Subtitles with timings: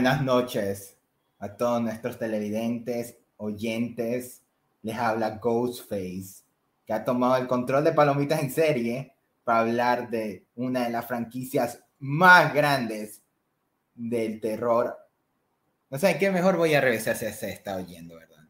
[0.00, 0.96] Buenas noches
[1.40, 4.40] a todos nuestros televidentes, oyentes.
[4.80, 6.42] Les habla Ghostface,
[6.86, 11.06] que ha tomado el control de Palomitas en serie para hablar de una de las
[11.06, 13.20] franquicias más grandes
[13.94, 14.96] del terror.
[15.90, 18.48] No sé, ¿qué mejor voy a revisar si se está oyendo, verdad?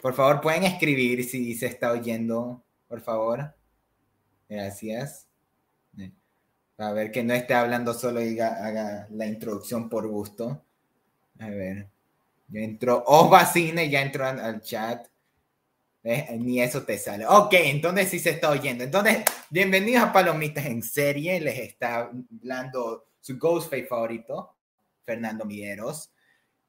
[0.00, 3.54] Por favor, pueden escribir si se está oyendo, por favor.
[4.48, 5.28] Gracias.
[6.78, 10.62] A ver, que no esté hablando solo y haga, la introducción por gusto.
[11.38, 11.88] A ver.
[12.48, 13.04] Ya entró
[13.52, 15.06] Cine, ya entró al chat.
[16.38, 17.26] Ni eso te sale.
[17.26, 18.84] Ok, entonces sí se está oyendo.
[18.84, 21.40] Entonces, bienvenidos a Palomitas en serie.
[21.40, 24.54] Les está hablando su Ghostface favorito,
[25.04, 26.12] Fernando Mieros.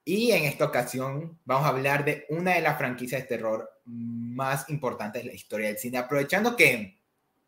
[0.03, 4.69] Y en esta ocasión vamos a hablar de una de las franquicias de terror más
[4.69, 5.97] importantes de la historia del cine.
[5.97, 6.97] Aprovechando que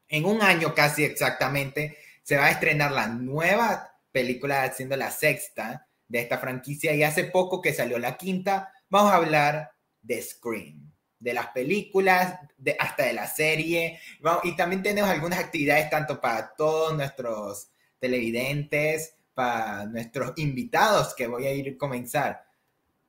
[0.10, 1.98] en un año casi exactamente
[2.30, 7.24] se va a estrenar la nueva película, siendo la sexta de esta franquicia, y hace
[7.24, 13.06] poco que salió la quinta, vamos a hablar de Scream, de las películas, de, hasta
[13.06, 14.00] de la serie,
[14.44, 21.48] y también tenemos algunas actividades tanto para todos nuestros televidentes, para nuestros invitados que voy
[21.48, 22.46] a ir a comenzar.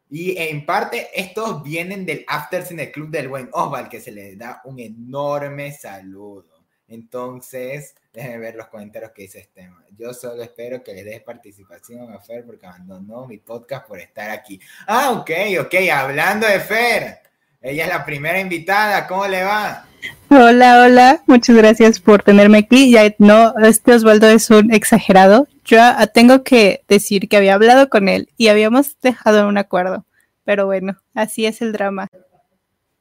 [0.08, 4.34] Y en parte estos vienen del After Cine Club del buen Osval, que se le
[4.36, 6.49] da un enorme saludo.
[6.90, 9.70] Entonces, déjenme ver los comentarios que dice este.
[9.96, 14.30] Yo solo espero que le des participación a Fer porque abandonó mi podcast por estar
[14.30, 14.60] aquí.
[14.86, 15.74] Ah, ok, ok.
[15.92, 17.20] Hablando de Fer.
[17.62, 19.06] Ella es la primera invitada.
[19.06, 19.86] ¿Cómo le va?
[20.30, 21.22] Hola, hola.
[21.26, 22.90] Muchas gracias por tenerme aquí.
[22.90, 25.46] Ya no, este Osvaldo es un exagerado.
[25.64, 25.78] Yo
[26.14, 30.06] tengo que decir que había hablado con él y habíamos dejado un acuerdo.
[30.44, 32.08] Pero bueno, así es el drama.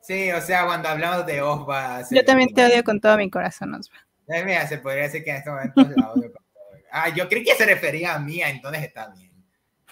[0.09, 2.03] Sí, o sea, cuando hablamos de Osva.
[2.09, 3.95] Yo también te odio con todo mi corazón, Osva.
[4.27, 6.81] Eh, mira, se podría decir que en este momento la odio con todo.
[6.91, 9.31] Ah, yo creí que se refería a mí, entonces está bien.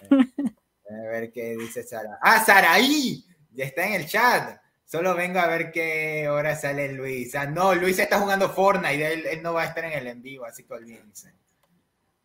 [0.89, 2.17] A ver qué dice Sara.
[2.19, 4.59] Ah, Saraí, ya está en el chat.
[4.85, 7.35] Solo vengo a ver qué hora sale Luis.
[7.35, 10.23] Ah, no, Luis está jugando Fortnite, él, él no va a estar en el en
[10.23, 11.31] vivo, así que olvídense.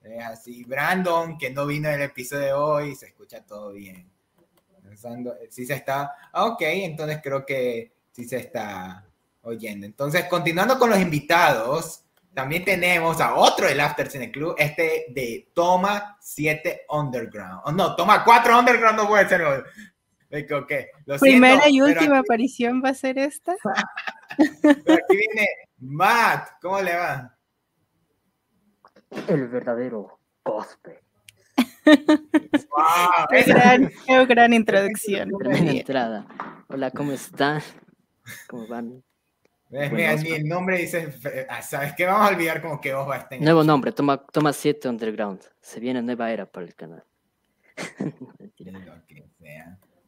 [0.00, 0.64] Es así.
[0.64, 4.11] Brandon, que no vino en el episodio de hoy, se escucha todo bien
[4.92, 9.06] pensando, si se está, ah, ok, entonces creo que sí se está
[9.40, 9.86] oyendo.
[9.86, 12.04] Entonces, continuando con los invitados,
[12.34, 17.62] también tenemos a otro del After Cine Club, este de Toma 7 Underground.
[17.64, 19.64] Oh, no, Toma 4 Underground no puede ser.
[20.30, 20.86] Okay,
[21.20, 23.54] Primera y última aparición va a ser esta.
[24.38, 25.48] aquí viene
[25.78, 27.36] Matt, ¿cómo le va?
[29.28, 30.18] El verdadero
[31.84, 35.30] qué, gran, qué gran introducción.
[35.38, 36.26] Tremenda entrada.
[36.68, 37.62] Hola, ¿cómo están?
[38.48, 39.02] ¿Cómo van?
[39.70, 41.14] Mira, ni el nombre dice,
[41.48, 42.04] ah, ¿sabes qué?
[42.04, 45.40] Vamos a olvidar como que vos vas a Nuevo nombre, toma, toma 7 Underground.
[45.62, 47.02] Se viene nueva era para el canal.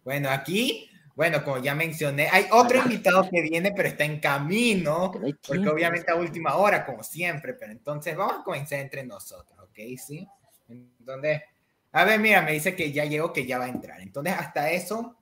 [0.05, 5.11] bueno, aquí, bueno, como ya mencioné, hay otro invitado que viene, pero está en camino,
[5.11, 9.79] porque obviamente a última hora, como siempre, pero entonces vamos a comenzar entre nosotros, ¿ok?
[9.97, 10.29] Sí.
[10.69, 11.41] Entonces,
[11.97, 14.01] a ver, mira, me dice que ya llegó, que ya va a entrar.
[14.01, 15.17] Entonces, hasta eso,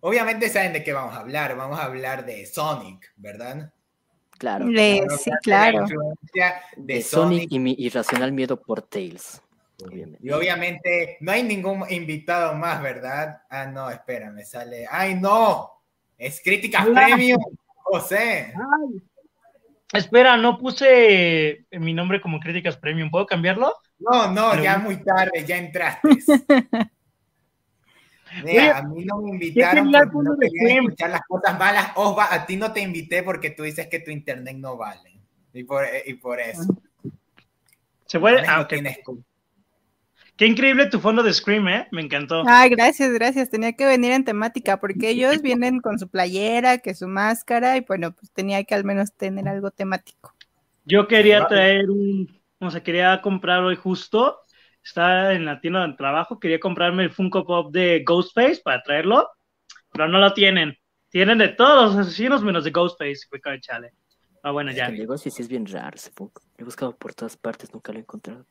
[0.00, 1.56] obviamente saben de qué vamos a hablar.
[1.56, 3.72] Vamos a hablar de Sonic, ¿verdad?
[4.36, 4.66] Claro.
[4.68, 5.86] sí, claro.
[6.76, 9.40] De, Sonic, y mi irracional miedo por Tails.
[10.20, 13.40] Y obviamente no hay ningún invitado más, ¿verdad?
[13.48, 14.86] Ah, no, espera, me sale.
[14.90, 15.70] ¡Ay, no!
[16.18, 17.40] Es Críticas Premium,
[17.76, 18.52] José.
[19.90, 23.10] Espera, no puse mi nombre como Críticas Premium.
[23.10, 23.72] ¿Puedo cambiarlo?
[23.98, 26.08] No, no, ya muy tarde, ya entraste.
[28.44, 31.92] Mira, a mí no me invitaron porque no quería escuchar las cosas malas.
[31.96, 35.20] Osva, a ti no te invité porque tú dices que tu internet no vale.
[35.52, 36.66] Y por, y por eso.
[38.06, 38.42] Se puede.
[38.46, 38.66] Ah,
[40.36, 41.88] Qué increíble tu fondo de Scream, ¿eh?
[41.90, 42.44] Me encantó.
[42.46, 43.50] Ay, gracias, gracias.
[43.50, 47.80] Tenía que venir en temática porque ellos vienen con su playera, que su máscara y
[47.80, 50.32] bueno, pues tenía que al menos tener algo temático.
[50.84, 54.40] Yo quería traer un, o sea, quería comprar hoy justo,
[54.82, 59.28] estaba en la tienda de trabajo, quería comprarme el Funko Pop de Ghostface para traerlo,
[59.92, 60.76] pero no lo tienen.
[61.10, 63.26] Tienen de todos los asesinos menos de Ghostface.
[63.28, 63.92] Fue chale.
[64.42, 64.86] Ah, bueno, ya.
[64.86, 66.42] El negocio sí es bien raro ese Funko.
[66.56, 68.46] He buscado por todas partes, nunca lo he encontrado.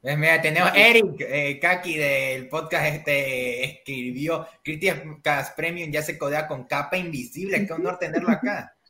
[0.00, 6.46] Pues mira, tenemos Eric eh, Kaki del podcast este escribió Críticas Premium ya se codea
[6.46, 8.72] con capa invisible, qué honor tenerlo acá.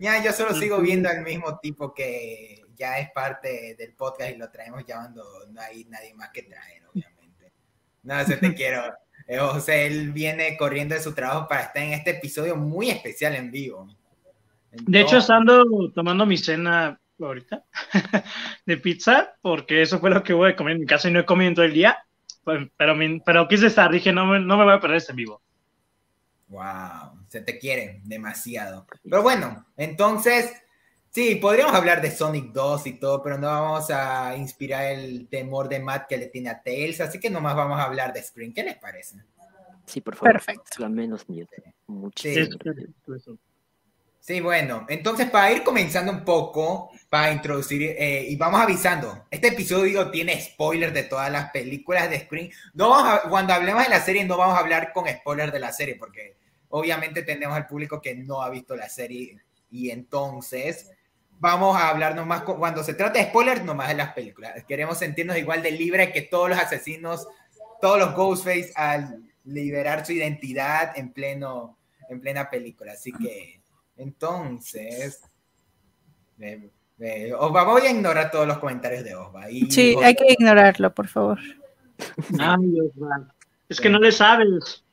[0.00, 4.38] Ya, yo solo sigo viendo al mismo tipo que ya es parte del podcast y
[4.38, 7.52] lo traemos ya cuando no hay nadie más que traer, obviamente.
[8.02, 8.82] No, se te quiero.
[9.28, 12.88] Eh, o sea, él viene corriendo de su trabajo para estar en este episodio muy
[12.88, 13.86] especial en vivo.
[14.72, 15.62] de hecho, estando
[15.94, 17.62] tomando mi cena ahorita
[18.66, 21.20] de pizza, porque eso fue lo que voy a comer en mi casa y no
[21.20, 21.98] he comido todo el día.
[22.44, 25.16] pues, pero, pero quise estar, dije, no me, no me voy a perder ese en
[25.16, 25.42] vivo.
[26.48, 28.86] Wow, se te quiere demasiado.
[29.04, 30.50] Pero bueno, entonces,
[31.10, 35.68] sí, podríamos hablar de Sonic 2 y todo, pero no vamos a inspirar el temor
[35.68, 38.52] de Matt que le tiene a Tails, así que nomás vamos a hablar de Screen.
[38.52, 39.16] ¿Qué les parece?
[39.86, 40.32] Sí, por favor.
[40.32, 40.84] Perfecto.
[40.84, 41.48] Al menos miedo.
[41.86, 42.58] Muchísimo.
[44.20, 44.40] Sí.
[44.40, 50.10] bueno, entonces para ir comenzando un poco, para introducir, eh, y vamos avisando, este episodio
[50.10, 52.50] tiene spoilers de todas las películas de Screen.
[52.74, 55.72] No vamos cuando hablemos de la serie no vamos a hablar con spoilers de la
[55.72, 56.36] serie, porque
[56.68, 59.38] obviamente tenemos al público que no ha visto la serie
[59.70, 60.90] y entonces
[61.40, 64.64] vamos a hablar nomás, cuando se trata de spoilers, nomás de las películas.
[64.68, 67.26] Queremos sentirnos igual de libre que todos los asesinos,
[67.80, 71.78] todos los Ghostface al liberar su identidad en pleno,
[72.08, 72.92] en plena película.
[72.92, 73.60] Así que,
[73.96, 75.22] entonces,
[77.38, 79.46] Osva, voy a ignorar todos los comentarios de Osva.
[79.70, 81.38] sí, hay que ignorarlo, por favor.
[82.38, 83.34] Ay, Osva.
[83.68, 84.84] Es que no le sabes.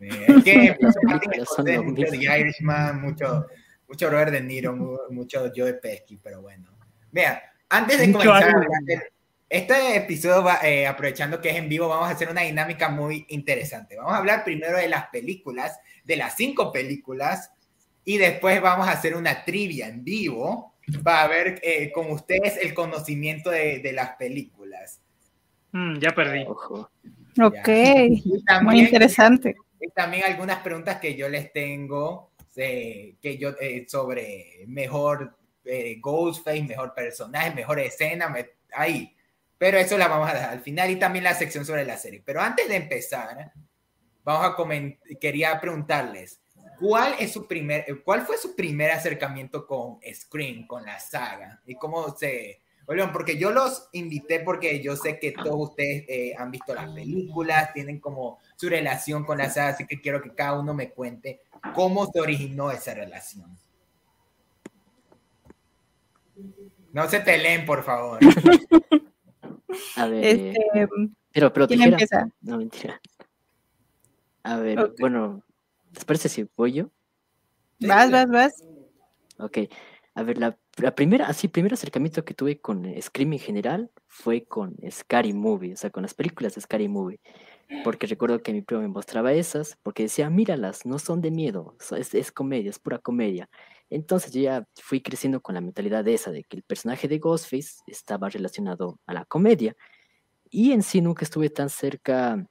[0.00, 0.76] Es que
[1.82, 3.46] mucho de Irishman, mucho,
[3.88, 6.70] mucho Robert De Niro, mucho Joe Pesky, pero bueno.
[7.10, 8.54] Vea, antes de comenzar,
[9.48, 13.24] este episodio va, eh, aprovechando que es en vivo, vamos a hacer una dinámica muy
[13.30, 13.96] interesante.
[13.96, 17.50] Vamos a hablar primero de las películas, de las cinco películas,
[18.04, 22.74] y después vamos a hacer una trivia en vivo para ver eh, con ustedes el
[22.74, 25.00] conocimiento de, de las películas.
[25.72, 26.44] Mm, ya perdí.
[27.40, 27.68] Ok,
[28.62, 29.56] muy interesante
[29.94, 36.62] también algunas preguntas que yo les tengo eh, que yo, eh, sobre mejor eh, Ghostface,
[36.62, 38.34] mejor personaje, mejor escena,
[38.74, 39.14] ahí.
[39.56, 42.22] Pero eso la vamos a dejar al final y también la sección sobre la serie.
[42.24, 43.52] Pero antes de empezar,
[44.24, 46.40] vamos a quería preguntarles,
[46.78, 51.60] ¿cuál, es su primer, ¿cuál fue su primer acercamiento con Scream, con la saga?
[51.66, 56.34] ¿Y cómo se, Oigan, porque yo los invité porque yo sé que todos ustedes eh,
[56.38, 60.34] han visto las películas, tienen como su relación con la saga, así que quiero que
[60.34, 61.42] cada uno me cuente
[61.74, 63.56] cómo se originó esa relación.
[66.92, 68.18] No se peleen, por favor.
[69.96, 70.24] A ver.
[70.24, 70.88] Este,
[71.32, 72.28] pero, pero ¿quién empieza?
[72.40, 73.00] No, mentira.
[74.42, 75.44] A ver, bueno,
[75.92, 76.90] ¿les parece si voy yo?
[77.78, 78.64] Vas, vas, vas.
[79.38, 79.58] Ok.
[80.14, 80.56] A ver, la,
[80.96, 85.76] primera, así, primer acercamiento que tuve con Scream en general fue con Scary Movie, o
[85.76, 87.20] sea, con las películas de Scary Movie.
[87.84, 91.76] Porque recuerdo que mi primo me mostraba esas, porque decía, míralas, no son de miedo,
[91.96, 93.48] es, es comedia, es pura comedia.
[93.90, 97.18] Entonces yo ya fui creciendo con la mentalidad de esa, de que el personaje de
[97.18, 99.74] Ghostface estaba relacionado a la comedia.
[100.50, 102.46] Y en sí nunca estuve tan cerca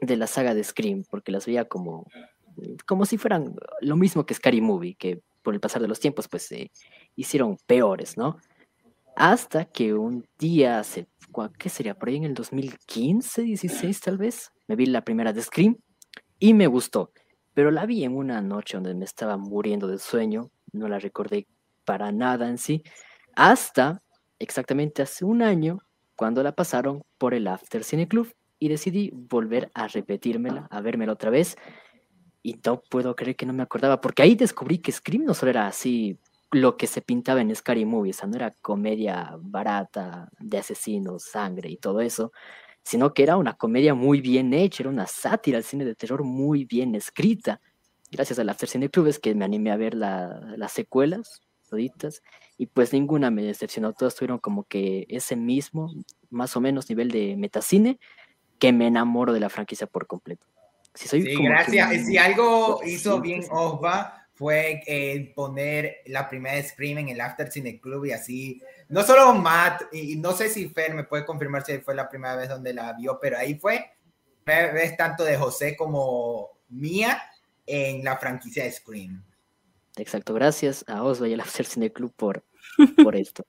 [0.00, 2.06] de la saga de Scream, porque las veía como,
[2.86, 6.28] como si fueran lo mismo que Scary Movie, que por el pasar de los tiempos,
[6.28, 6.70] pues se
[7.16, 8.38] hicieron peores, ¿no?
[9.16, 11.06] Hasta que un día, hace,
[11.58, 11.94] ¿qué sería?
[11.94, 15.76] Por ahí en el 2015, 16 tal vez, me vi la primera de Scream
[16.38, 17.12] y me gustó.
[17.54, 21.46] Pero la vi en una noche donde me estaba muriendo de sueño, no la recordé
[21.84, 22.82] para nada en sí,
[23.36, 24.02] hasta
[24.40, 25.78] exactamente hace un año,
[26.16, 31.12] cuando la pasaron por el After Cine Club y decidí volver a repetírmela, a vérmela
[31.12, 31.56] otra vez
[32.42, 35.50] y no puedo creer que no me acordaba, porque ahí descubrí que Scream no solo
[35.50, 36.18] era así
[36.54, 41.24] lo que se pintaba en Scary Movie, o sea, no era comedia barata de asesinos,
[41.24, 42.32] sangre y todo eso,
[42.82, 46.24] sino que era una comedia muy bien hecha, era una sátira al cine de terror
[46.24, 47.60] muy bien escrita.
[48.10, 52.22] Gracias a la After Cine Club es que me animé a ver las secuelas, toditas,
[52.56, 55.92] y pues ninguna me decepcionó, todas tuvieron como que ese mismo,
[56.30, 57.98] más o menos nivel de metacine,
[58.58, 60.46] que me enamoro de la franquicia por completo
[60.94, 62.06] sí, gracias.
[62.06, 67.80] Si algo hizo bien Osva fue eh, poner la primera Scream en el After Cine
[67.80, 71.78] Club y así, no solo Matt, y, no sé si Fer me puede confirmar si
[71.78, 73.92] fue la primera vez donde la vio, pero ahí fue,
[74.98, 77.22] tanto de José como mía
[77.64, 79.24] en la franquicia de Scream.
[79.96, 82.44] Exacto, gracias a Osva y al After Cine Club por,
[83.02, 83.46] por esto.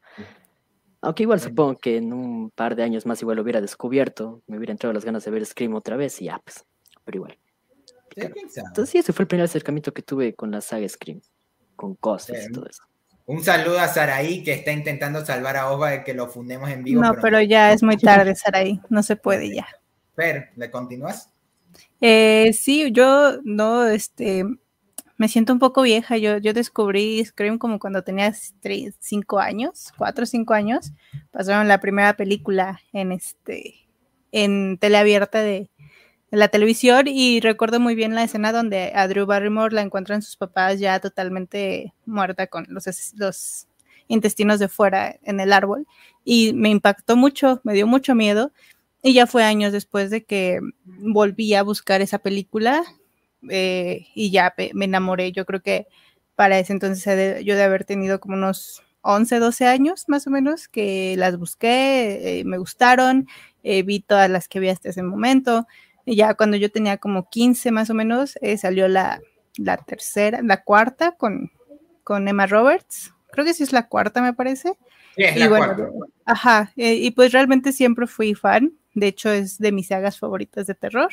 [1.02, 4.58] Aunque igual supongo que en un par de años más igual lo hubiera descubierto, me
[4.58, 6.64] hubiera entrado las ganas de ver Scream otra vez y ya, pues,
[7.04, 7.40] pero igual.
[8.16, 11.22] Entonces sí, ese fue el primer acercamiento que tuve con la saga Scream,
[11.76, 12.84] con cosas y todo eso.
[13.28, 16.84] Un saludo a Saraí que está intentando salvar a Ova de que lo fundemos en
[16.84, 17.02] vivo.
[17.02, 19.68] No, pero, ya es muy tarde, Saraí, no se puede ya.
[20.16, 21.32] Fer, ¿le continúas?
[22.02, 24.46] Eh, sí, yo no, este,
[25.18, 26.18] me siento un poco vieja.
[26.18, 28.32] Yo, yo descubrí Scream como cuando tenía
[29.00, 30.92] cinco años, cuatro o cinco años.
[31.32, 33.88] Pasaron la primera película en este,
[34.32, 35.72] en teleabierta de,
[36.32, 40.38] la televisión y recuerdo muy bien la escena donde a Drew Barrymore la encuentran sus
[40.38, 43.68] papás ya totalmente muerta con los, los
[44.08, 45.88] intestinos de fuera en el árbol
[46.24, 48.52] y me impactó mucho, me dio mucho miedo.
[49.02, 52.84] Y ya fue años después de que volví a buscar esa película
[53.50, 55.32] eh, y ya me enamoré.
[55.32, 55.88] Yo creo que
[56.36, 60.68] para ese entonces yo de haber tenido como unos 11, 12 años más o menos,
[60.68, 63.28] que las busqué, eh, me gustaron,
[63.64, 65.68] eh, vi todas las que vi hasta ese momento.
[66.06, 69.22] Y ya cuando yo tenía como 15 más o menos, salió la,
[69.58, 71.52] la, tercera, la cuarta con,
[72.04, 73.12] con Emma Roberts.
[73.32, 74.78] Creo que sí es la cuarta, me parece.
[75.18, 75.76] y bueno,
[76.26, 78.74] Ajá, y pues realmente siempre fui fan.
[78.94, 81.10] De hecho, es de mis sagas favoritas de terror.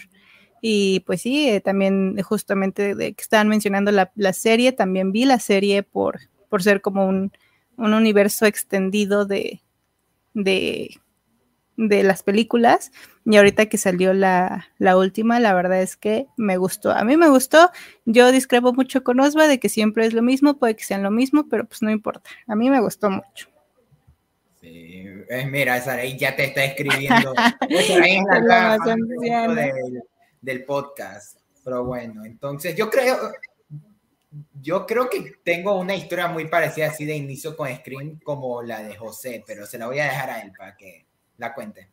[0.64, 5.40] Y pues sí, eh, también justamente de que estaban mencionando la, serie, también vi la
[5.40, 7.32] serie por, por ser como un,
[7.76, 9.60] universo extendido de,
[10.34, 11.00] de,
[11.88, 12.92] las películas.
[13.24, 16.90] Y ahorita que salió la, la, última, la verdad es que me gustó.
[16.90, 17.70] A mí me gustó.
[18.04, 21.10] Yo discrepo mucho con Osva de que siempre es lo mismo, puede que sean lo
[21.10, 22.28] mismo, pero pues no importa.
[22.46, 23.48] A mí me gustó mucho.
[24.60, 25.04] Sí,
[25.50, 27.34] mira, Saraí ya te está escribiendo.
[27.88, 28.20] Saraí
[30.40, 31.38] del, podcast.
[31.64, 33.16] Pero bueno, entonces yo creo,
[34.60, 38.82] yo creo que tengo una historia muy parecida así de inicio con Scream como la
[38.82, 41.06] de José, pero se la voy a dejar a él para que
[41.42, 41.90] la cuente.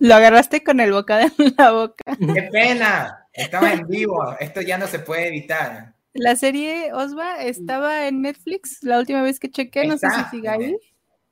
[0.00, 2.04] Lo agarraste con el boca de la boca.
[2.34, 3.26] ¡Qué pena!
[3.32, 4.36] Estaba en vivo.
[4.38, 5.94] Esto ya no se puede evitar.
[6.12, 10.48] La serie Osva estaba en Netflix la última vez que chequé, no sé si sigue
[10.48, 10.76] ahí.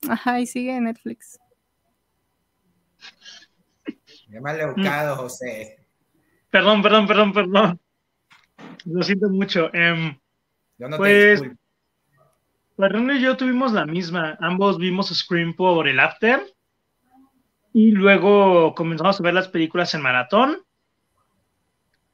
[0.08, 1.38] Ajá, y sigue en Netflix.
[4.30, 5.78] Qué mal educado, José.
[6.50, 7.80] Perdón, perdón, perdón, perdón.
[8.84, 9.72] Lo siento mucho.
[9.74, 10.16] Em,
[10.78, 11.56] yo no pues, te
[12.78, 14.36] y yo tuvimos la misma.
[14.40, 16.42] Ambos vimos Scream por el After.
[17.72, 20.62] Y luego comenzamos a ver las películas en maratón.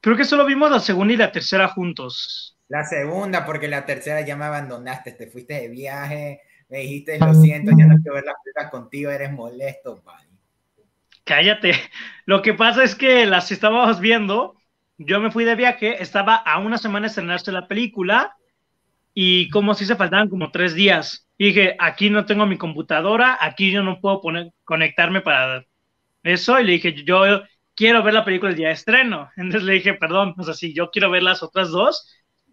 [0.01, 2.57] Creo que solo vimos la segunda y la tercera juntos.
[2.67, 7.33] La segunda, porque la tercera ya me abandonaste, te fuiste de viaje, me dijiste, lo
[7.33, 10.33] siento, ya no quiero ver las películas contigo, eres molesto, bye.
[11.23, 11.71] Cállate.
[12.25, 14.55] Lo que pasa es que las estábamos viendo,
[14.97, 18.35] yo me fui de viaje, estaba a una semana de estrenarse la película
[19.13, 21.27] y como si se faltaban como tres días.
[21.37, 25.65] Y dije, aquí no tengo mi computadora, aquí yo no puedo poner, conectarme para
[26.23, 26.59] eso.
[26.59, 27.43] Y le dije, yo
[27.75, 29.29] quiero ver la película el día de estreno.
[29.37, 32.07] Entonces le dije, perdón, o sea, si yo quiero ver las otras dos,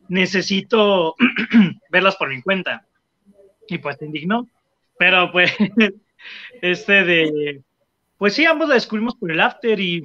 [0.08, 1.14] necesito
[1.90, 2.86] verlas por mi cuenta
[3.68, 4.48] y pues te indignó.
[4.98, 5.52] Pero pues,
[6.62, 7.62] este de,
[8.18, 10.02] pues sí, ambos la descubrimos por el after y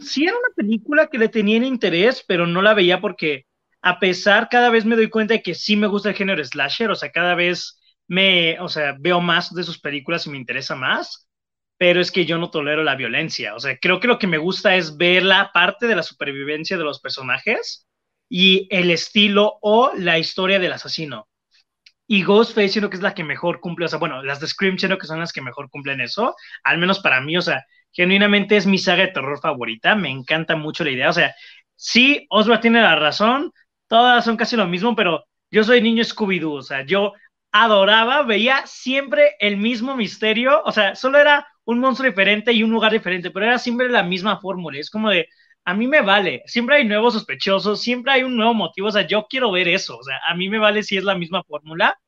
[0.00, 3.46] sí era una película que le tenía interés, pero no la veía porque
[3.82, 6.90] a pesar, cada vez me doy cuenta de que sí me gusta el género slasher,
[6.90, 10.74] o sea, cada vez me, o sea, veo más de sus películas y me interesa
[10.74, 11.28] más,
[11.78, 14.38] pero es que yo no tolero la violencia, o sea, creo que lo que me
[14.38, 17.86] gusta es ver la parte de la supervivencia de los personajes
[18.28, 21.28] y el estilo o la historia del asesino.
[22.08, 24.78] Y Ghostface siento que es la que mejor cumple, o sea, bueno, las de Scream
[24.78, 28.56] siento que son las que mejor cumplen eso, al menos para mí, o sea, genuinamente
[28.56, 31.34] es mi saga de terror favorita, me encanta mucho la idea, o sea,
[31.74, 33.52] sí, Oswald tiene la razón,
[33.88, 37.12] todas son casi lo mismo, pero yo soy niño Scooby-Doo, o sea, yo
[37.52, 42.70] adoraba, veía siempre el mismo misterio, o sea, solo era un monstruo diferente y un
[42.70, 45.28] lugar diferente, pero era siempre la misma fórmula, es como de,
[45.64, 49.06] a mí me vale, siempre hay nuevos sospechosos, siempre hay un nuevo motivo, o sea,
[49.06, 51.98] yo quiero ver eso, o sea, a mí me vale si es la misma fórmula,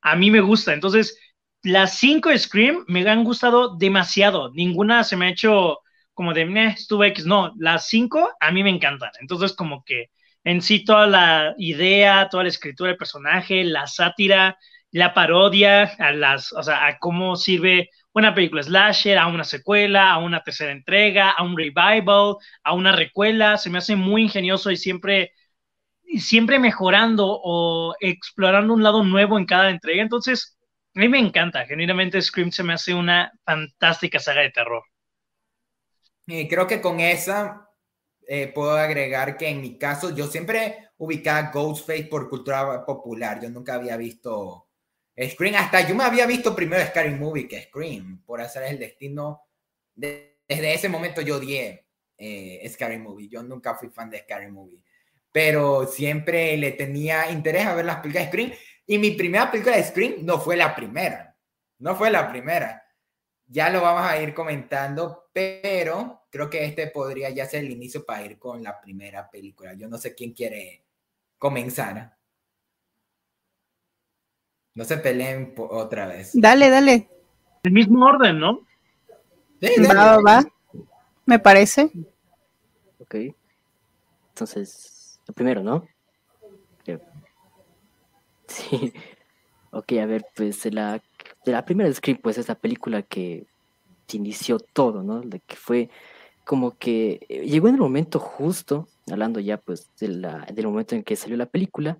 [0.00, 1.18] a mí me gusta, entonces,
[1.62, 5.78] las cinco Scream me han gustado demasiado, ninguna se me ha hecho
[6.14, 6.42] como de,
[6.76, 10.10] estuve X, no, las cinco a mí me encantan, entonces como que
[10.44, 14.58] en sí toda la idea, toda la escritura del personaje, la sátira,
[14.90, 20.12] la parodia, a las, o sea, a cómo sirve una película slasher, a una secuela,
[20.12, 24.70] a una tercera entrega, a un revival, a una recuela, se me hace muy ingenioso
[24.70, 25.32] y siempre,
[26.18, 30.02] siempre mejorando o explorando un lado nuevo en cada entrega.
[30.02, 30.58] Entonces,
[30.94, 34.82] a mí me encanta, genuinamente Scream se me hace una fantástica saga de terror.
[36.26, 37.68] Y creo que con esa
[38.26, 43.50] eh, puedo agregar que en mi caso yo siempre ubicaba Ghostface por cultura popular, yo
[43.50, 44.68] nunca había visto
[45.20, 49.42] Scream, hasta yo me había visto primero Scary Movie que Scream, por hacer el destino.
[49.94, 51.86] desde ese momento yo odié
[52.24, 53.28] eh, Scary Movie.
[53.28, 54.82] Yo nunca fui fan de Scary Movie.
[55.32, 58.52] Pero siempre le tenía interés a ver las películas de Scream.
[58.86, 61.36] Y mi primera película de Scream no fue la primera.
[61.78, 62.84] No fue la primera.
[63.46, 68.06] Ya lo vamos a ir comentando, pero creo que este podría ya ser el inicio
[68.06, 69.74] para ir con la primera película.
[69.74, 70.82] Yo no sé quién quiere
[71.36, 72.16] comenzar.
[74.74, 76.30] No se peleen otra vez.
[76.32, 77.10] Dale, dale.
[77.62, 78.66] El mismo orden, ¿no?
[79.60, 80.42] Sí, va, va.
[81.26, 81.90] Me parece.
[82.98, 83.16] Ok.
[84.30, 85.86] Entonces, lo primero, ¿no?
[88.48, 88.92] Sí.
[89.70, 91.02] Ok, a ver, pues la,
[91.46, 93.46] la primera Scream, pues es la película que
[94.12, 95.22] inició todo, ¿no?
[95.22, 95.88] De que fue
[96.44, 100.94] como que eh, llegó en el momento justo, hablando ya pues de la, del momento
[100.94, 101.98] en que salió la película,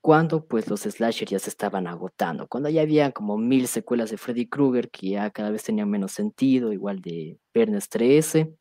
[0.00, 4.16] cuando pues los slasher ya se estaban agotando, cuando ya había como mil secuelas de
[4.16, 8.54] Freddy Krueger que ya cada vez tenían menos sentido, igual de Viernes 13.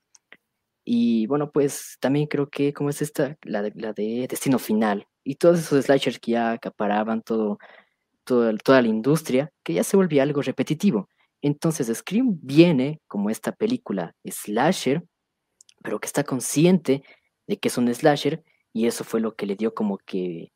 [0.85, 5.05] Y bueno, pues también creo que como es esta, la de, la de Destino Final,
[5.23, 7.59] y todos esos slashers que ya acaparaban todo,
[8.23, 11.09] todo, toda la industria, que ya se volvía algo repetitivo.
[11.41, 15.03] Entonces Scream viene como esta película slasher,
[15.83, 17.03] pero que está consciente
[17.47, 18.43] de que es un slasher,
[18.73, 20.51] y eso fue lo que le dio como que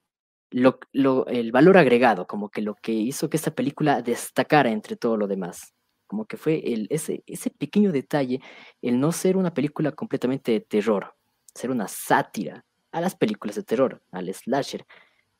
[0.51, 5.18] lo, el valor agregado, como que lo que hizo que esta película destacara entre todo
[5.18, 5.74] lo demás.
[6.08, 8.42] Como que fue el, ese, ese pequeño detalle,
[8.82, 11.16] el no ser una película completamente de terror,
[11.56, 14.86] ser una sátira a las películas de terror, al slasher,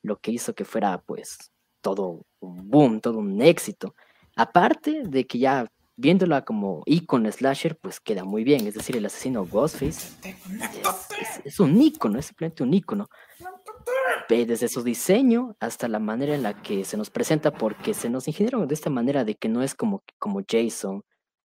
[0.02, 3.96] lo que hizo que fuera pues todo un boom, todo un éxito.
[4.36, 5.70] Aparte de que ya
[6.02, 8.66] viéndola como icono slasher, pues queda muy bien.
[8.68, 10.32] Es decir, el asesino Ghostface
[11.46, 13.08] es, un icono, es simplemente un icono
[14.28, 18.28] desde su diseño hasta la manera en la que se nos presenta, porque se nos
[18.28, 21.04] ingeniaron de esta manera de que no es como, como Jason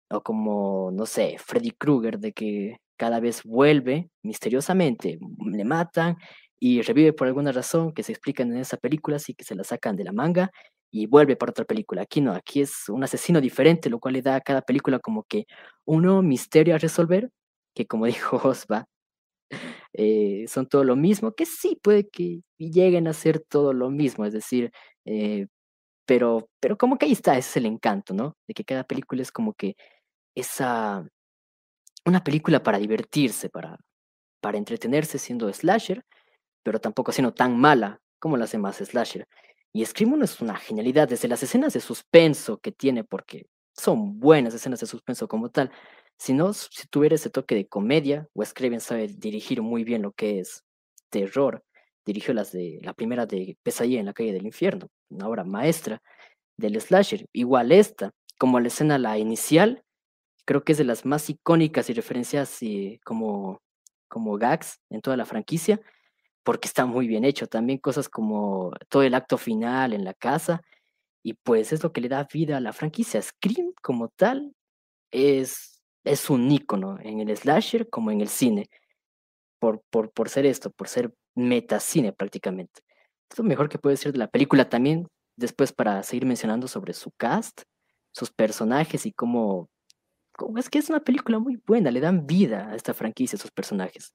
[0.10, 6.18] o como, no sé, Freddy Krueger, de que cada vez vuelve misteriosamente, le matan
[6.60, 9.64] y revive por alguna razón que se explican en esa película, así que se la
[9.64, 10.52] sacan de la manga
[10.92, 12.04] y vuelve para otra película.
[12.04, 15.24] Aquí no, aquí es un asesino diferente, lo cual le da a cada película como
[15.24, 15.46] que
[15.86, 17.32] uno misterio a resolver,
[17.76, 18.88] que como dijo Osva,
[19.94, 24.26] eh, son todo lo mismo, que sí puede que lleguen a ser todo lo mismo,
[24.26, 24.72] es decir,
[25.06, 25.48] eh,
[26.06, 28.36] pero, pero como que ahí está, ese es el encanto, ¿no?
[28.48, 29.76] De que cada película es como que
[30.36, 31.08] esa,
[32.06, 33.78] una película para divertirse, para,
[34.42, 36.04] para entretenerse siendo slasher,
[36.64, 39.28] pero tampoco siendo tan mala como las demás slasher.
[39.78, 44.56] Y Scream es una genialidad, desde las escenas de suspenso que tiene, porque son buenas
[44.56, 45.70] escenas de suspenso como tal,
[46.18, 50.14] si no, si tuviera ese toque de comedia, Wes Craven sabe dirigir muy bien lo
[50.14, 50.64] que es
[51.12, 51.64] terror.
[52.08, 56.02] Dirigió las de la primera de Pesadilla en la calle del infierno, una obra maestra
[56.58, 57.28] del slasher.
[57.32, 58.10] Igual esta,
[58.40, 59.84] como la escena la inicial,
[60.46, 63.62] creo que es de las más icónicas y referencias y como,
[64.08, 65.80] como gags en toda la franquicia,
[66.48, 67.48] porque está muy bien hecho.
[67.48, 70.62] También cosas como todo el acto final en la casa,
[71.22, 73.22] y pues es lo que le da vida a la franquicia.
[73.22, 74.56] Scream como tal
[75.12, 78.70] es es un ícono en el slasher como en el cine,
[79.60, 82.80] por, por, por ser esto, por ser metacine prácticamente.
[83.30, 86.94] Es lo mejor que puede decir de la película también, después para seguir mencionando sobre
[86.94, 87.64] su cast,
[88.14, 89.70] sus personajes y cómo,
[90.32, 93.42] cómo es que es una película muy buena, le dan vida a esta franquicia, a
[93.42, 94.14] sus personajes.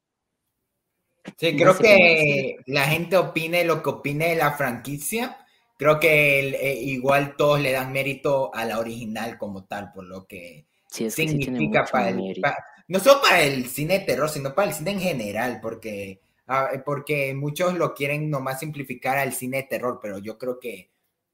[1.36, 5.38] Sí, creo que la gente opine lo que opine de la franquicia.
[5.76, 10.26] Creo que eh, igual todos le dan mérito a la original como tal, por lo
[10.26, 12.40] que significa para el,
[12.88, 16.70] no solo para el cine de terror, sino para el cine en general, porque, ah,
[16.84, 20.90] porque muchos lo quieren nomás simplificar al cine de terror, pero yo creo que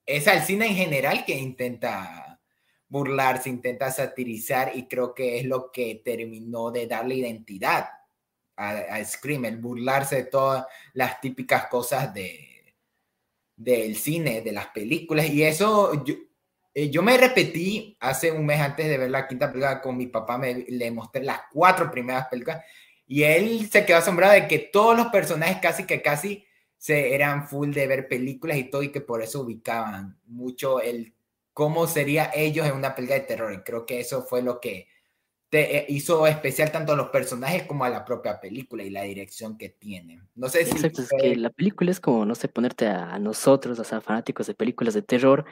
[0.06, 2.40] es al cine en general que intenta
[2.88, 7.97] burlarse, intenta satirizar y creo que es lo que terminó de darle identidad
[8.58, 12.44] a, a Scream, el burlarse de todas las típicas cosas de
[13.56, 16.14] del cine, de las películas y eso yo,
[16.72, 20.06] eh, yo me repetí hace un mes antes de ver la quinta película con mi
[20.06, 22.64] papá, me, le mostré las cuatro primeras películas
[23.08, 26.44] y él se quedó asombrado de que todos los personajes casi que casi
[26.76, 31.14] se eran full de ver películas y todo y que por eso ubicaban mucho el
[31.52, 33.52] cómo sería ellos en una película de terror.
[33.52, 34.86] Y creo que eso fue lo que
[35.50, 39.02] te eh, hizo especial tanto a los personajes como a la propia película y la
[39.02, 40.22] dirección que tiene.
[40.34, 40.72] No sé si...
[40.72, 44.46] Exacto, es que la película es como, no sé, ponerte a nosotros, o sea, fanáticos
[44.46, 45.46] de películas de terror,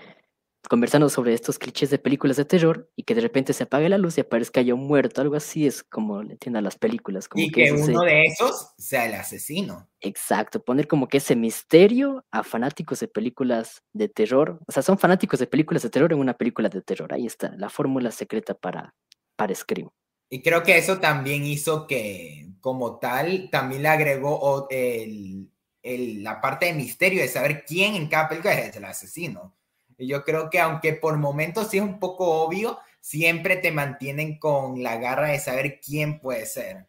[0.69, 3.99] conversando sobre estos clichés de películas de terror y que de repente se apague la
[3.99, 7.29] luz y aparezca yo muerto, algo así es como le entiendan las películas.
[7.29, 9.89] Como y que, uno de esos sea el asesino.
[10.01, 14.99] Exacto, poner como que ese misterio a fanáticos de películas de terror, o sea, son
[14.99, 18.55] fanáticos de películas de terror en una película de terror, ahí está, la fórmula secreta
[18.55, 18.95] para,
[19.37, 19.91] para Scream.
[20.29, 25.49] Y creo que eso también hizo que, como tal, también le agregó el,
[25.83, 29.57] el, la parte de misterio de saber quién en cada película es el asesino
[29.99, 34.39] y yo creo que aunque por momentos sí es un poco obvio, siempre te mantienen
[34.39, 36.89] con la garra de saber quién puede ser.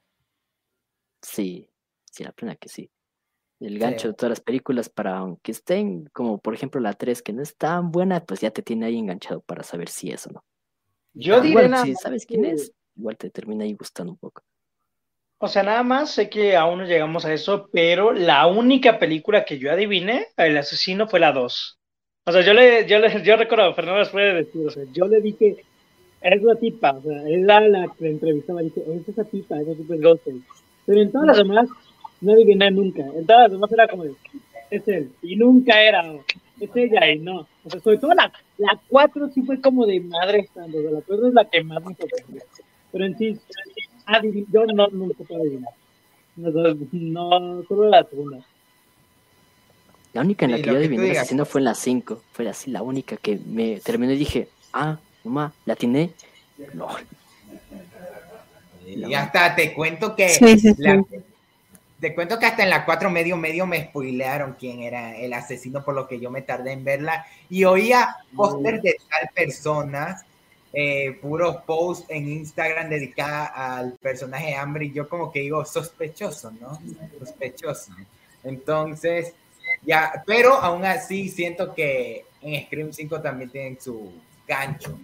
[1.22, 1.70] Sí,
[2.12, 2.92] sí, la pena que sí.
[3.60, 7.34] El gancho de todas las películas para aunque estén, como por ejemplo la 3, que
[7.34, 10.32] no es tan buena, pues ya te tiene ahí enganchado para saber si es o
[10.32, 10.46] no.
[11.20, 14.44] Yo igual, si sabes quién es, igual te termina ahí gustando un poco.
[15.40, 19.46] O sea, nada más sé que aún no llegamos a eso, pero la única película
[19.46, 21.78] que yo adiviné, el asesino, fue la 2.
[22.26, 25.22] O sea, yo le, yo le, yo recuerdo, Fernando puede decir, o sea, yo le
[25.22, 25.64] dije,
[26.22, 29.74] es la tipa, o sea, es la, la que entrevistaba, dice, es esa tipa, esa
[29.74, 30.42] tipa es Ghostface.
[30.86, 31.70] Pero en todas las demás,
[32.22, 33.02] no adiviné nunca.
[33.02, 36.04] En todas las demás era como, es él, y nunca era,
[36.60, 37.48] es ella, y no.
[37.64, 41.28] O sea, sobre todo la, la 4 sí fue como de madre estando, la 4
[41.28, 42.42] es la que más me sorprendió.
[42.92, 43.40] Pero en sí,
[44.52, 45.74] yo no, no se adivinar.
[46.36, 46.52] No,
[47.40, 48.40] no, solo la segunda.
[50.14, 52.22] La única en la que yo adiviné haciendo fue en la 5.
[52.32, 56.12] Fue así la única que me terminó y dije, ah, mamá, la atiné.
[56.74, 56.88] No.
[58.86, 60.30] Y hasta te cuento que
[62.00, 65.84] te cuento que hasta en la 4 medio medio me spoilearon quién era el asesino
[65.84, 70.24] por lo que yo me tardé en verla y oía póster de tal persona,
[70.74, 76.52] eh, puros posts en Instagram dedicada al personaje Amber y yo como que digo sospechoso,
[76.52, 76.80] ¿no?
[77.20, 77.94] Sospechoso.
[78.44, 79.34] Entonces,
[79.84, 84.12] ya, pero aún así siento que en Scream 5 también tienen su
[84.48, 85.00] gancho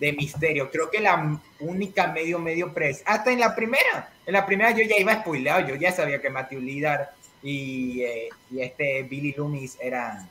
[0.00, 0.70] de misterio.
[0.70, 4.82] Creo que la única medio medio pres, hasta en la primera, en la primera yo
[4.84, 7.10] ya iba spoileado, yo ya sabía que Matthew Lidar
[7.42, 10.28] y, eh, y este Billy Loomis eran,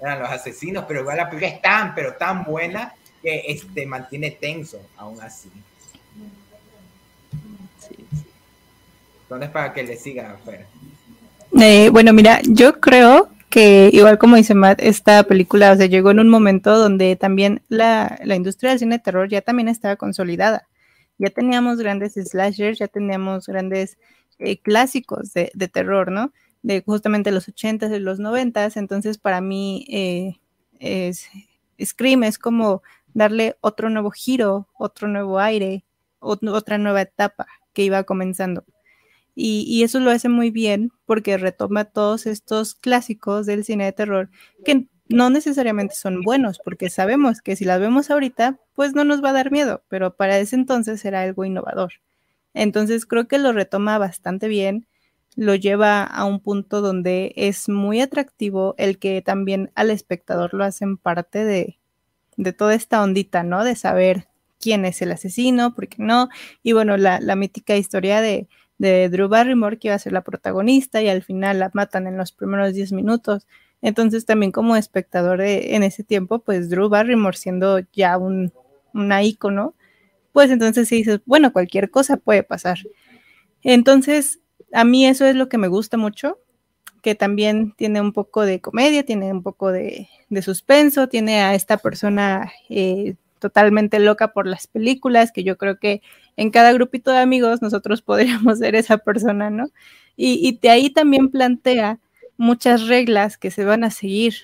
[0.00, 4.32] eran los asesinos, pero igual la película es tan, pero tan buena que este mantiene
[4.32, 5.50] tenso aún así.
[9.22, 10.66] Entonces para que le siga Fer.
[11.60, 16.10] Eh, bueno, mira, yo creo que igual como dice Matt, esta película o sea, llegó
[16.10, 19.94] en un momento donde también la, la, industria del cine de terror ya también estaba
[19.94, 20.66] consolidada.
[21.18, 23.96] Ya teníamos grandes slashers, ya teníamos grandes
[24.40, 26.32] eh, clásicos de, de, terror, ¿no?
[26.62, 28.76] De justamente los 80s y los 90s.
[28.76, 30.40] Entonces, para mí, eh,
[30.80, 31.28] es,
[31.80, 35.84] Scream es como darle otro nuevo giro, otro nuevo aire,
[36.18, 38.64] otra nueva etapa que iba comenzando.
[39.34, 44.30] Y, eso lo hace muy bien porque retoma todos estos clásicos del cine de terror
[44.64, 49.22] que no necesariamente son buenos, porque sabemos que si las vemos ahorita, pues no nos
[49.22, 51.94] va a dar miedo, pero para ese entonces era algo innovador.
[52.54, 54.86] Entonces creo que lo retoma bastante bien,
[55.36, 60.64] lo lleva a un punto donde es muy atractivo el que también al espectador lo
[60.64, 61.78] hacen parte de,
[62.36, 63.64] de toda esta ondita, ¿no?
[63.64, 64.28] De saber
[64.60, 66.28] quién es el asesino, por qué no.
[66.62, 68.48] Y bueno, la mítica historia de
[68.84, 72.16] de Drew Barrymore, que iba a ser la protagonista, y al final la matan en
[72.16, 73.46] los primeros 10 minutos.
[73.82, 78.52] Entonces también como espectador en ese tiempo, pues Drew Barrymore siendo ya un,
[78.94, 79.74] una ícono,
[80.32, 82.78] pues entonces sí dices, bueno, cualquier cosa puede pasar.
[83.62, 84.40] Entonces,
[84.72, 86.38] a mí eso es lo que me gusta mucho,
[87.02, 90.08] que también tiene un poco de comedia, tiene un poco de,
[90.42, 96.00] suspenso, tiene a esta persona eh, totalmente loca por las películas, que yo creo que
[96.38, 99.66] en cada grupito de amigos nosotros podríamos ser esa persona, ¿no?
[100.16, 101.98] Y, de ahí también plantea
[102.38, 104.34] muchas reglas que se van a seguir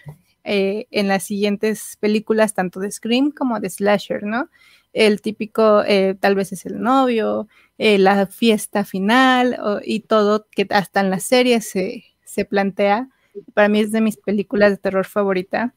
[0.44, 4.50] eh, en las siguientes películas, tanto de Scream como de Slasher, ¿no?
[4.92, 10.66] El típico, eh, tal vez es el novio, eh, la fiesta final y todo que
[10.70, 13.08] hasta en la serie se, se plantea.
[13.54, 15.72] Para mí es de mis películas de terror favorita,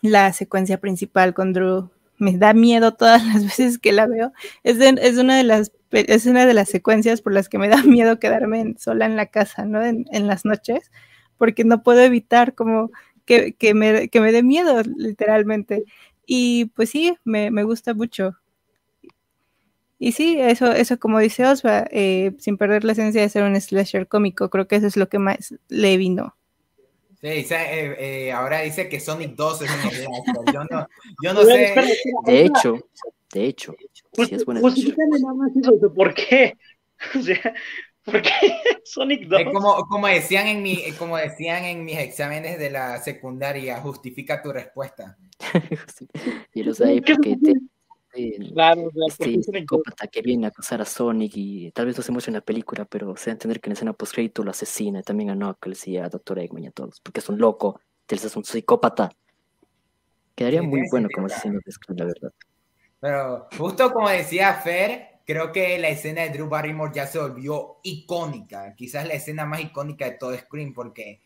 [0.00, 4.32] la secuencia principal con Drew me da miedo todas las veces que la veo.
[4.62, 7.82] Es, es, una de las, es una de las secuencias por las que me da
[7.84, 9.84] miedo quedarme sola en la casa, ¿no?
[9.84, 10.90] En, las noches,
[11.38, 12.90] porque no puedo evitar como
[13.24, 15.84] que, que, me, que me dé miedo, literalmente.
[16.26, 18.36] Y pues sí, me, me gusta mucho.
[19.98, 23.58] Y sí, eso, eso como dice Osva, eh, sin perder la esencia de ser un
[23.58, 26.36] slasher cómico, creo que eso es lo que más le vino.
[27.20, 27.46] Sí, eh,
[27.98, 29.80] eh, ahora dice que Sonic 2 es un
[30.54, 30.86] Yo no,
[31.22, 31.74] yo no sé.
[32.24, 32.78] De hecho,
[33.32, 33.74] de hecho.
[34.12, 34.74] Pues, sí es buena pues,
[35.94, 36.54] ¿Por qué?
[37.14, 37.54] O sea,
[38.04, 38.30] ¿por qué
[38.84, 39.42] Sonic 2?
[39.52, 44.52] como, como, decían en mi, como decían en mis exámenes de la secundaria, justifica tu
[44.52, 45.18] respuesta.
[46.54, 47.52] y lo sé porque te,
[48.52, 52.34] claro, este psicópata que viene a acusar a Sonic y tal vez lo hacemos en
[52.34, 55.00] la película, pero se va a entender que en la escena post crédito lo asesina,
[55.00, 56.38] y también a Knuckles y a Dr.
[56.38, 59.10] Eggman y a todos, porque es un loco, él es un psicópata.
[60.34, 62.32] Quedaría muy bueno como asesino de Scream, la verdad.
[63.00, 67.78] Pero justo como decía Fer, creo que la escena de Drew Barrymore ya se volvió
[67.82, 71.20] icónica, quizás la escena más icónica de todo Scream, porque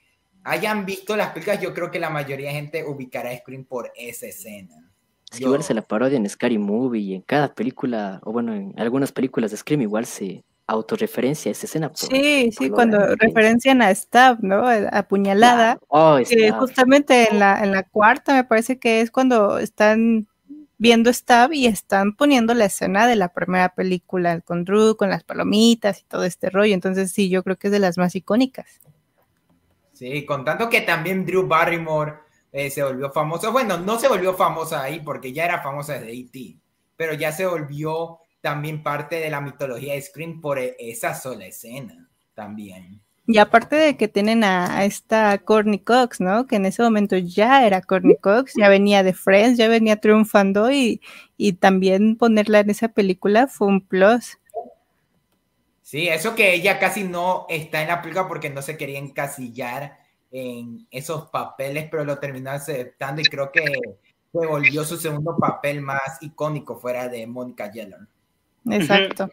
[0.45, 3.93] hayan visto las películas, yo creo que la mayoría de gente ubicará a Scream por
[3.95, 4.90] esa escena.
[5.31, 8.75] Es igual se la parodia en Scary Movie y en cada película, o bueno, en
[8.79, 11.91] algunas películas de Scream igual se autorreferencia esa escena.
[11.95, 14.65] sí, sí, cuando referencian a Stab, ¿no?
[14.93, 15.79] Apuñalada.
[15.89, 16.19] Oh,
[16.59, 20.29] justamente en la, en la cuarta me parece que es cuando están
[20.79, 25.25] viendo Stab y están poniendo la escena de la primera película con Drew, con las
[25.25, 26.73] palomitas y todo este rollo.
[26.73, 28.81] Entonces sí, yo creo que es de las más icónicas.
[29.93, 32.15] Sí, contando que también Drew Barrymore
[32.53, 33.51] eh, se volvió famosa.
[33.51, 36.57] Bueno, no se volvió famosa ahí porque ya era famosa desde E.T.
[36.97, 41.47] pero ya se volvió también parte de la mitología de Scream por e, esa sola
[41.47, 43.01] escena también.
[43.27, 46.47] Y aparte de que tienen a, esta Courtney Cox, ¿no?
[46.49, 50.73] Que en ese momento ya era Courtney Cox, ya venía de Friends, ya venía triunfando
[50.73, 51.01] y,
[51.37, 54.39] y también ponerla en esa película fue un plus.
[55.83, 60.00] Sí, eso que ella casi no está en la película porque no se quería encasillar
[60.31, 65.81] en esos papeles, pero lo terminó aceptando y creo que se volvió su segundo papel
[65.81, 68.07] más icónico fuera de Mónica Geller.
[68.71, 69.31] Exacto.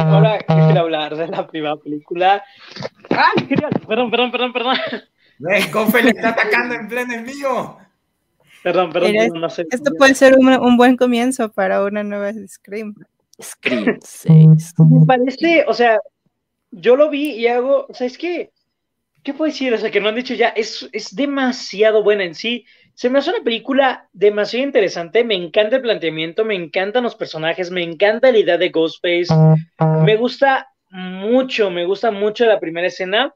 [0.00, 2.42] ahora quisiera hablar de la primera película.
[3.10, 3.70] ¡Ay, genial!
[3.86, 4.76] Perdón, perdón, perdón, perdón.
[5.48, 7.78] El Confe le está atacando en pleno envío.
[8.62, 9.64] Perdón, perdón, no sé.
[9.70, 12.94] Esto puede ser un, un, buen comienzo para una nueva Scream.
[13.40, 14.74] Scream 6.
[14.78, 15.98] Me parece, o sea,
[16.70, 18.50] yo lo vi y hago, o sea, es que,
[19.22, 19.72] ¿qué puedo decir?
[19.72, 22.64] O sea, que no han dicho ya, es, es demasiado buena en sí.
[22.94, 27.70] Se me hace una película demasiado interesante, me encanta el planteamiento, me encantan los personajes,
[27.70, 29.28] me encanta la idea de Ghostface,
[29.78, 33.34] me gusta mucho, me gusta mucho la primera escena,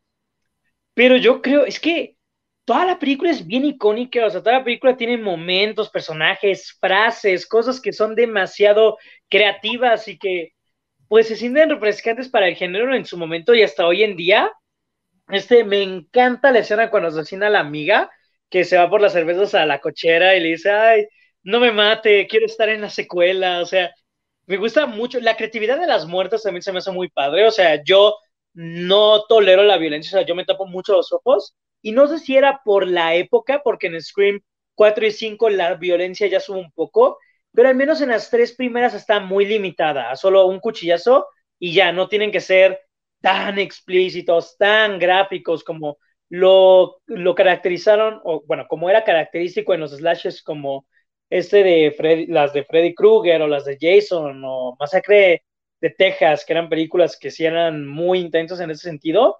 [0.93, 2.17] pero yo creo, es que
[2.65, 7.47] toda la película es bien icónica, o sea, toda la película tiene momentos, personajes, frases,
[7.47, 10.53] cosas que son demasiado creativas y que
[11.09, 14.51] pues se sienten refrescantes para el género en su momento y hasta hoy en día.
[15.29, 18.11] Este, me encanta la escena cuando asesina a la amiga,
[18.51, 21.07] que se va por las cervezas a la cochera y le dice, ay,
[21.43, 23.93] no me mate, quiero estar en la secuela, o sea,
[24.47, 27.51] me gusta mucho, la creatividad de las muertes también se me hace muy padre, o
[27.51, 28.17] sea, yo
[28.53, 32.19] no tolero la violencia, o sea, yo me tapo mucho los ojos, y no sé
[32.19, 34.41] si era por la época, porque en Scream
[34.75, 37.19] 4 y 5 la violencia ya sube un poco,
[37.53, 41.27] pero al menos en las tres primeras está muy limitada, a solo un cuchillazo
[41.59, 42.81] y ya, no tienen que ser
[43.25, 45.97] tan explícitos, tan gráficos como
[46.29, 50.87] lo, lo caracterizaron, o bueno, como era característico en los slashes como
[51.31, 55.43] este de las de Freddy Krueger o las de Jason o Masacre
[55.81, 59.39] de Texas, que eran películas que sí eran muy intensas en ese sentido.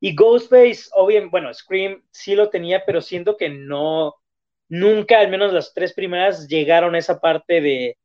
[0.00, 4.14] Y Ghostface, obviamente, bueno, Scream sí lo tenía, pero siento que no,
[4.68, 7.98] nunca, al menos las tres primeras, llegaron a esa parte de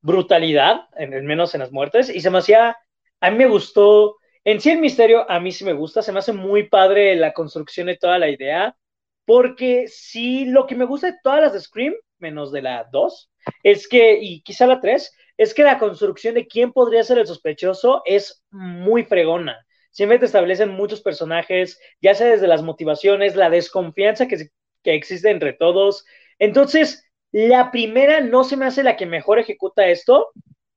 [0.00, 2.76] brutalidad, al menos en las muertes, y se me hacía,
[3.20, 6.18] a mí me gustó, en sí el misterio a mí sí me gusta, se me
[6.18, 8.76] hace muy padre la construcción de toda la idea,
[9.24, 13.30] porque sí, lo que me gusta de todas las de Scream, menos de la 2,
[13.62, 17.26] es que, y quizá la 3, es que la construcción de quién podría ser el
[17.26, 19.64] sospechoso es muy fregona.
[19.90, 24.50] Siempre te establecen muchos personajes, ya sea desde las motivaciones, la desconfianza que,
[24.82, 26.04] que existe entre todos.
[26.38, 30.30] Entonces, la primera no se me hace la que mejor ejecuta esto,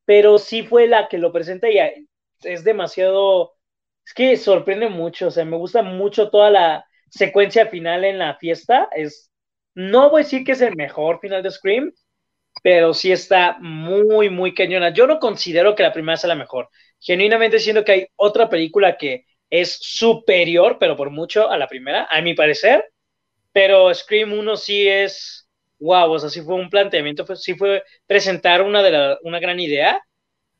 [0.05, 1.79] pero sí fue la que lo presenta y
[2.45, 3.53] es demasiado,
[4.05, 8.35] es que sorprende mucho, o sea, me gusta mucho toda la secuencia final en la
[8.37, 9.31] fiesta, es,
[9.75, 11.91] no voy a decir que es el mejor final de Scream,
[12.63, 14.93] pero sí está muy, muy cañona.
[14.93, 18.97] Yo no considero que la primera sea la mejor, genuinamente siento que hay otra película
[18.97, 22.85] que es superior, pero por mucho a la primera, a mi parecer,
[23.51, 25.47] pero Scream 1 sí es,
[25.79, 30.01] wow, o sea, sí fue un planteamiento, sí fue presentar una, de una gran idea.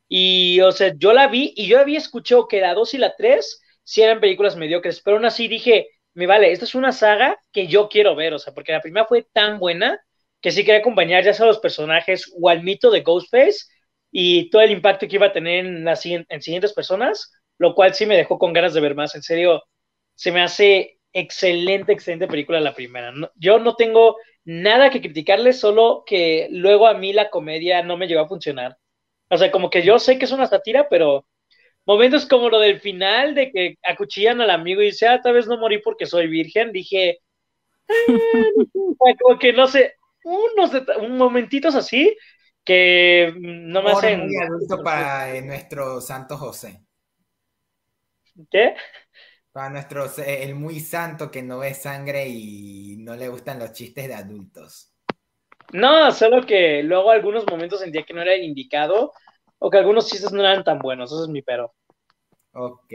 [0.08, 3.14] Y, o sea, yo la vi y yo había escuchado que la 2 y la
[3.16, 7.38] 3 sí eran películas mediocres, pero aún así dije, me vale, esta es una saga
[7.52, 10.00] que yo quiero ver, o sea, porque la primera fue tan buena
[10.40, 13.66] que sí quería acompañar ya sea los personajes o al mito de Ghostface
[14.10, 17.94] y todo el impacto que iba a tener en, las, en siguientes personas, lo cual
[17.94, 19.14] sí me dejó con ganas de ver más.
[19.14, 19.62] En serio,
[20.14, 23.12] se me hace excelente, excelente película la primera.
[23.36, 28.06] yo no tengo nada que criticarle, solo que luego a mí la comedia no me
[28.06, 28.76] llegó a funcionar.
[29.34, 31.26] O sea, como que yo sé que es una sátira, pero
[31.84, 35.48] momentos como lo del final, de que acuchillan al amigo y dice, ah, tal vez
[35.48, 37.18] no morí porque soy virgen, dije,
[37.88, 37.94] ah,
[39.20, 40.70] como que no sé, unos
[41.00, 42.16] un momentitos así
[42.64, 44.24] que no me hacen...
[44.24, 46.80] Muy adulto para nuestro Santo José.
[48.48, 48.76] ¿Qué?
[49.50, 54.06] Para nuestro, el muy santo que no ve sangre y no le gustan los chistes
[54.06, 54.93] de adultos.
[55.72, 59.12] No, solo que luego algunos momentos sentía que no era el indicado
[59.58, 61.74] o que algunos chistes no eran tan buenos, eso es mi pero.
[62.52, 62.92] Ok.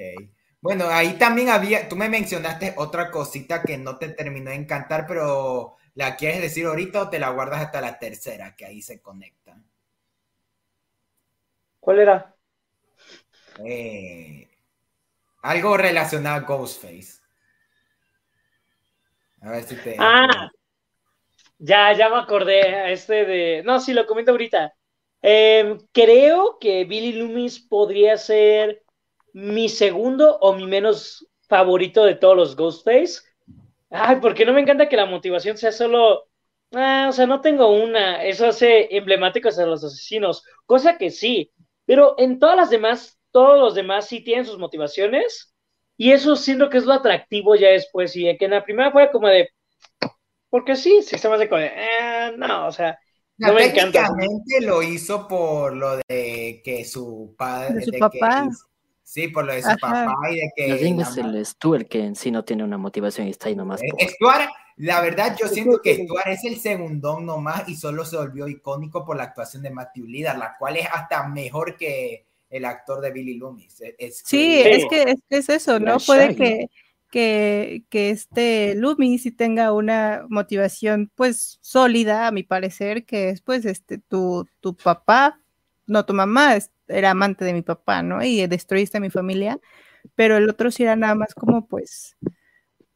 [0.62, 5.06] Bueno, ahí también había, tú me mencionaste otra cosita que no te terminó de encantar,
[5.08, 9.02] pero ¿la quieres decir ahorita o te la guardas hasta la tercera, que ahí se
[9.02, 9.58] conecta?
[11.80, 12.36] ¿Cuál era?
[13.66, 14.50] Eh,
[15.42, 17.20] algo relacionado a Ghostface.
[19.42, 19.96] A ver si te.
[19.98, 20.52] Ah,
[21.60, 22.92] ya, ya me acordé.
[22.94, 23.64] Este de.
[23.64, 24.74] No, sí, lo comento ahorita.
[25.22, 28.84] Em, creo que Billy Loomis podría ser
[29.34, 33.22] mi segundo o mi menos favorito de todos los Ghostface.
[33.92, 36.30] Ay, porque no me encanta que la motivación sea solo
[36.74, 38.24] Ah, o sea, no tengo una.
[38.24, 40.44] Eso hace emblemáticos a los asesinos.
[40.66, 41.52] Cosa que sí.
[41.86, 45.54] Pero en todas las demás, todos los demás sí tienen sus motivaciones.
[45.98, 48.16] Y eso siento que es lo atractivo ya después.
[48.16, 49.50] Y que en la primera fue como de.
[50.50, 51.68] Porque sí, sí se me hace como de.
[51.68, 52.98] Eh, no, o sea.
[53.38, 54.10] No, me encanta.
[54.62, 57.76] lo hizo por lo de que su padre.
[57.76, 58.50] De su papá.
[59.04, 60.68] Sí, por lo de su papá y de que.
[60.94, 63.82] Los es el Stuart que en sí no tiene una motivación y está ahí nomás.
[63.82, 68.18] Eh, Stuart, la verdad, yo siento que Stuart es el segundón nomás y solo se
[68.18, 72.66] volvió icónico por la actuación de Matthew Lillard, la cual es hasta mejor que el
[72.66, 73.82] actor de Billy Loomis.
[74.24, 75.98] sí, es que es, eso, ¿no?
[76.00, 76.70] Puede que,
[77.10, 83.42] que, que, este Loomis sí tenga una motivación, pues, sólida, a mi parecer, que es,
[83.42, 85.40] pues, este, tu, tu papá,
[85.88, 88.24] no tu mamá, es era amante de mi papá, ¿no?
[88.24, 89.60] Y destruiste a mi familia,
[90.16, 92.18] pero el otro sí era nada más como pues,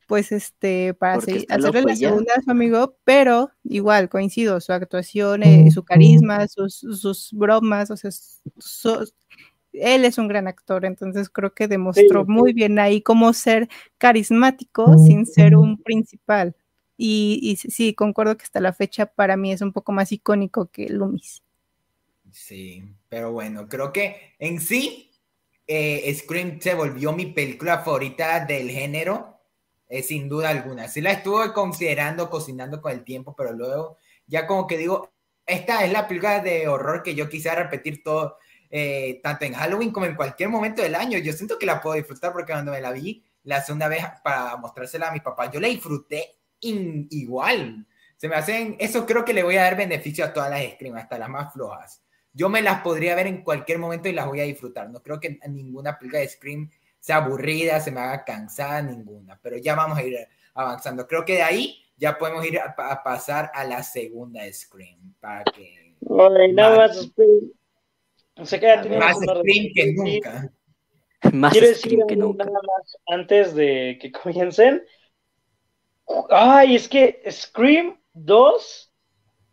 [0.07, 5.71] pues este, para hacerle la segunda a su amigo, pero igual, coincido, su actuación, eh,
[5.71, 8.11] su carisma, sus, sus, bromas, o sea,
[9.73, 14.97] él es un gran actor, entonces creo que demostró muy bien ahí cómo ser carismático
[14.97, 16.55] sin ser un principal.
[16.95, 20.67] Y, y sí, concuerdo que hasta la fecha para mí es un poco más icónico
[20.67, 21.43] que Loomis.
[22.31, 25.11] Sí, pero bueno, creo que en sí
[25.67, 29.39] eh, Scream se volvió mi película favorita del género,
[29.87, 30.87] eh, sin duda alguna.
[30.87, 35.13] Sí la estuve considerando, cocinando con el tiempo, pero luego ya como que digo,
[35.45, 38.37] esta es la película de horror que yo quisiera repetir todo,
[38.75, 41.19] eh, tanto en Halloween como en cualquier momento del año.
[41.19, 44.57] Yo siento que la puedo disfrutar porque cuando me la vi la segunda vez para
[44.57, 47.85] mostrársela a mi papá, yo la disfruté igual.
[48.17, 50.95] Se me hacen, eso creo que le voy a dar beneficio a todas las Scream,
[50.95, 54.39] hasta las más flojas yo me las podría ver en cualquier momento y las voy
[54.41, 54.89] a disfrutar.
[54.89, 59.39] No creo que ninguna película de Scream sea aburrida, se me haga cansada, ninguna.
[59.41, 60.17] Pero ya vamos a ir
[60.55, 61.07] avanzando.
[61.07, 65.13] Creo que de ahí ya podemos ir a, pasar a la segunda Scream.
[65.19, 65.95] Para que.
[68.35, 69.17] Nada más.
[69.17, 70.51] más Scream que nunca.
[71.31, 72.45] Más Quiero decir que nunca.
[72.45, 74.83] Nada más antes de que comiencen.
[76.29, 78.93] Ay, es que Scream 2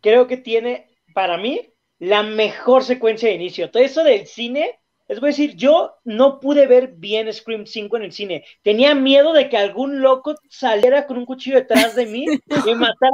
[0.01, 3.71] creo que tiene, para mí, la mejor secuencia de inicio.
[3.71, 4.80] Todo eso del cine,
[5.11, 8.45] les voy a decir, yo no pude ver bien Scream 5 en el cine.
[8.63, 12.75] Tenía miedo de que algún loco saliera con un cuchillo detrás de mí y me
[12.75, 13.11] matara.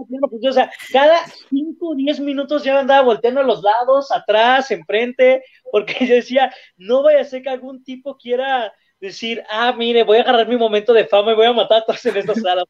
[0.48, 1.18] O sea, cada
[1.50, 6.54] 5 o 10 minutos ya andaba volteando a los lados, atrás, enfrente, porque yo decía,
[6.76, 10.56] no vaya a ser que algún tipo quiera decir, ah, mire, voy a agarrar mi
[10.56, 12.64] momento de fama y voy a matar a todos en esta sala.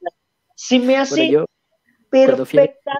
[0.55, 1.37] si me hace
[2.09, 2.93] perfecta.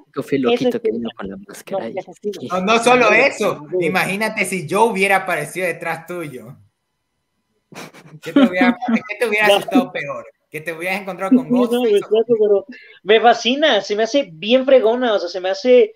[2.63, 3.65] No, solo eso.
[3.80, 6.58] Imagínate si yo hubiera aparecido detrás tuyo.
[8.22, 8.78] ¿Qué te hubiera,
[9.60, 10.26] estado peor?
[10.50, 11.70] Que te hubieras encontrado con vos.
[13.04, 15.93] me fascina, se me hace bien fregona, o sea, se me hace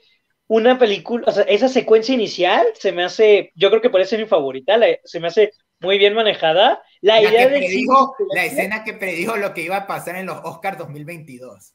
[0.48, 4.16] una película, o sea, esa secuencia inicial se me hace, yo creo que por eso
[4.16, 6.82] es mi favorita, se me hace muy bien manejada.
[7.02, 7.86] La, idea de
[8.36, 11.74] la escena que predijo lo que iba a pasar en los Oscars 2022.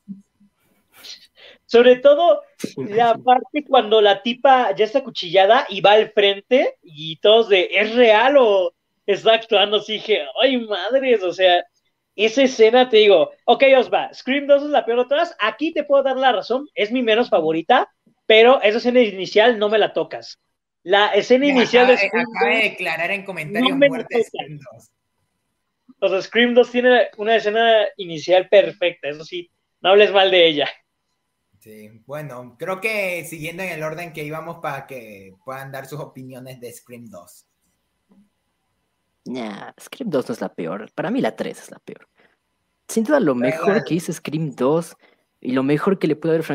[1.67, 2.43] Sobre todo
[2.77, 7.69] la parte cuando la tipa ya está cuchillada y va al frente y todos de,
[7.73, 8.73] ¿es real o
[9.05, 9.79] está actuando?
[9.79, 11.65] Así dije, ay madres, o sea,
[12.15, 15.83] esa escena te digo, ok, Osva, Scream 2 es la peor de todas, aquí te
[15.83, 17.93] puedo dar la razón, es mi menos favorita,
[18.27, 20.41] pero esa escena inicial no me la tocas.
[20.85, 23.87] La escena inicial de Scream acaba de declarar en comentarios no
[24.23, 24.91] Scream 2.
[25.99, 29.51] O sea, Scream 2 tiene una escena inicial perfecta, eso sí,
[29.81, 30.71] no hables mal de ella.
[31.67, 35.99] Sí, bueno, creo que siguiendo en el orden que íbamos para que puedan dar sus
[35.99, 37.47] opiniones de Scream 2.
[39.25, 40.89] Nah, Scream 2 no es la peor.
[40.95, 42.09] Para mí la 3 es la peor.
[42.87, 44.97] Sin duda lo mejor que hizo Scream 2
[45.41, 46.47] y lo mejor que le pudo haber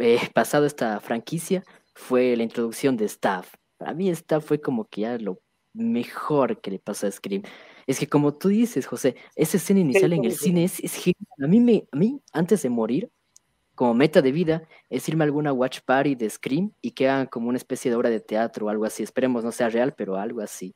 [0.00, 1.62] eh, pasado a esta franquicia
[1.94, 3.52] fue la introducción de Staff.
[3.76, 5.42] Para mí Staff fue como que ya lo
[5.74, 7.42] mejor que le pasó a Scream.
[7.86, 11.36] Es que como tú dices, José, esa escena inicial en el cine es, es genial.
[11.42, 13.10] A mí, me, a mí, antes de morir,
[13.74, 17.26] como meta de vida es irme a alguna watch party de Scream y que hagan
[17.26, 19.02] como una especie de obra de teatro o algo así.
[19.02, 20.74] Esperemos no sea real, pero algo así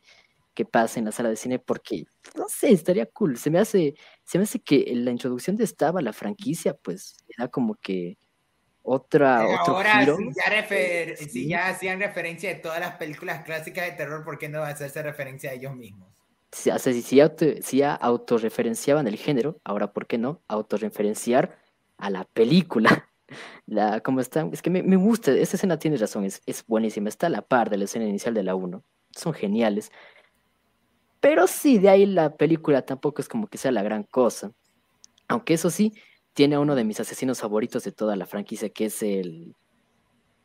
[0.59, 2.03] que pase en la sala de cine porque,
[2.37, 3.39] no sé, estaría cool.
[3.39, 3.95] Se me hace,
[4.25, 8.19] se me hace que la introducción de Estaba la franquicia, pues, era como que
[8.83, 10.05] otra, otro ahora,
[11.17, 14.67] Si, ya hacían referencia de todas las películas clásicas de terror, ¿por qué no va
[14.67, 16.09] a hacerse referencia a ellos mismos?
[16.51, 20.43] Si, o si, si, auto, si ya autorreferenciaban el género, ahora, ¿por qué no?
[20.49, 21.57] Autorreferenciar
[21.99, 23.05] a la película.
[23.67, 27.27] La, como está, es que me, gusta, esa escena tiene razón, es, es, buenísima, está
[27.27, 28.83] a la par de la escena inicial de la 1,
[29.15, 29.93] son geniales.
[31.21, 34.53] Pero sí, de ahí la película tampoco es como que sea la gran cosa.
[35.29, 35.93] Aunque eso sí,
[36.33, 39.55] tiene a uno de mis asesinos favoritos de toda la franquicia, que es el,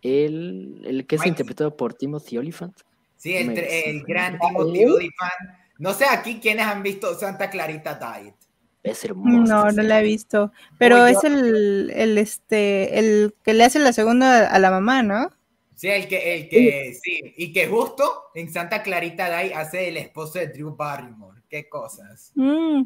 [0.01, 2.77] el, el que es interpretado por Timothy Oliphant.
[3.15, 5.57] Sí, el, Me- el gran me- Timothy Olyphant.
[5.79, 8.35] No sé aquí quiénes han visto Santa Clarita Diet.
[8.83, 9.53] Es hermoso.
[9.53, 10.51] No, no la he visto.
[10.77, 15.29] Pero es el, el, este, el que le hace la segunda a la mamá, ¿no?
[15.75, 19.97] Sí, el que, el que, sí, y que justo en Santa Clarita Diet hace el
[19.97, 21.41] esposo de Drew Barrymore.
[21.49, 22.31] Qué cosas.
[22.35, 22.83] Mm,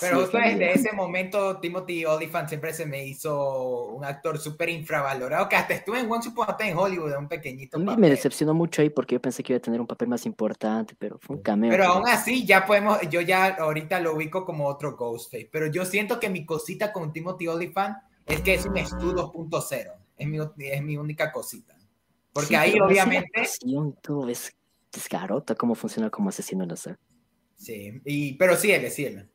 [0.00, 5.48] Pero Sí, desde ese momento, Timothy Olyphant siempre se me hizo un actor súper infravalorado,
[5.48, 8.08] que hasta estuve en Once Upon a Time en Hollywood, un pequeñito A mí me
[8.08, 11.18] decepcionó mucho ahí porque yo pensé que iba a tener un papel más importante, pero
[11.18, 11.70] fue un cameo.
[11.70, 15.84] Pero aún así, ya podemos, yo ya ahorita lo ubico como otro Ghostface, pero yo
[15.84, 20.38] siento que mi cosita con Timothy Olyphant es que es un Stu 2.0, es mi,
[20.58, 21.76] es mi única cosita.
[22.32, 24.56] Porque Sí, ahí obviamente, actuación y todo es,
[24.90, 26.98] es garota cómo funciona como asesino en la saga.
[27.56, 29.30] sí, y, pero sí, él,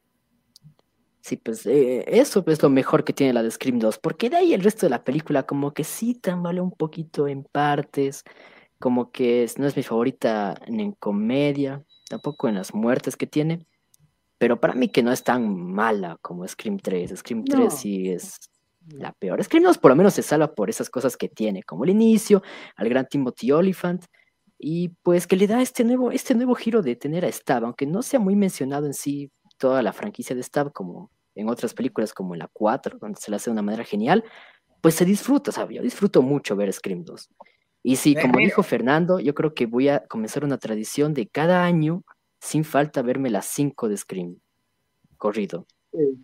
[1.28, 4.38] sí, pues eh, eso es lo mejor que tiene la de Scream 2, porque de
[4.38, 8.24] ahí el resto de la película como que sí tambalea un poquito en partes,
[8.80, 13.28] como que es- no es mi favorita en, en comedia, tampoco en las muertes que
[13.28, 13.66] tiene,
[14.38, 17.14] pero para mí que no es tan mala como Scream 3.
[17.18, 17.70] Scream 3 No.
[17.72, 18.38] sí es
[18.88, 19.44] la peor.
[19.44, 22.42] Scream 2 por lo menos se salva por esas cosas que tiene, como el inicio,
[22.76, 24.06] al gran Timothy Oliphant,
[24.60, 27.86] y pues que le da este nuevo, este nuevo giro de tener a Stab, aunque
[27.86, 32.14] no sea muy mencionado en sí toda la franquicia de Stab como en otras películas
[32.14, 34.24] como en la 4, donde se la hace de una manera genial,
[34.82, 35.78] pues se disfruta, ¿sabes?
[35.78, 37.30] Yo disfruto mucho ver Scream 2.
[37.84, 41.64] Y sí, como dijo Fernando, yo creo que voy a comenzar una tradición de cada
[41.64, 42.04] año,
[42.40, 44.40] sin falta, verme las 5 de Scream
[45.18, 45.66] corrido.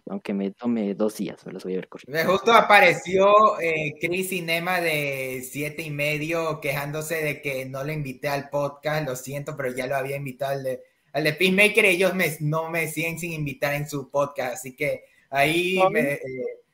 [0.08, 2.32] Aunque me tome dos días, me las voy a ver corrido.
[2.32, 8.28] Justo apareció eh, Chris Cinema de siete y medio quejándose de que no le invité
[8.28, 10.84] al podcast, lo siento, pero ya lo había invitado al de,
[11.14, 15.06] al de Peacemaker, ellos me, no me siguen sin invitar en su podcast, así que
[15.30, 15.90] ahí Ah.
[15.90, 16.22] me, eh,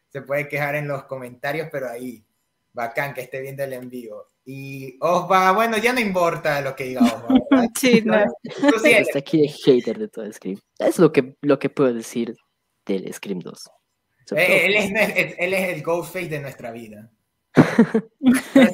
[0.10, 2.24] se puede quejar en los comentarios, pero ahí,
[2.74, 4.26] bacán que esté viendo el envío.
[4.46, 7.28] Y Osva, bueno, ya no importa lo que diga Osva,
[7.80, 8.18] sí, no.
[8.44, 9.08] Tú sí eres.
[9.10, 10.60] Está aquí de hater de todo Scream.
[10.80, 12.36] Es lo que, lo que puedo decir
[12.86, 13.70] del Scream 2.
[14.26, 17.12] Sobre todo, Eh, él, es, es- él es el Ghostface de nuestra vida.
[17.54, 18.74] Pero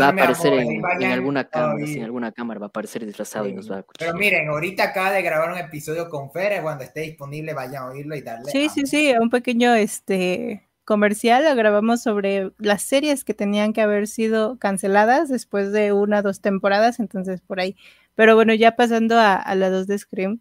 [0.00, 1.86] va a aparecer amor, en, alguna cámara, todavía.
[1.86, 4.14] sí, en alguna cámara va a aparecer disfrazado y nos va a Pero cuchillar.
[4.14, 8.14] miren, ahorita acaba de grabar un episodio con Fer, cuando esté disponible vayan a oírlo
[8.16, 8.50] y darle.
[8.50, 8.70] Sí, amor.
[8.70, 14.06] sí, sí, un pequeño este comercial lo grabamos sobre las series que tenían que haber
[14.06, 17.76] sido canceladas después de una o dos temporadas, entonces por ahí.
[18.14, 20.40] Pero bueno, ya pasando a, a la dos de Scream,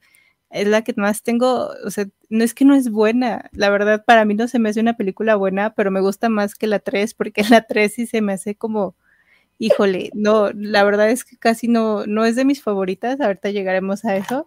[0.52, 4.04] es la que más tengo, o sea, no es que no es buena, la verdad
[4.06, 6.80] para mí no se me hace una película buena, pero me gusta más que la
[6.80, 8.96] 3 porque la 3 sí se me hace como,
[9.60, 14.06] híjole, no, la verdad es que casi no, no es de mis favoritas, ahorita llegaremos
[14.06, 14.46] a eso,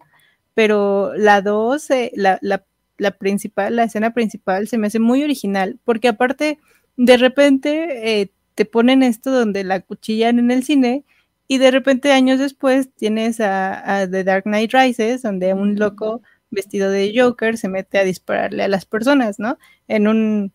[0.55, 2.65] pero la 2, eh, la, la
[2.99, 6.59] la principal, la escena principal se me hace muy original, porque aparte
[6.97, 11.05] de repente eh, te ponen esto donde la cuchillan en el cine
[11.47, 16.21] y de repente años después tienes a, a The Dark Knight Rises, donde un loco
[16.51, 19.57] vestido de Joker se mete a dispararle a las personas, ¿no?
[19.87, 20.53] En un,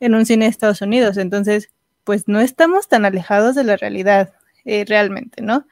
[0.00, 1.16] en un cine de Estados Unidos.
[1.16, 1.70] Entonces,
[2.04, 5.66] pues no estamos tan alejados de la realidad eh, realmente, ¿no?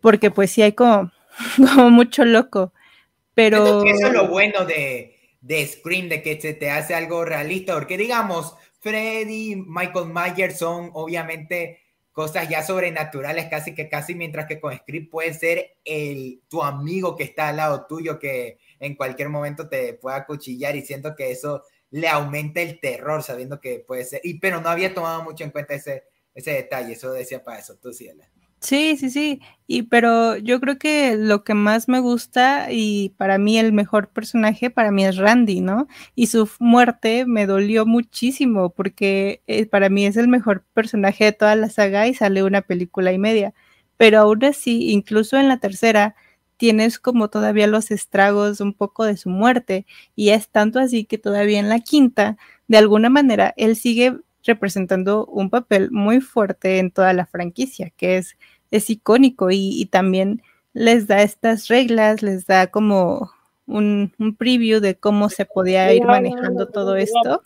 [0.00, 1.10] Porque pues sí hay como,
[1.56, 2.72] como mucho loco.
[3.34, 3.84] Pero...
[3.84, 7.96] Eso es lo bueno de, de Scream, de que se te hace algo realista, porque
[7.96, 11.80] digamos, Freddy, Michael Myers son obviamente
[12.12, 17.16] cosas ya sobrenaturales, casi que casi, mientras que con Scream puede ser el, tu amigo
[17.16, 21.30] que está al lado tuyo, que en cualquier momento te pueda cuchillar y siento que
[21.30, 25.44] eso le aumenta el terror, sabiendo que puede ser, y pero no había tomado mucho
[25.44, 26.04] en cuenta ese,
[26.34, 28.28] ese detalle, eso decía para eso, tú sí, Ela.
[28.60, 29.40] Sí, sí, sí.
[29.66, 34.08] Y pero yo creo que lo que más me gusta y para mí el mejor
[34.10, 35.88] personaje para mí es Randy, ¿no?
[36.14, 41.32] Y su muerte me dolió muchísimo porque eh, para mí es el mejor personaje de
[41.32, 43.52] toda la saga y sale una película y media.
[43.96, 46.14] Pero aún así, incluso en la tercera,
[46.62, 49.84] tienes como todavía los estragos un poco de su muerte
[50.14, 52.36] y es tanto así que todavía en la quinta,
[52.68, 58.16] de alguna manera, él sigue representando un papel muy fuerte en toda la franquicia, que
[58.16, 58.36] es,
[58.70, 60.40] es icónico y, también
[60.72, 63.32] les da estas reglas, les da como
[63.66, 67.42] un, un, preview de cómo se podía ir manejando todo esto.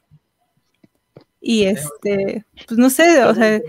[1.41, 3.63] Y este, pues no sé, o sea,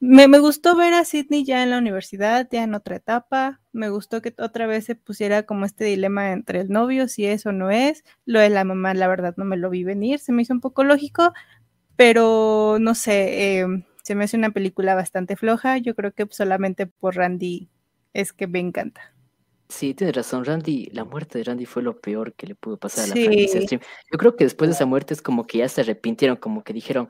[0.00, 3.60] me, me, gustó ver a Sidney ya en la universidad, ya en otra etapa.
[3.72, 7.44] Me gustó que otra vez se pusiera como este dilema entre el novio, si es
[7.46, 8.02] o no es.
[8.24, 10.60] Lo de la mamá, la verdad, no me lo vi venir, se me hizo un
[10.60, 11.32] poco lógico,
[11.96, 13.66] pero no sé, eh,
[14.02, 15.76] se me hace una película bastante floja.
[15.78, 17.68] Yo creo que solamente por Randy
[18.14, 19.14] es que me encanta.
[19.68, 23.04] Sí, tienes razón, Randy, la muerte de Randy fue lo peor que le pudo pasar
[23.04, 23.24] a la sí.
[23.24, 23.82] franquicia Stream.
[24.10, 26.72] Yo creo que después de esa muerte es como que ya se arrepintieron, como que
[26.72, 27.08] dijeron,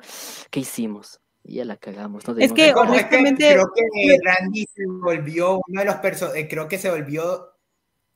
[0.50, 1.20] ¿qué hicimos?
[1.50, 2.26] Y ya la cagamos.
[2.28, 6.78] No Es que, honestamente- creo que Randy se volvió uno de los personajes, creo que
[6.78, 7.56] se volvió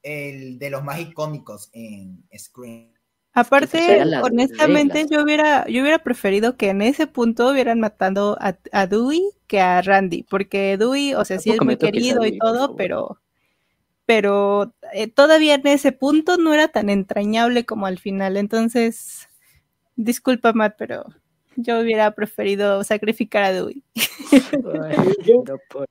[0.05, 2.93] el de los más icónicos en Scream.
[3.33, 5.11] Aparte, honestamente, reglas.
[5.11, 9.61] yo hubiera, yo hubiera preferido que en ese punto hubieran matado a, a Dewey que
[9.61, 13.21] a Randy, porque Dewey, o sea, sí es muy querido y Dewey, todo, pero,
[14.07, 18.37] pero eh, todavía en ese punto no era tan entrañable como al final.
[18.37, 19.29] Entonces,
[19.97, 21.05] disculpa, Matt, pero
[21.57, 23.83] yo hubiera preferido sacrificar a Dewey.
[24.83, 25.45] Ay, Yo-.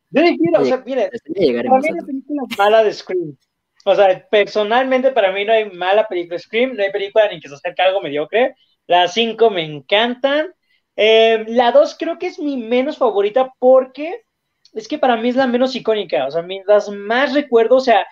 [0.10, 3.38] Yo difiero, o sea, miren, Ya para mí a la película mala de Scream.
[3.86, 7.40] O sea, personalmente para mí no hay mala película de Scream, no hay película ni
[7.40, 8.56] que se acerque a algo mediocre.
[8.88, 10.54] Las cinco me encantan.
[10.96, 14.22] Eh, la dos creo que es mi menos favorita porque
[14.74, 16.28] es que para mí es la menos icónica.
[16.28, 18.06] O sea, mi- las más recuerdo, o sea,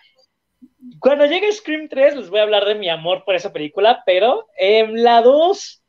[1.00, 4.48] cuando llegue Scream 3 les voy a hablar de mi amor por esa película, pero
[4.58, 5.81] en la 2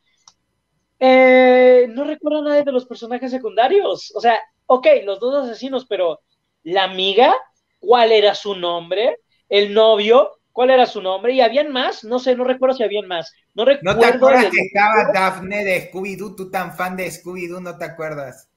[1.05, 4.13] eh, no recuerdo a nadie de los personajes secundarios.
[4.15, 6.21] O sea, ok, los dos asesinos, pero
[6.63, 7.35] la amiga,
[7.81, 9.19] ¿cuál era su nombre?
[9.49, 11.33] El novio, ¿cuál era su nombre?
[11.33, 12.05] ¿Y habían más?
[12.05, 13.33] No sé, no recuerdo si habían más.
[13.53, 14.01] No ¿No recuerdo.
[14.01, 16.37] te acuerdas que estaba Daphne de Scooby-Doo?
[16.37, 18.49] Tú tan fan de Scooby-Doo, ¿no te acuerdas?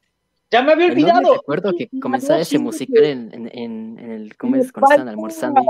[0.52, 1.34] Ya me había olvidado.
[1.34, 4.72] recuerdo que comenzaba ese musical en, en, en, en el, ¿cómo me es?
[4.72, 5.62] Cuando estaban almorzando.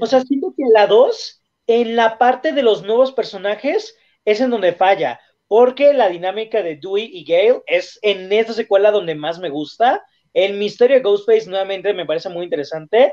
[0.00, 4.48] O sea, siento que la 2, en la parte de los nuevos personajes, es en
[4.50, 5.20] donde falla.
[5.48, 10.02] Porque la dinámica de Dewey y Gale es en esta secuela donde más me gusta.
[10.34, 13.12] El misterio de Ghostface nuevamente me parece muy interesante.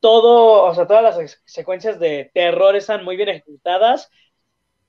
[0.00, 4.08] Todo, o sea, todas las secuencias de terror están muy bien ejecutadas.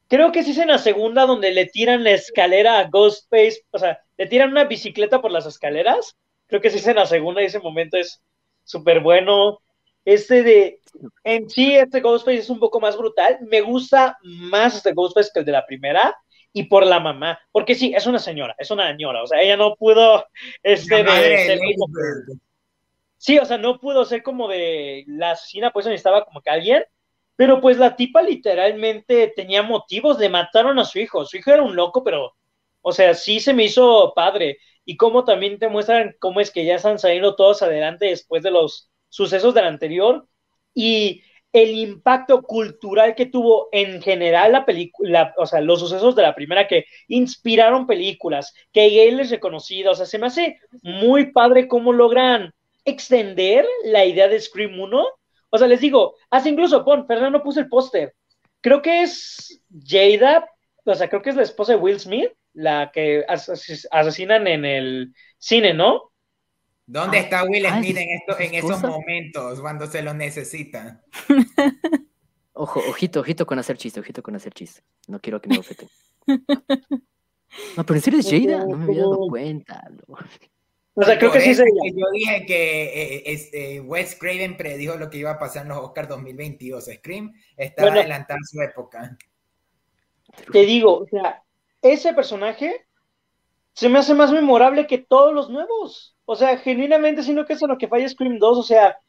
[0.08, 3.80] Creo que sí es en la segunda donde le tiran la escalera a Ghostface, o
[3.80, 6.16] sea, le tiran una bicicleta por las escaleras.
[6.48, 8.22] Creo que sí es en la segunda y ese momento es
[8.64, 9.60] súper bueno.
[10.04, 10.80] Este de,
[11.24, 13.40] en sí, este Ghostface es un poco más brutal.
[13.42, 16.16] Me gusta más este Ghostface que el de la primera.
[16.58, 19.58] Y por la mamá, porque sí, es una señora, es una señora, o sea, ella
[19.58, 20.26] no pudo,
[20.64, 21.94] este, de ser como-.
[23.18, 26.86] Sí, o sea, no pudo ser como de la asesina, pues necesitaba como que alguien,
[27.36, 31.62] pero pues la tipa literalmente tenía motivos, le mataron a su hijo, su hijo era
[31.62, 32.38] un loco, pero,
[32.82, 36.64] o sea, sí se me hizo padre, y como también te muestran cómo es que
[36.64, 40.26] ya están saliendo todos adelante después de los sucesos del anterior,
[40.74, 41.22] y
[41.56, 46.36] el impacto cultural que tuvo en general la película, o sea, los sucesos de la
[46.36, 51.70] primera que inspiraron películas, que Gale es reconocido, o sea, se me hace muy padre
[51.70, 52.54] cómo logran
[52.84, 55.06] extender la idea de Scream 1.
[55.50, 58.14] O sea, les digo, hasta incluso, pon, Fernando puso el póster.
[58.60, 60.50] Creo que es Jada,
[60.84, 64.66] o sea, creo que es la esposa de Will Smith, la que ases- asesinan en
[64.66, 66.12] el cine, ¿no?
[66.88, 70.14] ¿Dónde Ah, está Will Smith ¿es- en, esto, es en esos momentos cuando se lo
[70.14, 71.02] necesita?
[72.54, 74.82] Ojo, ojito, ojito con hacer chiste, ojito con hacer chiste.
[75.08, 75.90] No quiero que me ofeten.
[77.78, 79.82] No, pero en serio es Jada, no me había dado cuenta.
[80.08, 80.16] no.
[80.98, 81.70] O sea, creo que sí es ella.
[81.84, 82.84] que Yo dije que
[83.18, 86.86] eh, este, Wes Craven predijo lo que iba a pasar en los Oscars 2022.
[86.86, 88.00] Scream estaba Bueno.
[88.02, 89.18] adelantada a su época.
[90.54, 91.44] Te digo, o sea,
[91.82, 92.86] ese personaje
[93.74, 96.15] se me hace más memorable que todos los nuevos.
[96.26, 98.58] O sea, genuinamente siento que eso es lo que falla Scream 2.
[98.58, 99.00] O sea,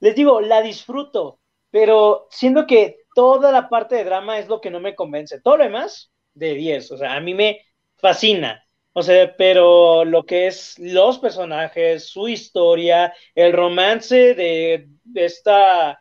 [0.00, 1.40] les digo, la disfruto,
[1.70, 5.40] pero siento que toda la parte de drama es lo que no me convence.
[5.40, 6.90] Todo lo demás, de 10.
[6.92, 7.60] O sea, a mí me
[7.98, 8.64] fascina.
[8.92, 16.00] O sea, pero lo que es los personajes, su historia, el romance de, de esta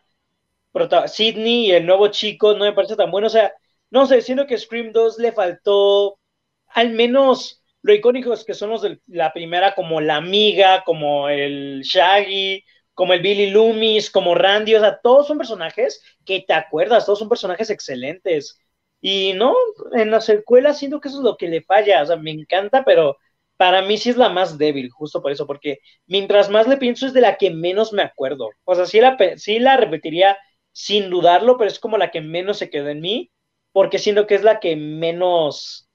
[1.07, 3.28] Sidney y el nuevo chico no me parece tan bueno.
[3.28, 3.53] O sea,
[3.89, 6.20] no sé, siento que Scream 2 le faltó
[6.68, 12.64] al menos lo icónicos que son los la primera, como la amiga, como el Shaggy,
[12.94, 17.20] como el Billy Loomis, como Randy, o sea, todos son personajes que te acuerdas, todos
[17.20, 18.60] son personajes excelentes.
[19.02, 19.56] Y no,
[19.94, 22.84] en la secuela siento que eso es lo que le falla, o sea, me encanta,
[22.84, 23.18] pero
[23.58, 27.06] para mí sí es la más débil, justo por eso, porque mientras más le pienso
[27.08, 28.50] es de la que menos me acuerdo.
[28.66, 30.38] O sea, sí la, sí la repetiría
[30.72, 33.32] sin dudarlo, pero es como la que menos se quedó en mí,
[33.72, 35.89] porque siento que es la que menos,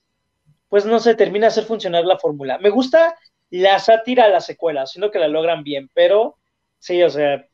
[0.75, 2.59] pues no sé, termina de hacer funcionar la fórmula.
[2.59, 3.15] Me gusta
[3.49, 6.41] la sátira a la secuela, siento que la logran bien, pero
[6.81, 7.47] sí, o sea,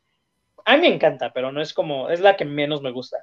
[0.65, 3.19] a mí me encanta, pero no es como, es la que menos me gusta.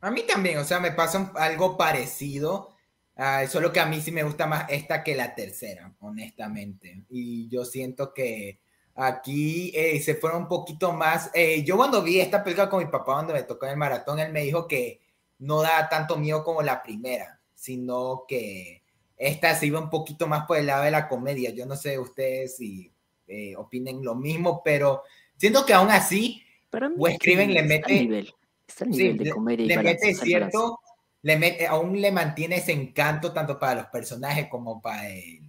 [0.00, 2.76] A mí también, o sea, me pasa algo parecido.
[3.16, 7.02] ah, solo que a mí sí me gusta más esta que la tercera, honestamente.
[7.08, 8.60] Y yo siento que
[8.94, 11.32] aquí eh, se fueron un poquito más.
[11.34, 14.20] eh, yo cuando vi esta película con mi papá, cuando me tocó en el maratón,
[14.20, 15.00] él me dijo que
[15.40, 18.77] no da tanto miedo como la primera, sino que
[19.18, 21.50] esta se iba un poquito más por el lado de la comedia.
[21.50, 22.92] Yo no sé ustedes si
[23.26, 25.02] eh, opinen lo mismo, pero
[25.36, 28.34] siento que aún así Para mí Wes Craven le mete- nivel,
[28.66, 30.80] está al Sí, nivel de le- comedia y le balance, mete cierto,
[31.22, 35.40] le mete, aún le mantiene ese encanto tanto para los personajes como para el,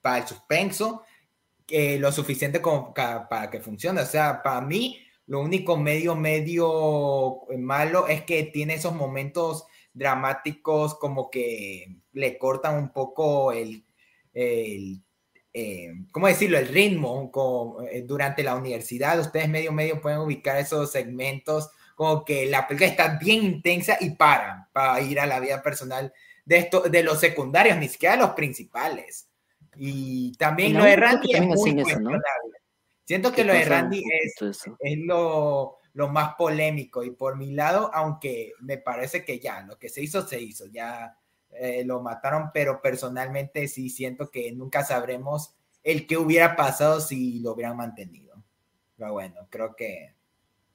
[0.00, 1.02] para el suspenso,
[1.66, 4.00] que lo suficiente como para que funcione.
[4.00, 9.66] O sea, para mí, lo único medio, medio malo es que tiene esos momentos
[9.96, 13.84] dramáticos como que le cortan un poco el,
[14.34, 15.02] el
[15.54, 16.58] eh, ¿cómo decirlo?
[16.58, 19.18] El ritmo eh, durante la universidad.
[19.18, 24.10] Ustedes medio, medio pueden ubicar esos segmentos como que la película está bien intensa y
[24.10, 26.12] para, para ir a la vida personal
[26.44, 29.30] de, esto, de los secundarios, ni siquiera de los principales.
[29.76, 31.84] Y también lo de Randy es muy
[33.06, 34.34] Siento que lo de Randy es,
[34.80, 39.78] es lo, lo, más polémico y por mi lado, aunque me parece que ya, lo
[39.78, 41.18] que se hizo, se hizo, ya
[41.50, 47.40] eh, lo mataron, pero personalmente sí siento que nunca sabremos el que hubiera pasado si
[47.40, 48.42] lo hubieran mantenido.
[48.96, 50.14] Pero bueno, creo que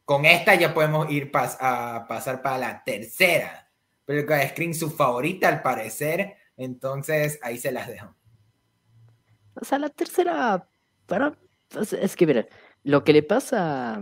[0.05, 3.71] con esta ya podemos ir a pasar para la tercera
[4.05, 8.13] película de Screen, su favorita al parecer, entonces ahí se las dejo.
[9.55, 10.67] O sea, la tercera,
[11.05, 11.37] para
[11.99, 12.47] es que, mira,
[12.83, 14.01] lo que le pasa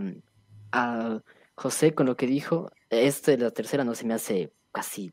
[0.72, 1.20] a
[1.54, 5.12] José con lo que dijo, este, la tercera no se me hace casi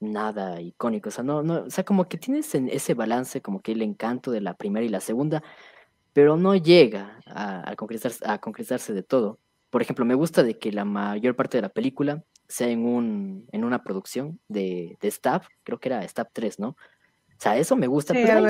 [0.00, 1.08] nada icónico.
[1.08, 4.30] O sea, no, no, o sea, como que tienes ese balance, como que el encanto
[4.30, 5.42] de la primera y la segunda,
[6.12, 9.38] pero no llega a, a, concretarse, a concretarse de todo.
[9.70, 13.46] Por ejemplo, me gusta de que la mayor parte de la película sea en, un,
[13.52, 16.68] en una producción de, de Stab, creo que era Stab 3, ¿no?
[16.68, 18.40] O sea, eso me gusta, pero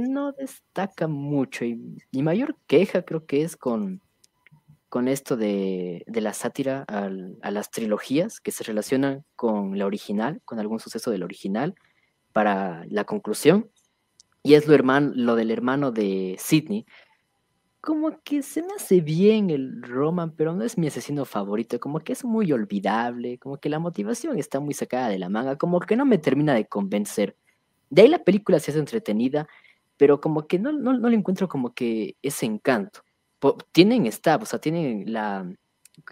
[0.00, 1.64] no destaca mucho.
[1.64, 1.80] Y
[2.12, 4.02] mi mayor queja creo que es con,
[4.94, 10.60] con esto de, la sátira a las trilogías que se relacionan con la original, con
[10.60, 11.74] algún suceso del original,
[12.32, 13.68] para la conclusión.
[14.44, 16.86] Y es lo, hermano, lo del hermano de Sidney.
[17.80, 21.80] Como que se me hace bien el Roman, pero no es mi asesino favorito.
[21.80, 25.58] Como que es muy olvidable, como que la motivación está muy sacada de la manga,
[25.58, 27.36] como que no me termina de convencer.
[27.90, 29.48] De ahí la película se hace entretenida,
[29.96, 33.03] pero como que no, no, le encuentro como que ese encanto.
[33.72, 35.46] Tienen stab, o sea, tienen la,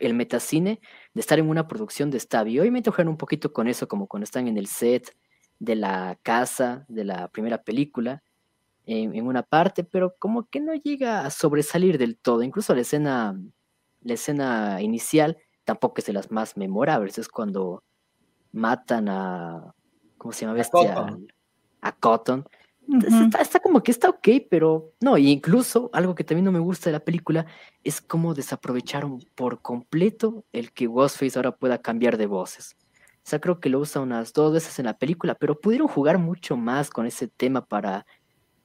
[0.01, 0.81] el metacine
[1.15, 2.49] de estar en una producción de stab.
[2.49, 5.17] Y obviamente juegan un poquito con eso, como cuando están en el set
[5.59, 8.23] de la casa, de la primera película,
[8.85, 12.43] en, en, una parte, pero como que no llega a sobresalir del todo.
[12.43, 13.41] Incluso la escena,
[14.01, 17.19] la escena inicial tampoco es de las más memorables.
[17.19, 17.85] Es cuando
[18.51, 19.75] matan a.
[20.19, 20.55] ¿Cómo se llama?
[20.55, 21.17] Bestia?
[21.83, 22.47] a Cotton.
[23.39, 26.91] Está, como que está ok, pero no, y incluso algo que también no me gusta
[26.91, 27.47] de la película
[27.85, 32.77] es cómo desaprovecharon por completo el que Ghostface ahora pueda cambiar de voces.
[33.25, 36.19] O sea, creo que lo usa unas dos veces en la película, pero pudieron jugar
[36.19, 38.05] mucho más con ese tema para,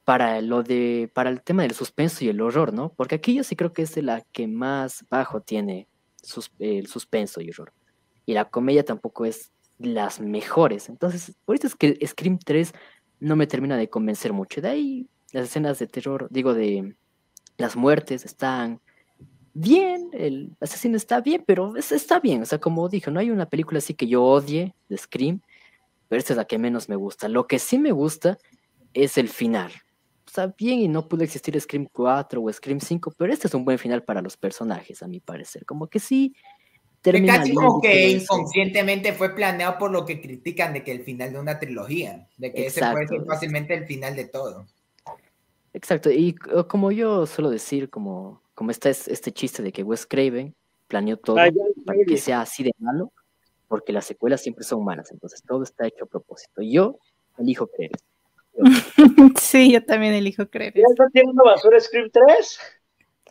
[0.03, 2.93] para lo de, para el tema del suspenso y el horror, ¿no?
[2.93, 5.88] Porque aquí yo sí creo que es de la que más bajo tiene
[6.59, 7.72] el suspenso y horror.
[8.26, 10.89] Y la comedia tampoco es las mejores.
[10.89, 12.74] Entonces, por eso es que Scream 3
[13.20, 14.61] no me termina de convencer mucho.
[14.61, 16.95] De ahí las escenas de terror, digo, de
[17.57, 18.82] las muertes están
[19.53, 22.43] bien, el asesino está bien, pero está bien.
[22.43, 25.41] O sea, como dijo, no hay una película así que yo odie de Scream,
[26.07, 27.28] pero esta es la que menos me gusta.
[27.28, 28.38] Lo que sí me gusta
[28.93, 29.72] es el final.
[30.26, 33.53] O sea, bien y no pudo existir Scream 4 o Scream 5, pero este es
[33.53, 35.65] un buen final para los personajes, a mi parecer.
[35.65, 36.36] Como que sí,
[37.02, 41.34] termina casi como que inconscientemente fue planeado por lo que critican de que el final
[41.34, 44.66] de una trilogía, de que ese puede ser fácilmente el final de todo.
[45.74, 46.34] Exacto, y
[46.68, 50.56] como yo suelo decir, como, como está este chiste de que Wes Craven
[50.88, 51.38] planeó todo
[51.86, 53.12] para que sea así de malo,
[53.68, 56.62] porque las secuelas siempre son malas, entonces todo está hecho a propósito.
[56.62, 56.98] Yo
[57.38, 57.91] elijo creer.
[59.39, 60.74] sí, yo también elijo creer.
[60.76, 62.60] ¿Ya está tirando basura Script 3?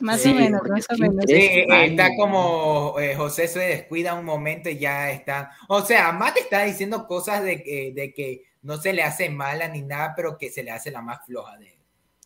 [0.01, 1.25] Más o menos, más o menos.
[1.27, 5.53] Sí, está como eh, José se descuida un momento y ya está.
[5.69, 9.83] O sea, Matt está diciendo cosas de, de que no se le hace mala ni
[9.83, 11.77] nada, pero que se le hace la más floja de.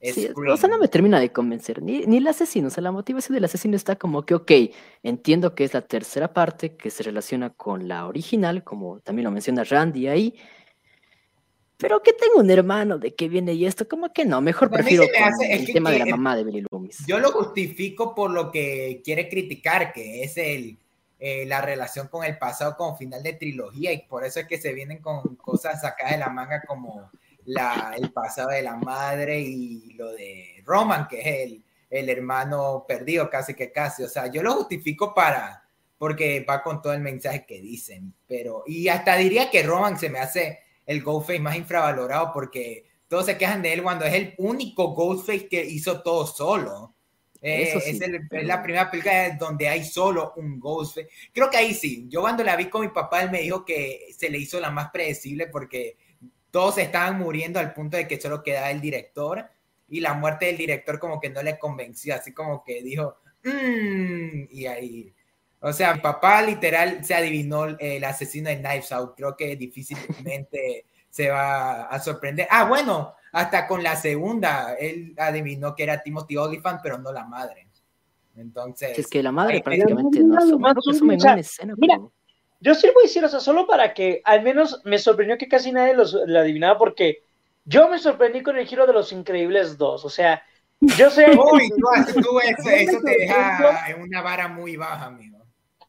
[0.02, 2.90] Sí, o sea, no me termina de convencer, ni, ni el asesino, o sea, la
[2.90, 4.50] motivación del asesino está como que, ok,
[5.02, 9.30] entiendo que es la tercera parte que se relaciona con la original, como también lo
[9.30, 10.36] menciona Randy ahí,
[11.80, 15.04] pero que tengo un hermano de que viene y esto, como que no, mejor prefiero
[15.04, 17.06] el tema de la mamá de Billy Loomis.
[17.06, 20.78] Yo lo justifico por lo que quiere criticar, que es el,
[21.18, 24.58] eh, la relación con el pasado como final de trilogía, y por eso es que
[24.58, 27.10] se vienen con cosas sacadas de la manga como
[27.46, 32.84] la, el pasado de la madre y lo de Roman, que es el, el hermano
[32.86, 34.02] perdido, casi que casi.
[34.02, 35.64] O sea, yo lo justifico para,
[35.98, 40.10] porque va con todo el mensaje que dicen, pero, y hasta diría que Roman se
[40.10, 40.60] me hace
[40.90, 45.46] el Ghostface más infravalorado porque todos se quejan de él cuando es el único Ghostface
[45.46, 46.96] que hizo todo solo.
[47.40, 48.00] Eh, es,
[48.44, 51.08] la primera película donde hay solo un Ghostface.
[51.32, 52.06] Creo que ahí sí.
[52.08, 54.72] Yo cuando la vi con mi papá, él me dijo que se le hizo la
[54.72, 55.96] más predecible porque
[56.50, 59.48] todos estaban muriendo al punto de que solo quedaba el director.
[59.88, 64.46] y la muerte del director como que no le convenció, así como que dijo, mmm,
[64.50, 65.14] y ahí,
[65.60, 70.86] o sea, mi papá literal se adivinó el asesino de Knives Out, creo que difícilmente
[71.10, 72.46] se va a sorprender.
[72.50, 77.24] Ah, bueno, hasta con la segunda, él adivinó que era Timothy Olyphant, pero no la
[77.24, 77.68] madre.
[78.36, 78.98] Entonces.
[78.98, 81.74] Es que la madre prácticamente no asume, escena.
[81.76, 82.00] Mira,
[82.60, 85.48] yo sí voy a decir, o sea, solo para que al menos me sorprendió que
[85.48, 87.24] casi nadie los, lo adivinaba, porque
[87.64, 90.04] yo me sorprendí con el giro de los Increíbles 2.
[90.04, 90.42] O sea,
[90.80, 91.26] yo sé.
[91.52, 95.39] Uy, tú, eso, te deja en una vara muy baja, amigo.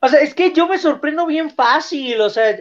[0.02, 2.58] O sea, es que yo me sorprendo bien fácil, o sea,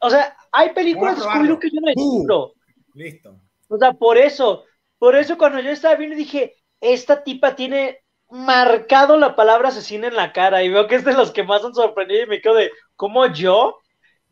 [0.00, 2.54] o sea, hay películas de Scooby-Doo que yo no he visto.
[2.94, 3.40] listo.
[3.68, 4.64] O sea, por eso,
[4.98, 10.16] por eso cuando yo estaba viendo dije, esta tipa tiene marcado la palabra asesina en
[10.16, 12.54] la cara y veo que es de los que más han sorprendido y me quedo
[12.54, 13.78] de, ¿cómo yo?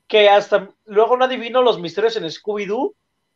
[0.08, 2.94] Que hasta luego no adivino los misterios en Scooby-Doo.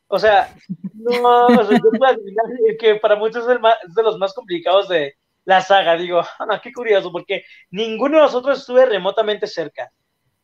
[0.09, 0.53] O sea,
[0.93, 2.45] no, o sea, yo puedo adivinar
[2.79, 5.15] que para muchos es, de los más complicados de
[5.47, 5.97] la saga.
[5.97, 9.91] Digo, ah, qué curioso, porque ninguno de nosotros estuve remotamente cerca.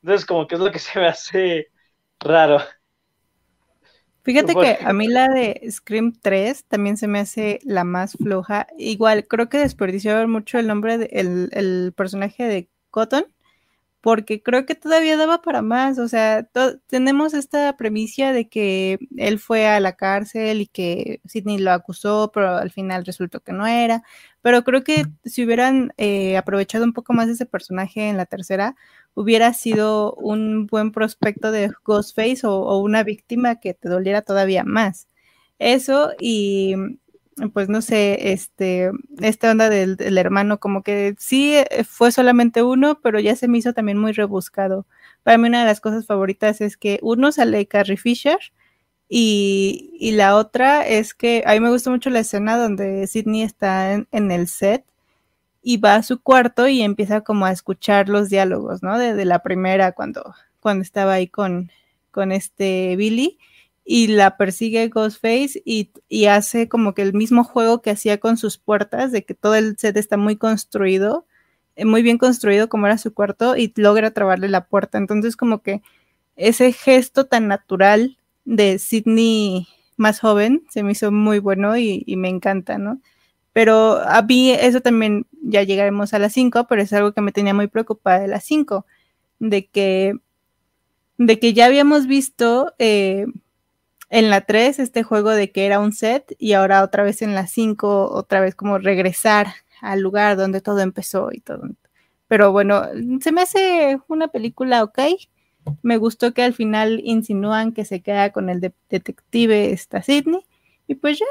[0.02, 1.68] Entonces, como que es lo que se me hace
[2.20, 2.60] raro.
[4.24, 8.68] Fíjate que a mí la de Scream 3 también se me hace la más floja.
[8.78, 13.26] Igual, creo que desperdició mucho el nombre del el personaje de Cotton,
[14.04, 15.98] porque creo que todavía daba para más.
[15.98, 16.46] O sea,
[16.88, 22.30] tenemos esta premisa de que él fue a la cárcel y que Sidney lo acusó,
[22.34, 24.04] pero al final resultó que no era.
[24.42, 28.76] Pero creo que si hubieran eh, aprovechado un poco más ese personaje en la tercera,
[29.14, 35.08] hubiera sido un buen prospecto de Ghostface o, una víctima que te doliera todavía más.
[35.60, 36.76] Eso y
[37.54, 43.00] pues no sé, este, esta onda del, hermano, como que sí eh, fue solamente uno,
[43.02, 44.86] pero ya se me hizo también muy rebuscado.
[45.24, 48.38] Para mí una de las cosas favoritas es que uno sale Carrie Fisher
[49.10, 53.44] y, y la otra es que a mí me gusta mucho la escena donde Sidney
[53.44, 54.86] está en el set
[55.64, 59.00] y va a su cuarto y empieza como a escuchar los diálogos, ¿no?
[59.00, 61.72] De, la primera cuando, cuando estaba ahí con,
[62.12, 63.40] con este Billy
[63.86, 68.38] y la persigue Ghostface y, y, hace como que el mismo juego que hacía con
[68.38, 71.26] sus puertas, de que todo el set está muy construido,
[71.76, 74.98] eh, muy bien construido como era su cuarto y logra trabarle la puerta.
[74.98, 75.82] Entonces como que
[76.36, 79.68] ese gesto tan natural de Sidney
[79.98, 83.02] más joven se me hizo muy bueno y, y me encanta, ¿no?
[83.54, 87.32] Pero a mí eso también, ya llegaremos a las 5, pero es algo que me
[87.32, 88.86] tenía muy preocupada de las 5,
[89.40, 90.16] de que,
[91.18, 93.28] de que ya habíamos visto eh,
[94.14, 97.34] en la 3 este juego de que era un set y ahora otra vez en
[97.34, 99.48] la 5, otra vez como regresar
[99.82, 101.64] al lugar donde todo empezó y todo.
[102.28, 102.84] Pero bueno,
[103.22, 105.00] se me hace una película ok.
[105.82, 110.46] Me gustó que al final insinúan que se queda con el detective esta Sidney
[110.86, 111.26] y pues ya,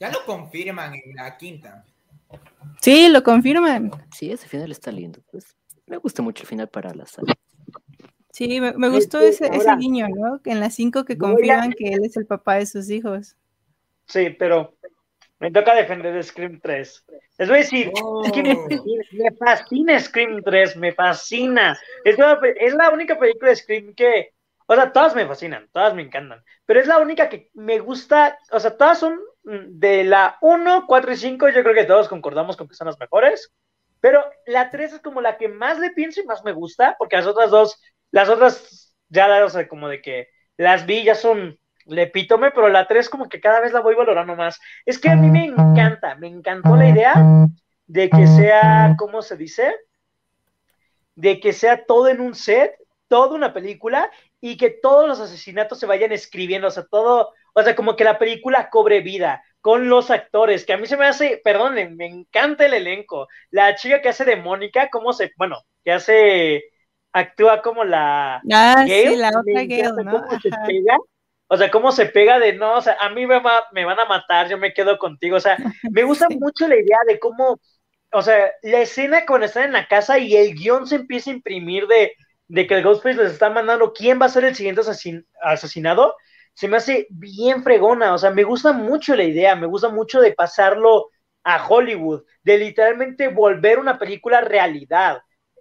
[0.00, 1.84] ya lo confirman en la quinta.
[2.80, 3.92] Sí, lo confirman.
[4.10, 5.20] Sí, ese final está lindo.
[5.30, 5.54] Pues
[5.86, 7.32] me gusta mucho el final para la sala.
[8.34, 10.42] Sí, me, gustó ese, ese niño, ¿no?
[10.42, 13.36] Que en las cinco que confirman que él es el papá de sus hijos.
[14.06, 14.74] Sí, pero
[15.38, 17.06] me toca defender Scream 3.
[17.38, 17.92] Les voy a decir,
[18.24, 19.36] es que me, oh.
[19.38, 21.78] fascina Scream 3, me fascina.
[22.04, 22.16] Es
[22.56, 24.32] es la única película de Scream que,
[24.66, 28.36] o sea, todas me fascinan, todas me encantan, pero es la única que me gusta,
[28.50, 32.56] o sea, todas son de la 1, 4 y 5, yo creo que todos concordamos
[32.56, 33.52] con que son las mejores,
[34.00, 37.16] pero la 3 es como la que más le pienso y más me gusta, porque
[37.16, 37.80] las otras dos,
[38.14, 42.68] las otras ya, o sea, como de que las vi ya son le epítome, pero
[42.68, 44.60] la 3 como que cada vez la voy valorando más.
[44.86, 47.14] Es que a mí me encanta, me encantó la idea
[47.86, 49.74] de que sea, ¿cómo se dice?
[51.16, 52.76] De que sea todo en un set,
[53.08, 54.10] toda una película
[54.40, 58.04] y que todos los asesinatos se vayan escribiendo, o sea, todo, o sea, como que
[58.04, 62.06] la película cobre vida con los actores, que a mí se me hace, perdón, me
[62.06, 63.26] encanta el elenco.
[63.50, 66.64] La chica que hace de Mónica, cómo se, bueno, que hace,
[67.14, 68.42] actúa como la...
[68.52, 70.22] Ah, sí, la otra Gale, ¿no?
[70.42, 70.96] se pega,
[71.48, 73.40] o sea, cómo se pega de, no, o sea, a mí me,
[73.72, 75.56] me van a matar, yo me quedo contigo, o sea,
[75.90, 77.58] me gusta mucho la idea de cómo,
[78.12, 81.34] o sea, la escena cuando están en la casa y el guion se empieza a
[81.34, 82.12] imprimir de
[82.48, 84.82] de que el Ghostface les está mandando quién va a ser el siguiente
[85.42, 86.14] asesinado,
[86.54, 88.14] se me hace bien fregona.
[88.14, 91.10] O sea, me gusta mucho la idea, me gusta mucho de pasarlo
[91.42, 95.18] a Hollywood, de literalmente volver una película realidad.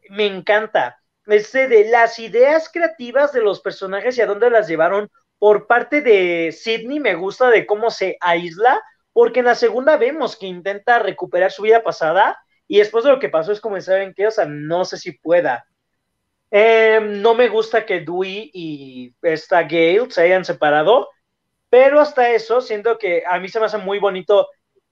[0.10, 1.00] Me encanta.
[1.26, 5.10] Este de las ideas creativas de los personajes y a dónde las llevaron
[5.40, 10.38] por parte de Sidney, me gusta de cómo se aísla, porque en la segunda vemos
[10.38, 14.14] que intenta recuperar su vida pasada y después de lo que pasó es como, ¿saben
[14.16, 14.28] qué?
[14.28, 15.66] O sea, no sé si pueda.
[16.50, 21.10] Em, no me gusta que Dewey y esta Gale se hayan separado,
[21.70, 24.48] pero hasta eso siento que a mí se me hace muy bonito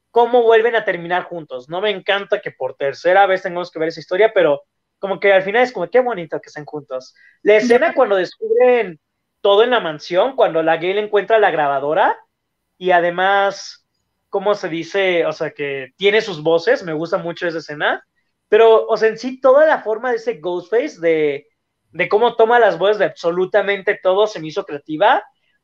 [0.10, 1.70] cómo vuelven a terminar juntos.
[1.70, 4.64] No me encanta que por tercera vez tengamos que ver esa historia, pero
[5.02, 7.16] como que al final es como qué bonito que estén juntos.
[7.42, 9.00] La escena cuando descubren
[9.42, 12.20] todo en la mansión, cuando la Gail encuentra la grabadora
[12.78, 13.88] y además,
[14.30, 15.26] ¿cómo se dice?
[15.26, 18.06] O sea, que tiene sus voces, me gusta mucho esa escena,
[18.48, 21.48] pero, o sea, en sí, toda la forma de ese Ghostface, de,
[21.92, 25.24] de cómo toma las voces de absolutamente todo, se me hizo creativa.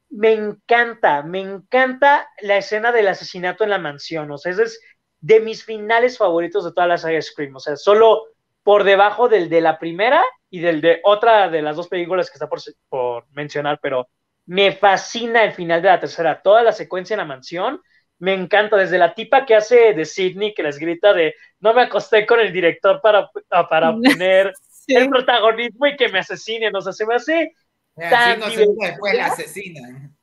[0.09, 4.81] Me encanta, me encanta la escena del asesinato en la mansión, o sea, ese es
[5.19, 8.23] de mis finales favoritos de toda la saga Scream, o sea, solo
[8.67, 12.33] por debajo del de la primera y del de otra de las dos películas que
[12.33, 12.59] está por,
[12.89, 14.09] por mencionar, pero
[14.45, 17.81] me fascina el final de la tercera, toda la secuencia en la mansión,
[18.19, 21.83] me encanta, desde la tipa que hace de Sidney, que les grita de, no me
[21.83, 23.31] acosté con el director para,
[23.69, 24.51] para obtener
[24.87, 27.53] el protagonismo y que me asesinen, o sea, se me hace
[27.95, 30.13] tan después la asesinan.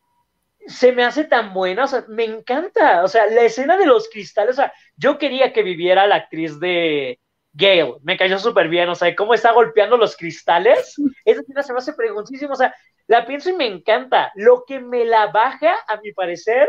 [0.66, 4.10] Se me hace tan buena, o sea, me encanta, o sea, la escena de los
[4.10, 7.20] cristales, o sea, yo quería que viviera la actriz de,
[7.56, 11.72] Gale, me cayó súper bien, o sea, cómo está golpeando los cristales, esa escena se
[11.72, 12.74] me hace preguntísimo, o sea,
[13.06, 14.32] la pienso y me encanta.
[14.34, 16.68] Lo que me la baja, a mi parecer,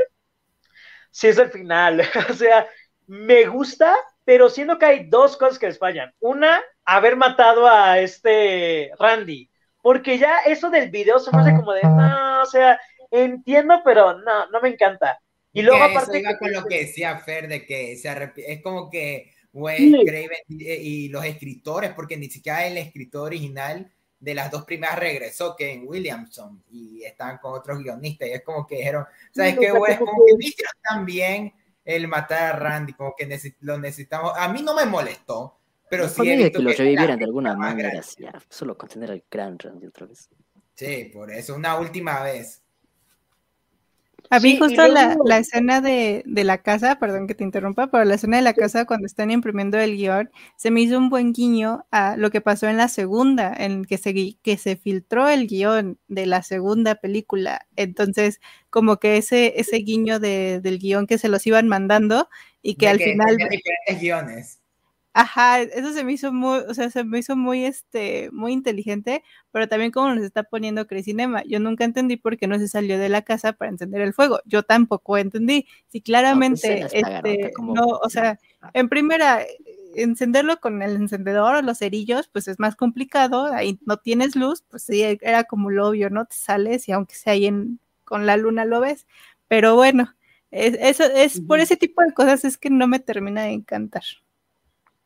[1.09, 2.67] sí es el final, o sea,
[3.07, 6.13] me gusta, pero siento que hay dos cosas que les fallan.
[6.19, 9.49] Una, haber matado a este Randy,
[9.81, 12.79] porque ya eso del video se me hace como de, no, o sea,
[13.09, 15.19] entiendo, pero no, no me encanta.
[15.51, 16.19] Y luego aparte...
[16.19, 19.34] Eso con lo que decía Fer, de que se es como que
[20.47, 25.71] y, los escritores, porque ni siquiera el escritor original de las dos primeras regresó, que
[25.71, 29.93] en Williamson, y están con otros guionistas, y es como que dijeron, ¿sabes qué, güey?
[29.93, 30.51] Es como que
[30.81, 31.53] también
[31.85, 34.33] el matar a Randy, como que lo necesitamos.
[34.35, 36.29] A mí no me molestó, pero sí.
[36.29, 38.01] He que lo revivieran de alguna manera,
[38.49, 40.29] solo contener al gran Randy otra vez.
[40.73, 42.61] Sí, por eso, una última vez.
[44.29, 48.05] A mí justo la, la, escena de, de, la casa, perdón que te interrumpa, pero
[48.05, 51.33] la escena de la casa cuando están imprimiendo el guion, se me hizo un buen
[51.33, 55.47] guiño a lo que pasó en la segunda, en que se, que se filtró el
[55.47, 57.67] guion de la segunda película.
[57.75, 62.29] Entonces, como que ese, ese guiño de, del guion que se los iban mandando
[62.61, 63.37] y que al final...
[63.37, 64.59] Diferentes guiones.
[65.17, 69.23] Ajá, eso se me hizo muy, o sea, se me hizo muy, este, muy inteligente,
[69.49, 72.99] pero también como nos está poniendo Crisinema, yo nunca entendí por qué no se salió
[72.99, 77.85] de la casa para encender el fuego, yo tampoco entendí, si pues, claramente, este, no,
[77.85, 78.37] o sea,
[78.73, 79.41] en primera,
[79.95, 84.65] encenderlo con el encendedor o los cerillos, pues es más complicado, ahí no tienes luz,
[84.69, 86.25] pues sí, era como lo obvio, ¿no?
[86.25, 89.07] Te sales y aunque sea ahí en, con la luna lo ves,
[89.47, 90.13] pero bueno,
[90.51, 94.03] es, eso es, por ese tipo de cosas es que no me termina de encantar.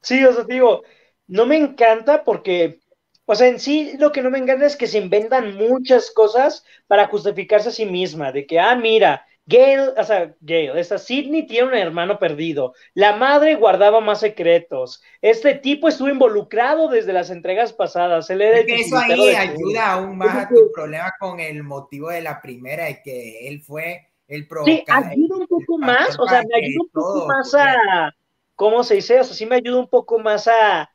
[0.01, 0.83] Sí, o sea, digo,
[1.27, 2.79] no me encanta porque,
[3.25, 6.65] o sea, en sí lo que no me encanta es que se inventan muchas cosas
[6.87, 11.47] para justificarse a sí misma, de que, ah, mira, Gail, o sea, Gail, esta Sidney
[11.47, 17.29] tiene un hermano perdido, la madre guardaba más secretos, este tipo estuvo involucrado desde las
[17.31, 22.09] entregas pasadas, él era eso ahí ayuda aún más a tu problema con el motivo
[22.09, 25.03] de la primera, de que él fue el provocador.
[25.03, 28.13] Sí, ayuda un poco más, o sea, me ayuda un poco más a
[28.59, 29.21] ¿cómo se dice?
[29.21, 30.91] O sea, sí me ayuda un poco más a,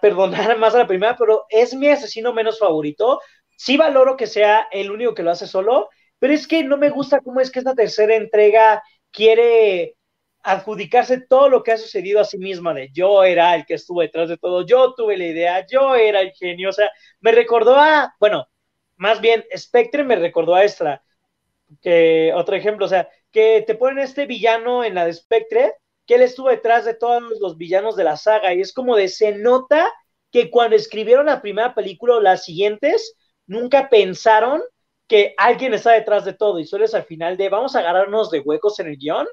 [0.00, 3.20] perdonar más a la primera, pero es mi asesino menos favorito.
[3.54, 6.88] Sí valoro que sea el único que lo hace solo, pero es que no me
[6.88, 9.96] gusta cómo es que esta tercera entrega quiere
[10.42, 14.00] adjudicarse todo lo que ha sucedido a sí misma de yo era el que estuvo
[14.00, 17.76] detrás de todo, yo tuve la idea, yo era el genio, o sea, me recordó
[17.76, 18.48] a, bueno,
[18.96, 21.04] más bien Spectre me recordó a esta,
[21.82, 25.74] que otro ejemplo, o sea, que te ponen este villano en la de Spectre
[26.06, 29.08] que él estuvo detrás de todos los villanos de la saga y es como de
[29.08, 29.90] se nota
[30.30, 34.62] que cuando escribieron la primera película o las siguientes, nunca pensaron
[35.06, 38.30] que alguien está detrás de todo y solo es al final de vamos a agarrarnos
[38.30, 39.26] de huecos en el guion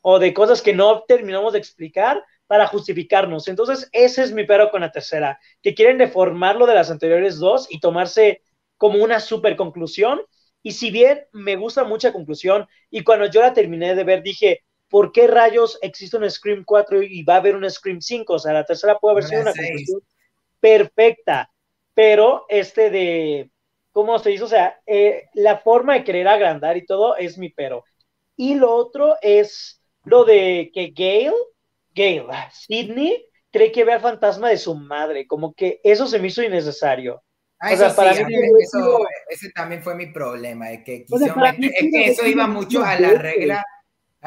[0.00, 3.48] o de cosas que no terminamos de explicar para justificarnos.
[3.48, 7.66] Entonces, ese es mi pero con la tercera, que quieren deformarlo de las anteriores dos
[7.70, 8.42] y tomarse
[8.76, 10.20] como una super conclusión.
[10.62, 14.64] Y si bien me gusta mucha conclusión, y cuando yo la terminé de ver dije,
[14.88, 18.32] ¿por qué rayos existe un Scream 4 y va a haber un Scream 5?
[18.32, 20.00] O sea, la tercera puede haber sido una conclusión
[20.60, 21.50] perfecta,
[21.94, 23.50] pero este de,
[23.92, 24.44] ¿cómo se dice?
[24.44, 27.84] O sea, eh, la forma de querer agrandar y todo es mi pero.
[28.36, 31.32] Y lo otro es lo de que Gail,
[31.94, 36.28] Gail, Sidney, cree que ve al fantasma de su madre, como que eso se me
[36.28, 37.22] hizo innecesario.
[37.58, 38.98] Ah, o sea, para mí eso,
[39.30, 43.64] ese también fue mi problema, de que, es que eso iba mucho a la regla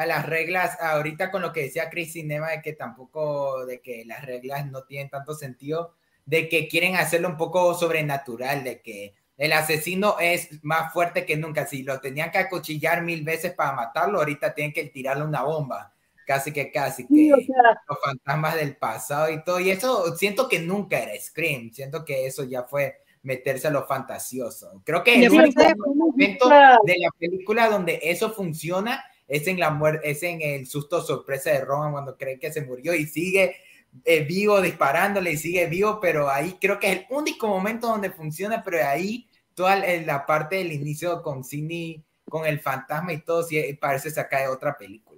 [0.00, 4.06] a las reglas, ahorita con lo que decía Chris Cinema, de que tampoco, de que
[4.06, 5.94] las reglas no tienen tanto sentido,
[6.24, 11.36] de que quieren hacerlo un poco sobrenatural, de que el asesino es más fuerte que
[11.36, 11.66] nunca.
[11.66, 15.92] Si lo tenían que acuchillar mil veces para matarlo, ahorita tienen que tirarle una bomba.
[16.26, 19.60] casi que casi Sí, que o sea, los fantasmas del pasado y todo.
[19.60, 21.72] Y eso siento que nunca era Scream.
[21.72, 24.80] Siento que eso ya fue meterse a lo fantasioso.
[24.82, 25.62] Creo que Y el único
[25.94, 31.00] momento de la película donde eso funciona es en la muerte, es en el susto
[31.02, 33.56] sorpresa de Roman cuando cree que se murió y sigue
[34.04, 38.10] eh, vivo disparándole y sigue vivo, pero ahí creo que es el único momento donde
[38.10, 43.22] funciona, pero ahí toda la- la parte del inicio con Sidney, con el fantasma y
[43.22, 45.09] todo, sí, eh, parece sacar de otra película.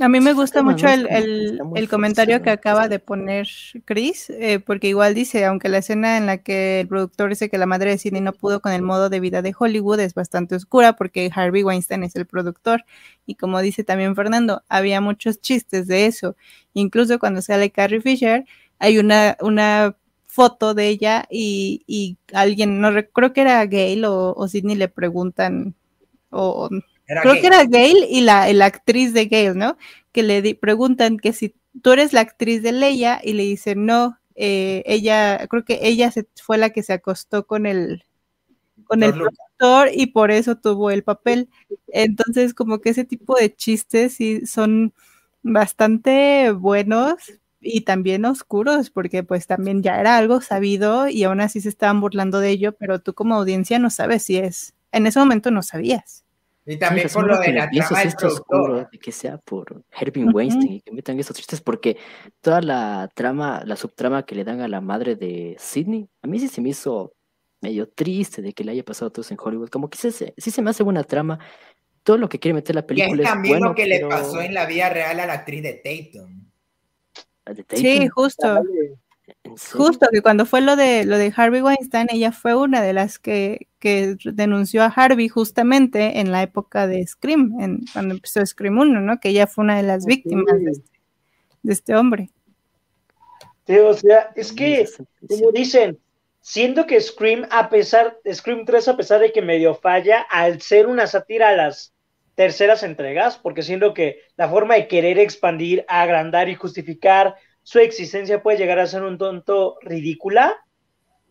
[0.00, 3.46] A mí me gusta mucho el, el- comentario que acaba de poner
[3.84, 7.58] Chris, eh, porque igual dice, aunque la escena en la que el productor dice que
[7.58, 10.54] la madre de Sidney no pudo con el modo de vida de Hollywood es bastante
[10.54, 12.84] oscura porque Harvey Weinstein es el productor.
[13.26, 16.36] Y como dice también Fernando, había muchos chistes de eso,
[16.72, 18.46] incluso cuando sale Carrie Fisher
[18.78, 19.94] hay una, una
[20.26, 24.88] foto de ella y, y alguien, no creo que era Gail o, o Sidney le
[24.88, 25.74] preguntan,
[26.30, 26.70] o
[27.12, 29.76] Era creo que era Gail y la, la actriz de Gail, ¿no?
[30.12, 33.74] Que le di- preguntan que si tú eres la actriz de Leia y le dice
[33.76, 38.04] no, eh, ella, creo que ella se, fue la que se acostó con el,
[38.84, 41.48] con el George productor y por eso tuvo el papel.
[41.88, 44.94] Entonces, como que ese tipo de chistes sí son
[45.42, 47.14] bastante buenos
[47.60, 52.00] y también oscuros, porque pues también ya era algo sabido y aún así se estaban
[52.00, 55.62] burlando de ello, pero tú como audiencia no sabes si es, en ese momento no
[55.62, 56.24] sabías.
[56.64, 58.90] Y también Sí, por lo que de la trama del productor.
[58.90, 60.24] de que sea por Herbie.
[60.26, 61.96] Weinstein y que metan esos chistes porque
[62.40, 66.38] toda la trama, la subtrama que le dan a la madre de Sidney, a mí
[66.38, 67.14] sí se me hizo
[67.60, 69.70] medio triste de que le haya pasado todo eso en Hollywood.
[69.70, 71.40] Como que sí, se- sí se me hace buena trama.
[72.04, 74.40] Todo lo que quiere meter la es película es también bueno, lo que le pasó
[74.40, 76.48] en la vida real a la actriz de Tatum.
[77.44, 78.46] ¿De Sí, justo.
[78.58, 79.01] ¿En
[79.56, 79.86] serio?
[79.86, 83.18] Justo que cuando fue lo de lo de Harvey Weinstein, ella fue una de las
[83.18, 88.78] que, que denunció a Harvey justamente en la época de Scream, en, cuando empezó Scream
[88.78, 89.20] 1, ¿no?
[89.20, 90.90] Que ella fue una de las víctimas de este,
[91.62, 92.30] de este hombre.
[93.66, 94.88] Sí, o sea, es que,
[95.28, 95.98] como dicen,
[96.40, 100.86] siento que Scream, a pesar, Scream 3, a pesar de que medio falla, al ser
[100.86, 101.94] una sátira a las
[102.34, 108.42] terceras entregas, porque siento que la forma de querer expandir, agrandar y justificar su existencia
[108.42, 110.56] puede llegar a ser un tonto ridícula.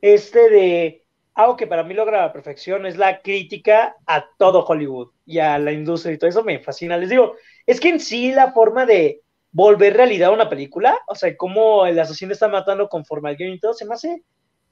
[0.01, 1.03] Este de
[1.33, 5.57] algo que para mí logra la perfección es la crítica a todo Hollywood y a
[5.57, 6.97] la industria y todo eso me fascina.
[6.97, 9.21] Les digo, es que en sí la forma de
[9.51, 13.59] volver realidad una película, o sea, cómo el asesino está matando conforme al guion y
[13.59, 14.23] todo, se me hace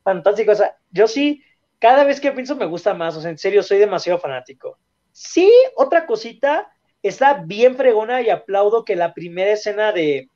[0.03, 0.51] fantástico.
[0.51, 1.43] O sea, yo sí,
[1.79, 4.77] cada vez que pienso me gusta más, o sea, en serio, soy demasiado fanático.
[5.11, 6.71] Sí, otra cosita,
[7.03, 10.29] está bien fregona y aplaudo que la primera escena de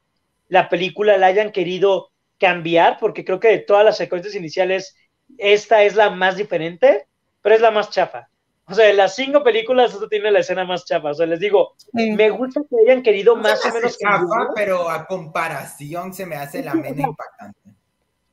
[0.47, 4.95] la película la hayan querido cambiar, porque creo que de todas las secuencias iniciales,
[5.37, 7.07] esta es la más diferente,
[7.41, 8.29] pero es la más chafa.
[8.65, 11.11] O sea, de las cinco películas, esta tiene la escena más chafa.
[11.11, 14.25] O sea, les digo, Eh, me gusta que hayan querido No más o menos chafa,
[14.27, 14.47] cambiar.
[14.53, 17.59] pero a comparación se me hace la Sí, menos impactante.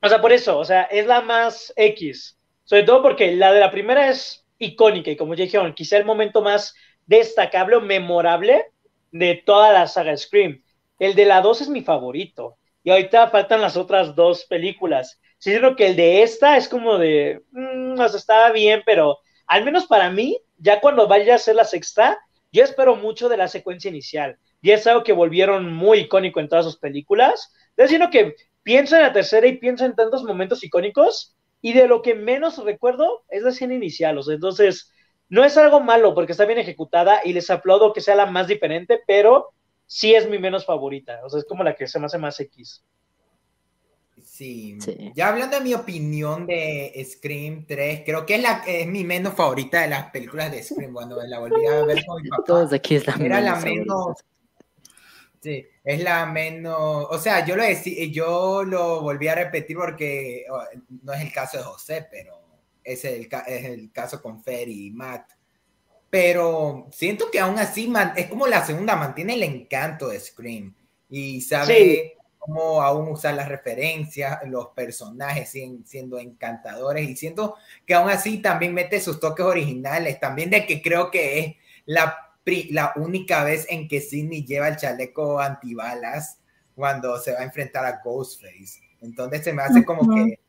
[0.03, 2.39] O sea, por eso, o sea, es la más X.
[2.65, 6.05] Sobre todo porque la de la primera es icónica y como ya dijeron, quizá el
[6.05, 6.75] momento más
[7.07, 8.65] destacable o memorable
[9.11, 10.63] de toda la saga Scream.
[11.01, 12.59] El de la 2 es mi favorito.
[12.85, 15.19] Y ahorita faltan las otras dos películas.
[15.39, 19.65] Sí, creo que el de esta es como de, mm, o estaba bien, pero al
[19.65, 22.19] menos para mí, ya cuando vaya a ser la sexta,
[22.53, 24.39] yo espero mucho de la secuencia inicial.
[24.61, 27.51] Y es algo que volvieron muy icónico en todas sus películas.
[27.71, 31.89] Entonces, siento que pienso en la tercera y pienso en tantos momentos icónicos y de
[31.89, 34.19] lo que menos recuerdo es la escena inicial.
[34.19, 34.93] O sea, entonces,
[35.31, 38.49] no es algo malo porque está bien ejecutada y les aplaudo que sea la más
[38.49, 39.55] diferente, pero
[39.93, 41.21] sí es mi menos favorita.
[41.25, 42.85] O sea, es como la que se me hace más X.
[44.23, 44.79] Sí.
[44.81, 45.13] Sí.
[45.15, 49.35] Ya hablando de mi opinión de Scream 3, creo que es, la, es mi menos
[49.35, 50.93] favorita de las películas de Scream.
[50.93, 52.45] Cuando la volví a ver con mi papá.
[52.47, 53.87] Todos aquí es la Era la menos menos.
[53.89, 54.25] favorita.
[55.43, 57.07] Sí, es la menos.
[57.11, 60.63] O sea, yo lo, decí- yo lo volví a repetir porque oh,
[61.03, 62.39] no es el caso de José, pero
[62.85, 65.33] es el, es el caso con Fer y Matt.
[66.11, 70.75] Pero siento que aún así man- es como la segunda, mantiene el encanto de Scream
[71.09, 72.13] y sabe Sí.
[72.39, 77.55] cómo aún usar las referencias, los personajes siguen siendo encantadores y siento
[77.87, 81.57] que aún así también mete sus toques originales, también de que creo que es
[81.87, 82.17] la,
[82.71, 86.39] la única vez en que Sidney lleva el chaleco antibalas
[86.75, 88.81] cuando se va a enfrentar a Ghostface.
[89.01, 90.41] Entonces se me hace como que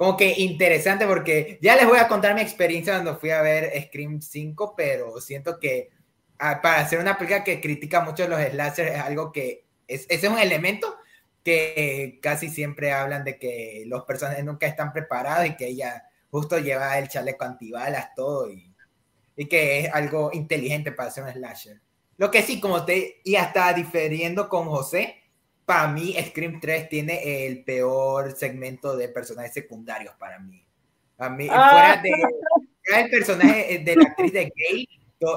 [0.00, 3.70] como que interesante porque ya les voy a contar mi experiencia cuando fui a ver
[3.82, 5.90] Scream 5, pero siento que
[6.38, 10.26] ah, para hacer una película que critica mucho los slashers es algo que es, ese
[10.26, 10.96] es un elemento
[11.44, 16.58] que casi siempre hablan de que los personajes nunca están preparados y que ella justo
[16.58, 18.74] lleva el chaleco antibalas, todo, y,
[19.36, 21.78] y que es algo inteligente para hacer un slasher.
[22.16, 25.19] Lo que sí, como te, y hasta diferiendo con José,
[25.70, 30.66] para mí Scream 3 tiene el peor segmento de personajes secundarios para mí.
[31.16, 31.70] A mí, Ah.
[31.70, 34.88] fuera de el personaje de la actriz de Gay,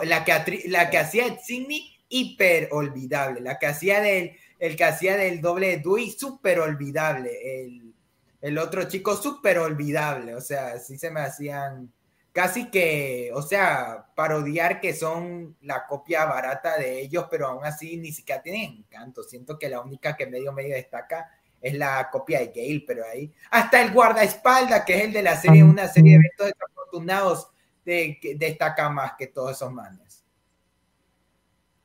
[0.05, 3.41] la que, la que hacía Sidney, hiper olvidable.
[3.41, 7.29] La que hacía del, el que hacía del doble de Dewey, súper olvidable.
[7.65, 7.93] El,
[8.41, 10.33] el otro chico, súper olvidable.
[10.33, 11.93] O sea, sí se me hacían
[12.33, 17.95] casi que, o sea, parodiar que son la copia barata de ellos, pero aún así
[17.97, 19.23] ni siquiera tienen encanto.
[19.23, 21.29] Siento que la única que medio medio destaca
[21.61, 25.37] es la copia de Gale, pero ahí hasta el guardaespaldas, que es el de la
[25.37, 27.47] serie, una serie de eventos desafortunados,
[27.85, 30.02] de, que destaca más que todos esos manes.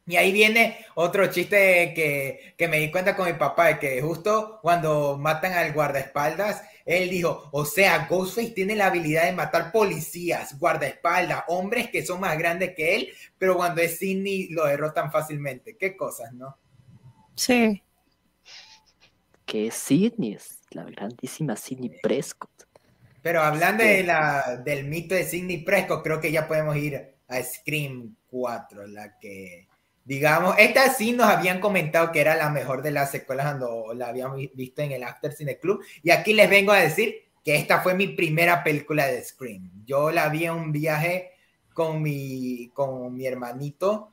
[0.09, 4.01] Y ahí viene otro chiste que, que me di cuenta con mi papá, de que
[4.01, 9.71] justo cuando matan al guardaespaldas, él dijo, o sea, Ghostface tiene la habilidad de matar
[9.71, 15.13] policías, guardaespaldas, hombres que son más grandes que él, pero cuando es Sidney lo derrotan
[15.13, 15.77] fácilmente.
[15.77, 16.57] Qué cosas, ¿no?
[17.37, 17.83] Sí.
[19.45, 22.67] Que es Sidney, es la grandísima Sidney Prescott.
[23.21, 27.43] Pero hablando de la, del mito de Sidney Prescott, creo que ya podemos ir a
[27.43, 29.68] Scream 4, la que,
[30.09, 34.09] digamos, esta sí nos habían comentado que era la mejor de las secuelas cuando la
[34.09, 35.85] habíamos vi- visto en el After Cine Club.
[36.03, 39.71] Y aquí les vengo a decir que esta fue mi primera película de Scream.
[39.85, 41.33] Yo la vi en un viaje
[41.75, 44.09] con mi, con mi hermanito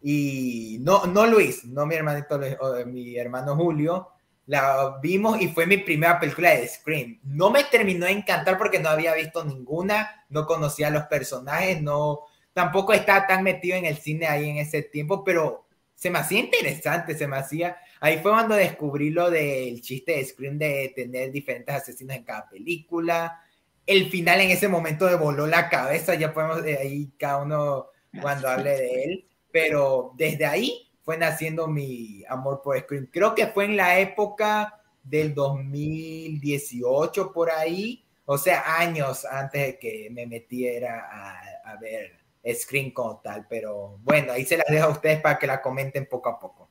[0.00, 4.10] y no, no Luis, no mi hermanito o mi hermano Julio,
[4.46, 7.18] la vimos y fue mi primera película de Scream.
[7.24, 11.82] No me terminó de encantar porque no había visto ninguna, no conocía a los personajes,
[11.82, 12.20] no,
[12.52, 16.40] tampoco estaba tan metido en el cine ahí en ese tiempo, pero se me hacía
[16.40, 21.30] interesante, se me hacía, ahí fue cuando descubrí lo del chiste de Scream de tener
[21.30, 23.42] diferentes asesinos en cada película.
[23.86, 27.88] El final en ese momento me voló la cabeza, ya podemos eh, ahí cada uno
[28.20, 33.08] cuando hable de él, pero desde ahí fue naciendo mi amor por Scream.
[33.12, 39.78] Creo que fue en la época del 2018 por ahí, o sea, años antes de
[39.78, 44.86] que me metiera a, a ver Scream como tal, pero bueno, ahí se las dejo
[44.86, 46.68] a ustedes para que la comenten poco a poco.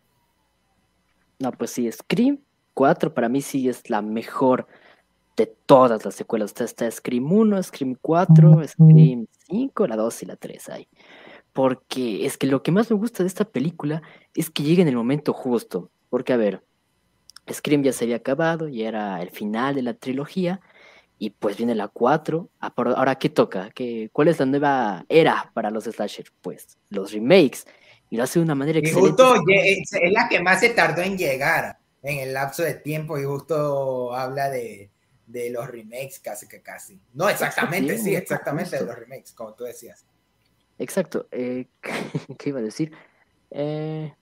[1.39, 2.39] No, pues sí, Scream
[2.73, 4.67] 4 para mí sí es la mejor
[5.37, 6.51] de todas las secuelas.
[6.51, 10.87] Está, está Scream 1, Scream 4, Scream 5, la 2 y la 3 hay.
[11.53, 14.01] Porque es que lo que más me gusta de esta película
[14.35, 15.89] es que llega en el momento justo.
[16.09, 16.63] Porque, a ver,
[17.51, 20.61] Scream ya se había acabado, ya era el final de la trilogía.
[21.21, 22.49] Y pues viene la 4.
[22.61, 23.69] Ah, Ahora, ¿qué toca?
[23.71, 26.25] ¿Qué, ¿Cuál es la nueva era para los slasher?
[26.41, 27.67] Pues los remakes.
[28.09, 29.09] Y lo hace de una manera Y excelente.
[29.23, 33.19] justo es, es la que más se tardó en llegar en el lapso de tiempo
[33.19, 34.89] y justo habla de,
[35.27, 36.99] de los remakes casi que casi.
[37.13, 40.05] No, exactamente, Sí, exactamente de los remakes, como tú decías.
[40.77, 41.27] Exacto.
[41.31, 41.67] eh,
[42.39, 42.93] ¿qué iba a decir?
[43.51, 44.13] Eh,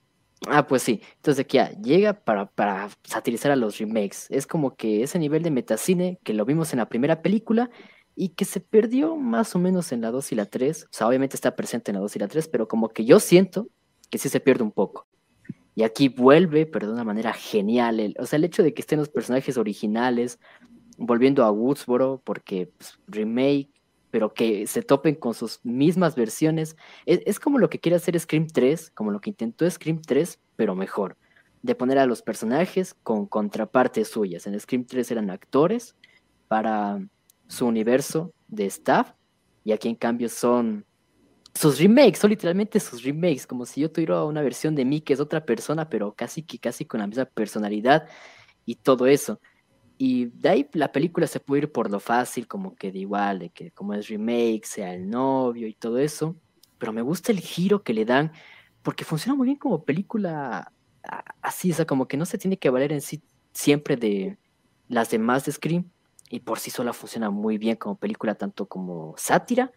[0.46, 1.00] ah, pues sí.
[1.16, 4.26] Entonces aquí ya llega para, para satirizar a los remakes.
[4.30, 7.70] Es como que ese nivel de metacine que lo vimos en la primera película
[8.14, 10.84] y que se perdió más o menos en la 2 y la 3.
[10.84, 13.20] O sea, obviamente está presente en la 2 y la 3, pero como que yo
[13.20, 13.68] siento
[14.10, 15.06] que sí se pierde un poco.
[15.74, 18.00] Y aquí vuelve, pero de una manera genial.
[18.00, 20.40] el- o sea, el hecho de que estén los personajes originales,
[20.98, 23.70] volviendo a Woodsboro, porque pues, remake,
[24.10, 26.76] pero que se topen con sus mismas versiones.
[27.06, 30.38] Es, es como lo que quiere hacer Scream 3, como lo que intentó Scream 3,
[30.56, 31.16] pero mejor.
[31.62, 34.46] De poner a los personajes con contrapartes suyas.
[34.46, 35.96] En Scream 3 eran actores
[36.48, 37.00] para
[37.48, 39.12] su universo de staff,
[39.64, 40.86] y aquí en cambio son
[41.54, 45.12] sus remakes, son literalmente sus remakes, como si yo tuviera una versión de mí que
[45.12, 48.06] es otra persona, pero casi que casi con la misma personalidad
[48.64, 49.40] y todo eso.
[49.98, 53.40] Y de ahí la película se puede ir por lo fácil, como que de igual,
[53.40, 56.36] de que como es remake, sea el novio y todo eso.
[56.78, 58.32] Pero me gusta el giro que le dan,
[58.82, 60.72] porque funciona muy bien como película
[61.04, 63.22] a- así, o sea, como que no se tiene que valer en sí
[63.52, 64.38] siempre de
[64.88, 65.90] las demás de Scream,
[66.30, 69.72] y por sí sola funciona muy bien como película, tanto como sátira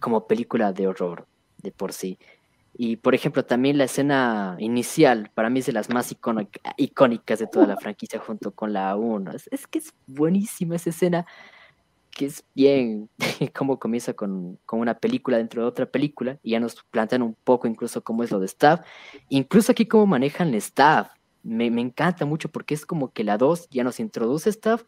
[0.00, 1.28] como película de horror,
[1.58, 2.18] de por sí.
[2.84, 7.38] Y por ejemplo, también la escena inicial, para mí es de las más icónic- icónicas
[7.38, 9.30] de toda la franquicia junto con la 1.
[9.30, 11.24] Es, es que es buenísima esa escena,
[12.10, 13.08] que es bien
[13.54, 17.36] cómo comienza con, con una película dentro de otra película, y ya nos plantean un
[17.44, 18.80] poco incluso cómo es lo de staff,
[19.28, 21.12] incluso aquí cómo manejan el staff.
[21.44, 24.82] Me, me encanta mucho porque es como que la 2 ya nos introduce staff,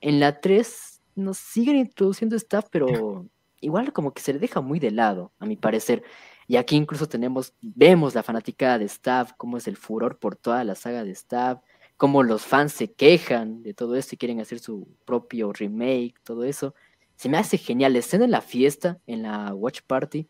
[0.00, 3.24] en la 3 nos siguen introduciendo staff, pero
[3.60, 6.02] igual como que se le deja muy de lado, a mi parecer.
[6.48, 10.62] Y aquí incluso tenemos, vemos la fanaticada de Staff, cómo es el furor por toda
[10.64, 11.60] la saga de Staff,
[11.96, 16.44] cómo los fans se quejan de todo esto y quieren hacer su propio remake, todo
[16.44, 16.74] eso.
[17.16, 17.94] Se me hace genial.
[17.94, 20.28] La escena en la fiesta, en la Watch Party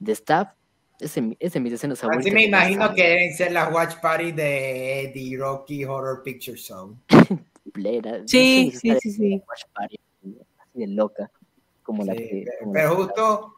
[0.00, 0.48] de Staff,
[1.00, 2.26] Es de, es mis escenas favoritas.
[2.26, 6.96] Así me imagino que deben ser las watch party de The Rocky Horror Picture Show.
[7.72, 9.42] Plena, no Sí, sí, sí, sí.
[9.48, 9.96] watch party,
[10.58, 11.30] así de loca.
[11.82, 12.44] Como la que.
[12.72, 13.53] pero- como justo,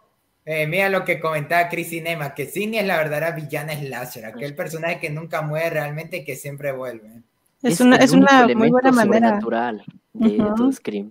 [0.47, 4.55] eh, mira lo que comentaba Chris Cinema, que Cindy es la verdadera villana slasher, aquel
[4.55, 7.23] personaje que nunca muere realmente y que siempre vuelve.
[7.63, 9.41] Es una, el es una muy buena elemento manera.
[9.41, 10.73] sobrenatural de, de todo Ujú.
[10.73, 11.11] Scream.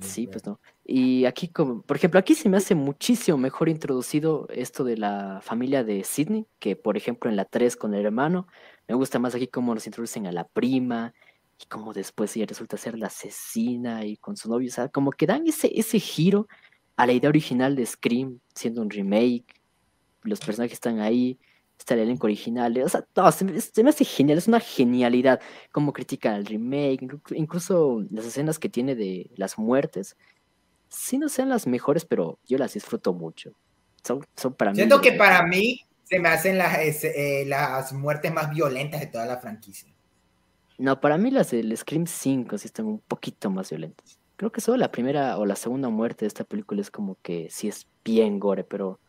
[0.00, 0.60] Sí, pues no.
[0.84, 5.40] Y aquí, como, por ejemplo, aquí se me hace muchísimo mejor introducido esto de la
[5.42, 8.46] familia de Sidney, que por ejemplo en la 3 con el hermano.
[8.86, 11.14] Me gusta más aquí cómo nos introducen a la prima
[11.60, 14.68] y cómo después ella resulta ser la asesina y con su novio.
[14.68, 16.48] O sea, como que dan ese, ese giro
[16.96, 19.46] a la idea original de Scream, siendo un remake.
[20.22, 21.38] Los personajes están ahí,
[21.78, 22.76] está el elenco original.
[22.82, 25.40] O sea, no, se, me, se me hace genial, es una genialidad
[25.72, 30.16] cómo critican el remake, inclu- incluso las escenas que tiene de las muertes,
[30.88, 33.52] sí no sean las mejores, pero yo las disfruto mucho.
[34.02, 34.76] Son, son para mí.
[34.76, 39.26] Siento que para mí se me hacen las, eh, las muertes más violentas de toda
[39.26, 39.92] la franquicia.
[40.78, 44.18] No, para mí las del Scream 5 sí están un poquito más violentas.
[44.44, 47.48] Creo que solo la primera o la segunda muerte de esta película es como que
[47.48, 49.00] sí es bien gore, pero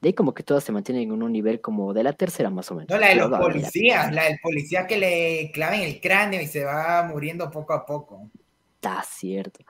[0.00, 2.70] de ahí como que todas se mantienen en un nivel como de la tercera más
[2.70, 2.88] o menos.
[2.88, 6.46] No, la de los no, policías, la del policía que le claven el cráneo y
[6.46, 8.30] se va muriendo poco a poco.
[8.76, 9.62] Está cierto.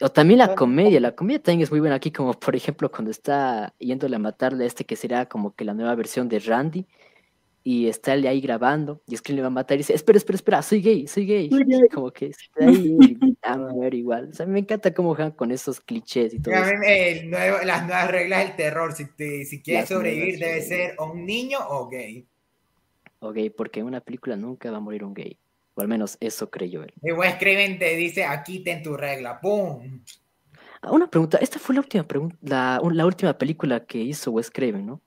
[0.00, 3.10] O también la comedia, la comedia también es muy buena aquí, como por ejemplo cuando
[3.10, 6.86] está yéndole a matarle a este que será como que la nueva versión de Randy,
[7.64, 10.36] y está él ahí grabando, y Scream le va a matar y dice, espera, espera,
[10.36, 11.50] espera, soy gay, soy gay.
[11.50, 11.88] Soy gay.
[11.92, 14.30] Como que está ahí y ah, muere igual.
[14.30, 16.82] O sea, me encanta cómo juegan con esos clichés y todo Mira, eso.
[16.86, 20.94] el nuevo- las nuevas reglas del terror, si, te- si quieres Las sobrevivir debe ser
[20.98, 22.26] o un niño o gay.
[23.20, 25.36] O gay, porque en una película nunca va a morir un gay.
[25.74, 26.92] O al menos eso creyó él.
[27.02, 30.00] Y Wes Craven te dice, aquí ten tu regla, ¡pum!
[30.80, 34.50] Ah, una pregunta, esta fue la última pregunta, la, la última película que hizo Wes
[34.50, 35.00] Craven, ¿no?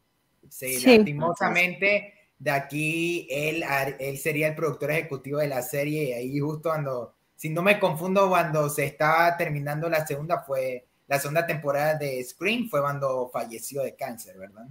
[0.50, 0.98] Sí, Sí.
[0.98, 3.64] lastimosamente, de aquí él,
[4.00, 7.80] él sería el productor ejecutivo de la serie y ahí justo cuando, si no me
[7.80, 13.30] confundo, cuando se estaba terminando la segunda fue, la segunda temporada de Scream fue cuando
[13.32, 14.66] falleció de cáncer, ¿verdad?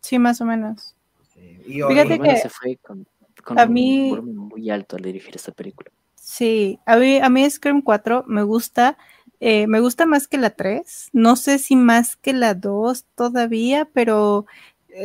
[0.00, 0.94] Sí, más o menos.
[1.34, 1.58] Sí.
[1.66, 3.04] Y Fíjate hoy- menos que se fue con,
[3.42, 5.90] con a un mí- muy alto al dirigir esta película.
[6.14, 8.96] Sí, a mí, a mí Scream 4 me gusta,
[9.40, 13.88] eh, me gusta más que la 3, no sé si más que la 2 todavía,
[13.92, 14.46] pero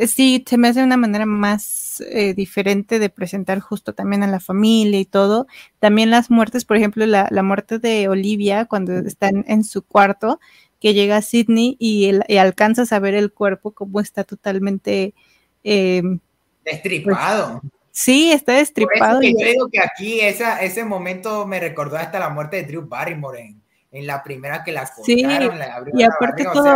[0.06, 4.40] sí, se me hace una manera más eh, diferente de presentar justo también a la
[4.40, 5.46] familia y todo.
[5.78, 10.40] También las muertes, por ejemplo, la, la muerte de Olivia cuando están en su cuarto,
[10.80, 15.14] que llega Sidney y, el- y alcanzas a ver el cuerpo como está totalmente...
[15.62, 16.02] eh,
[16.64, 17.62] destripado.
[17.90, 19.20] sí, está Por eso destripado.
[19.20, 22.64] que y- yo digo que aquí esa, ese momento me recordó hasta la muerte de
[22.64, 23.62] Drew Barrymore en,
[23.92, 26.74] en la primera que la Sí, cortaron, la abrieron Y la aparte o todo, sea,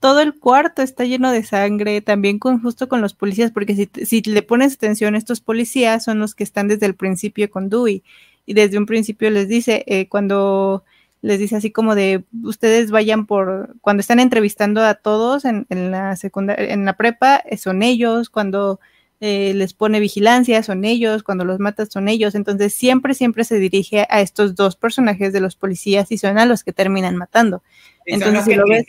[0.00, 3.88] todo el cuarto está lleno de sangre, también con justo con los policías, porque si,
[4.04, 8.02] si le pones atención, estos policías son los que están desde el principio con Dewey.
[8.46, 10.84] Y desde un principio les dice, eh, cuando
[11.22, 15.90] les dice así como de ustedes vayan por, cuando están entrevistando a todos en, en
[15.90, 18.78] la secundaria, en la prepa, eh, son ellos, cuando
[19.20, 22.34] eh, les pone vigilancia, son ellos, cuando los mata, son ellos.
[22.34, 26.46] Entonces siempre, siempre se dirige a estos dos personajes de los policías y son a
[26.46, 27.62] los que terminan matando.
[28.06, 28.84] y son entonces, los si que lo ves-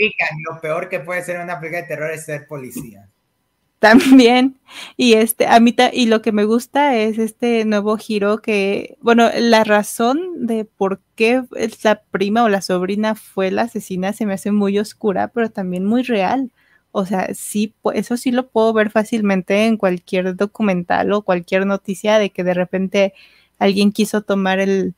[0.53, 3.09] lo peor que puede ser una película de terror es ser policía.
[3.79, 4.59] También,
[4.97, 8.97] y este, a mí, ta- y lo que me gusta es este nuevo giro que,
[9.01, 11.43] bueno, la razón de por qué
[11.83, 15.85] la prima o la sobrina fue la asesina se me hace muy oscura, pero también
[15.85, 16.49] muy real.
[16.97, 22.17] O sea, sí, eso sí lo puedo ver fácilmente en cualquier documental o cualquier noticia
[22.17, 23.13] de que de repente
[23.59, 24.95] alguien quiso tomar el,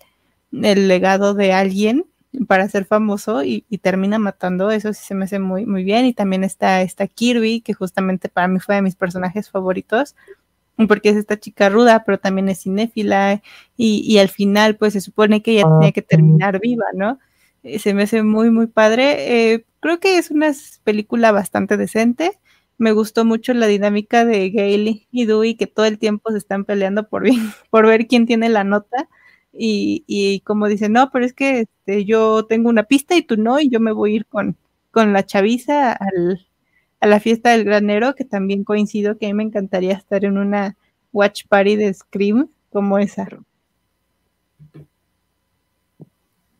[0.53, 2.05] el legado de alguien
[2.47, 6.05] para ser famoso y, y termina matando, eso sí se me hace muy, muy bien.
[6.05, 10.15] Y también está esta Kirby, que justamente para mí fue de mis personajes favoritos,
[10.87, 13.41] porque es esta chica ruda, pero también es cinéfila,
[13.75, 17.19] y, y al final, pues se supone que ella tenía que terminar viva, ¿no?
[17.63, 19.53] Eh, Se me hace muy, muy padre.
[19.53, 20.51] Eh, creo que es una
[20.83, 22.39] película bastante decente.
[22.77, 26.65] Me gustó mucho la dinámica de Gail y Dewey, que todo el tiempo se están
[26.65, 29.09] peleando por, bien- por ver quién tiene la nota.
[29.53, 33.35] Y, y como dicen, no, pero es que este, yo tengo una pista y tú
[33.37, 34.57] no, y yo me voy a ir con,
[34.91, 36.47] con la chaviza al,
[37.01, 40.37] a la fiesta del granero, que también coincido que a mí me encantaría estar en
[40.37, 40.77] una
[41.13, 43.27] watch party de Scream como esa.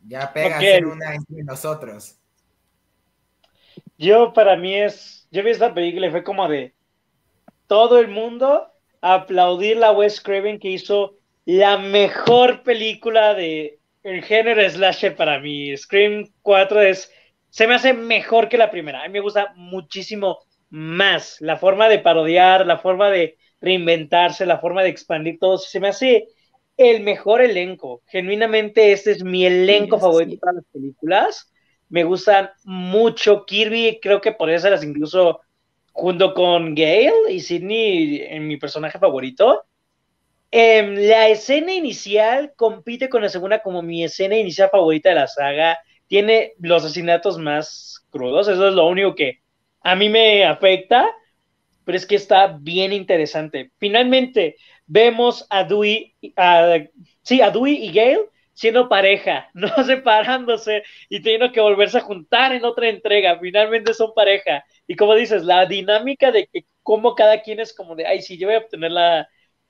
[0.08, 0.64] Ya pega Ok.
[0.64, 2.19] ser una entre nosotros.
[4.00, 6.74] Yo para mí es, yo vi esta película y fue como de
[7.68, 8.66] todo el mundo
[9.02, 15.76] aplaudir la Wes Craven que hizo la mejor película de el género slasher para mí.
[15.76, 17.12] Scream 4 es,
[17.50, 19.04] se me hace mejor que la primera.
[19.04, 20.40] A mí me gusta muchísimo
[20.70, 21.36] más.
[21.42, 25.90] La forma de parodiar, la forma de reinventarse, la forma de expandir todo, se me
[25.90, 26.30] hace
[26.78, 28.02] el mejor elenco.
[28.08, 31.52] Genuinamente, este es mi elenco favorito para las películas.
[31.90, 35.42] Me gustan mucho Kirby, creo que podría ser incluso
[35.92, 39.64] junto con Gale y Sidney en mi personaje favorito.
[40.52, 45.28] Em, la escena inicial compite con la segunda como mi escena inicial favorita de la
[45.28, 45.80] saga.
[46.08, 49.42] Tiene los asesinatos más crudos, eso es lo único que
[49.82, 51.08] a mí me afecta,
[51.86, 53.72] pero es que está bien interesante.
[53.78, 54.56] Finalmente,
[54.88, 56.16] vemos a Dewey,
[57.22, 58.30] sí, a y Gale
[58.60, 63.40] siendo pareja, no separándose y teniendo que volverse a juntar en otra entrega.
[63.40, 64.66] Finalmente son pareja.
[64.86, 68.38] Y como dices, la dinámica de que como cada quien es como de, ay, sí,
[68.38, 69.30] yo voy a obtener la,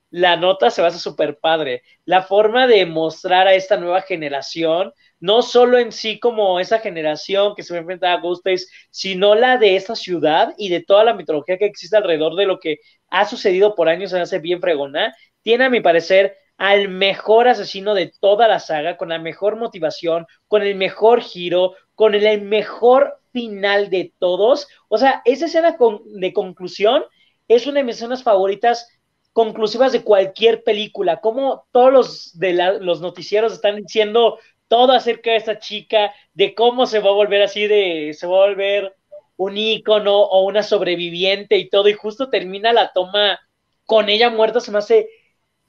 [0.09, 1.83] la nota se va a hacer súper padre.
[2.05, 7.53] La forma de mostrar a esta nueva generación, no solo en sí como esa generación
[7.55, 11.13] que se va a a Ghostface, sino la de esta ciudad y de toda la
[11.13, 12.77] mitología que existe alrededor de lo que
[13.09, 15.13] ha sucedido por años, se hace bien fregona.
[15.43, 20.27] Tiene, a mi parecer, al mejor asesino de toda la saga, con la mejor motivación,
[20.49, 24.67] con el mejor giro, con el mejor final de todos.
[24.89, 27.05] O sea, esa escena de conclusión
[27.47, 28.89] es una de mis escenas favoritas
[29.31, 34.37] conclusivas de cualquier película, como todos los de los noticieros están diciendo
[34.67, 38.35] todo acerca de esta chica, de cómo se va a volver así, de se va
[38.35, 38.95] a volver
[39.37, 43.39] un ícono o una sobreviviente y todo, y justo termina la toma
[43.85, 45.07] con ella muerta, se me hace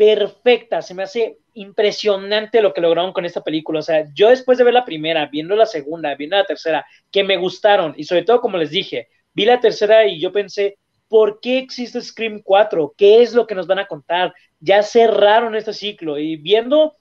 [0.00, 3.80] perfecta, se me hace impresionante lo que lograron con esta película.
[3.80, 7.22] O sea, yo después de ver la primera, viendo la segunda, viendo la tercera, que
[7.22, 11.40] me gustaron, y sobre todo, como les dije, vi la tercera y yo pensé, ¿Por
[11.40, 12.94] qué existe Scream 4?
[12.96, 14.32] ¿Qué es lo que nos van a contar?
[14.60, 16.96] Ya cerraron este ciclo y viendo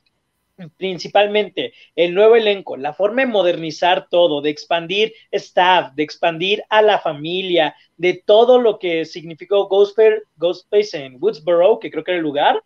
[0.78, 6.82] principalmente el nuevo elenco, la forma de modernizar todo, de expandir staff, de expandir a
[6.82, 12.24] la familia, de todo lo que significó Ghostface, en Woodsboro, que creo que era el
[12.24, 12.64] lugar,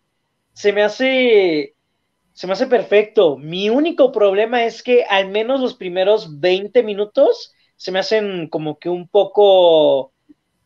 [0.54, 1.74] se me hace
[2.32, 3.36] se me hace perfecto.
[3.36, 8.78] Mi único problema es que al menos los primeros 20 minutos se me hacen como
[8.78, 10.14] que un poco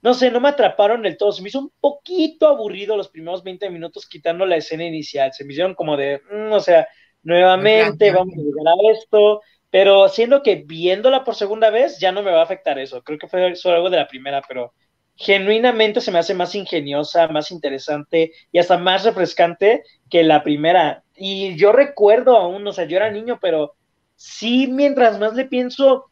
[0.01, 1.33] no sé, no me atraparon del todo.
[1.33, 5.33] Se me hizo un poquito aburrido los primeros 20 minutos quitando la escena inicial.
[5.33, 6.89] Se me hicieron como de, mm, o sea,
[7.23, 9.41] nuevamente vamos a llegar a esto.
[9.71, 13.03] Pero siendo que viéndola por segunda vez ya no me va a afectar eso.
[13.03, 14.73] Creo que fue solo algo de la primera, pero
[15.19, 21.03] genuinamente se me hace más ingeniosa, más interesante y hasta más refrescante que la primera.
[21.17, 23.75] Y yo recuerdo aún, o sea, yo era niño, pero
[24.15, 26.07] sí, mientras más le pienso,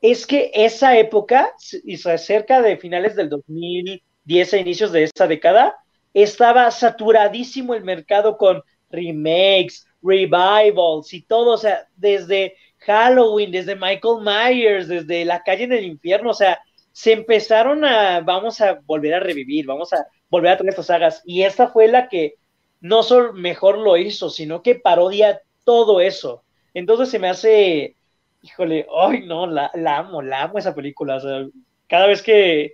[0.00, 1.52] es que esa época,
[1.84, 5.74] y cerca de finales del 2010 a inicios de esa década,
[6.14, 14.22] estaba saturadísimo el mercado con remakes, revivals y todo, o sea, desde Halloween, desde Michael
[14.22, 16.60] Myers, desde La calle en el infierno, o sea,
[16.96, 21.22] se empezaron a, vamos a volver a revivir, vamos a volver a traer estas sagas,
[21.26, 22.36] y esta fue la que
[22.80, 26.42] no solo mejor lo hizo, sino que parodia todo eso.
[26.72, 27.96] Entonces se me hace
[28.40, 31.16] híjole, ay, no, la, amo, la amo esa película.
[31.16, 31.46] O sea,
[31.86, 32.72] cada vez que,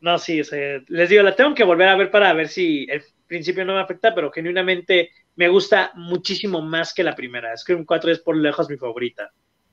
[0.00, 0.40] no, sí,
[0.88, 3.80] les digo, la tengo que volver a ver para ver si el principio no me
[3.80, 7.54] afecta, pero genuinamente me gusta muchísimo más que la primera.
[7.54, 9.30] Scream 4 es por lejos mi favorita.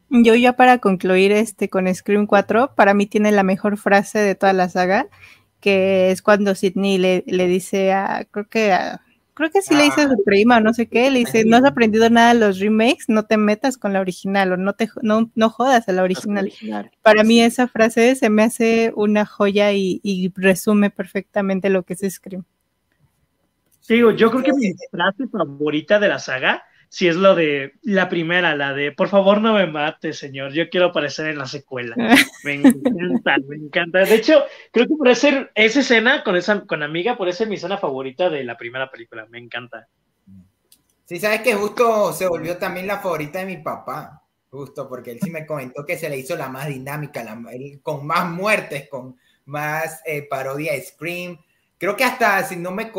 [0.10, 4.36] Yo ya para concluir este con Scream 4, para mí tiene la mejor frase de
[4.36, 5.08] toda la saga,
[5.60, 9.02] que es cuando Sidney le, le dice a, creo que a,
[9.36, 11.58] creo que sí le dice a su prima o no sé qué, le dice, no
[11.58, 14.90] has aprendido nada de los remakes, no te metas con la original o no te
[15.02, 16.52] no, no jodas a la original.
[17.02, 21.94] Para mí esa frase se me hace una joya y, y resume perfectamente lo que
[21.94, 22.46] es Scream.
[23.88, 26.64] Digo, yo creo que mi frase favorita de la saga
[26.96, 30.70] si es lo de la primera, la de por favor no me mate, señor, yo
[30.70, 31.94] quiero aparecer en la secuela.
[32.46, 34.00] Me encanta, me encanta.
[34.00, 37.56] De hecho, creo que por ser esa escena con esa con amiga, por ser mi
[37.56, 39.90] escena favorita de la primera película, me encanta.
[41.04, 45.20] Sí, sabes que justo se volvió también la favorita de mi papá, justo porque él
[45.22, 47.38] sí me comentó que se le hizo la más dinámica, la,
[47.84, 51.38] con más muertes, con más eh, parodia de Scream.
[51.78, 52.90] Creo que hasta si no me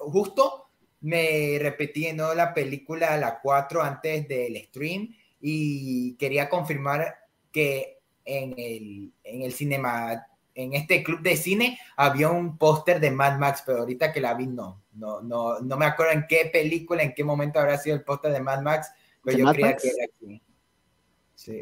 [0.00, 0.63] justo
[1.04, 2.34] me repetí ¿no?
[2.34, 7.14] la película la 4 antes del stream y quería confirmar
[7.52, 13.10] que en el, en el cinema, en este club de cine, había un póster de
[13.10, 16.48] Mad Max, pero ahorita que la vi no, no, no, no me acuerdo en qué
[16.50, 18.90] película, en qué momento habrá sido el póster de Mad Max,
[19.22, 20.42] pero yo creía que era aquí.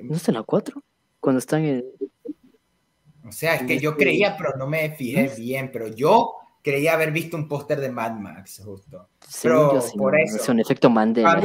[0.05, 0.81] ¿No está en la 4?
[1.19, 1.85] Cuando están en...
[3.27, 7.13] O sea, es que yo creía, pero no me fijé bien, pero yo creía haber
[7.13, 9.11] visto un póster de Mad Max, justo.
[9.43, 10.37] Pero por eso.
[10.37, 11.43] Es un efecto Mandela.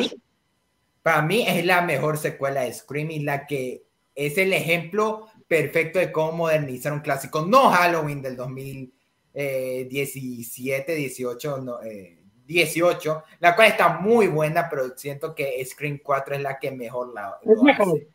[1.01, 3.83] Para mí, es la mejor secuela de Scream y la que
[4.13, 7.45] es el ejemplo perfecto de cómo modernizar un clásico.
[7.45, 15.33] No Halloween del 2017, 18, no, eh, 18, la cual está muy buena, pero siento
[15.33, 17.39] que Scream 4 es la que mejor la.
[17.41, 17.87] Es mejor.
[17.87, 18.09] hace.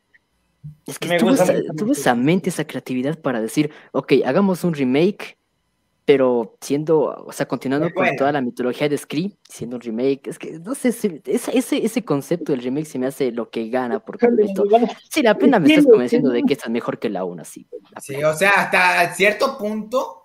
[0.87, 4.65] Es que Me tuvo gusta esa, tuvo esa mente, esa creatividad para decir, ok, hagamos
[4.65, 5.39] un remake,
[6.05, 10.39] pero siendo, o sea, continuando con toda la mitología de Scream, siendo un remake, es
[10.39, 13.69] que no sé, se- ese, ese, ese concepto del remake se me hace lo que
[13.69, 14.65] gana por completo.
[15.11, 17.69] Sí, la pena me estás convenciendo de que esta es mejor que la una, sí.
[17.95, 20.23] la Sí, o sea, hasta cierto punto,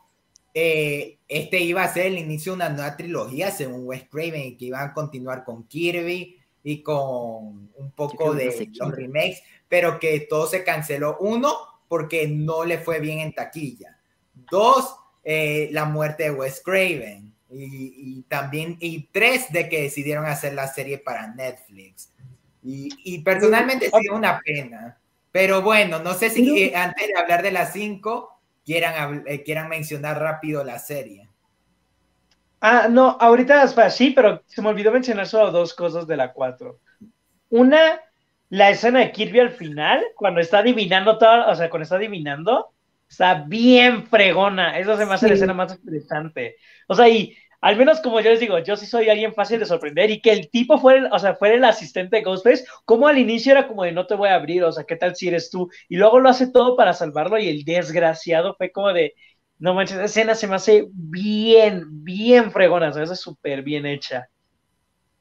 [0.54, 4.66] eh, este iba a ser el inicio de una nueva trilogía, según Wes Craven, que
[4.66, 10.48] iban a continuar con Kirby y con un poco de los remakes, pero que todo
[10.48, 11.18] se canceló.
[11.20, 11.54] Uno,
[11.88, 14.00] porque no le fue bien en taquilla.
[14.52, 14.96] Dos,
[15.30, 17.34] eh, la muerte de Wes Craven.
[17.50, 22.14] Y, también, y tres, de que decidieron hacer la serie para Netflix.
[22.64, 24.98] Y, personalmente sí una pena.
[25.34, 29.68] Pero bueno, no sé si eh, antes de hablar de las cinco, quieran, eh, quieran
[29.68, 31.28] mencionar rápido la serie.
[32.62, 36.80] Ah, no, ahorita sí, pero se me olvidó mencionar solo dos cosas de la 4.
[37.50, 38.00] Una,
[38.48, 42.72] la escena de Kirby al final, cuando está adivinando todo, o sea, cuando está adivinando,
[43.10, 44.78] está bien fregona.
[44.80, 46.56] Esa se me hace la escena más interesante.
[46.88, 49.66] O sea, y al menos como yo les digo, yo sí soy alguien fácil de
[49.66, 53.08] sorprender y que el tipo fuera, el- o sea, fuera el asistente de Ghostface, como
[53.08, 55.28] al inicio era como de no te voy a abrir, o sea, ¿qué tal si
[55.28, 55.70] eres tú?
[55.90, 59.14] Y luego lo hace todo para salvarlo y el desgraciado fue como de,
[59.60, 63.86] no manches, esa escena se me hace bien, bien fregona, o sea, es súper bien
[63.86, 64.30] hecha.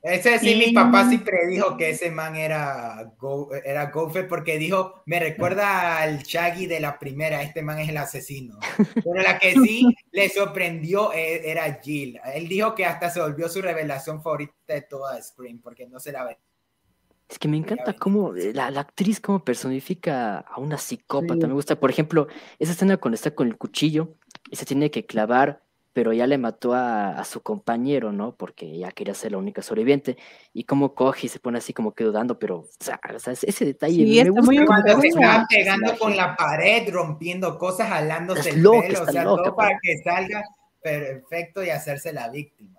[0.07, 4.57] Ese sí, mi Y- papá sí predijo que ese man era, Go, era Gofe porque
[4.57, 8.59] dijo, me recuerda al Shaggy de la primera, este man es el asesino.
[8.95, 12.21] Pero la que sí le sorprendió eh, era Jill.
[12.35, 16.13] Él dijo que hasta se volvió su revelación favorita de toda Scream porque no se
[16.13, 16.39] la ve.
[17.29, 21.41] Es que me encanta cómo eh, la, la actriz cómo personifica a una psicópata.
[21.41, 21.47] Sí.
[21.49, 22.29] Me gusta, por ejemplo,
[22.61, 24.15] esa escena cuando está con el cuchillo
[24.49, 25.65] y se tiene que clavar,
[25.97, 28.35] pero ya le mató a, a su compañero, ¿no?
[28.37, 30.19] Porque ya quería ser la única sobreviviente.
[30.53, 33.95] Y cómo coge y se pone así como que dudando, pero, o sea, ese detalle
[33.95, 34.45] Sí, me está gusta.
[34.45, 39.03] muy cómo Cuando se estaba pegando con la pared, rompiendo cosas, jalándose el loca, pelo,
[39.05, 39.69] o sea, loca, todo pues.
[39.69, 40.43] para que salga
[40.83, 42.79] perfecto y hacerse la víctima.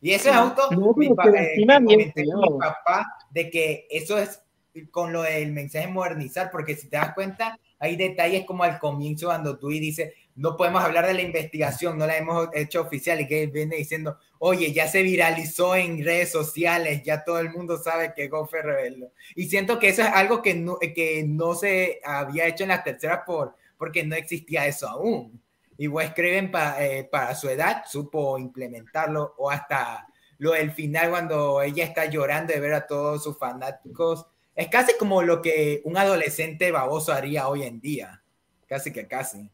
[0.00, 0.40] Y eso es Sí.
[0.40, 4.42] auto, No, mi, pero pa- eh, mi papá de que eso es
[4.90, 9.26] con lo del mensaje modernizar, porque si te das cuenta, hay detalles como al comienzo
[9.26, 13.20] cuando tú y dices, no podemos hablar de la investigación, no la hemos hecho oficial
[13.20, 17.78] y que viene diciendo, oye, ya se viralizó en redes sociales, ya todo el mundo
[17.78, 19.12] sabe que Goffer reveló.
[19.34, 22.84] Y siento que eso es algo que no, que no se había hecho en las
[22.84, 25.40] terceras por, porque no existía eso aún.
[25.78, 30.06] Y Wes Craven pa- eh, para su edad supo implementarlo o hasta
[30.38, 34.26] lo del final cuando ella está llorando de ver a todos sus fanáticos.
[34.56, 38.22] Es casi como lo que un adolescente baboso haría hoy en día.
[38.66, 39.48] Casi que casi.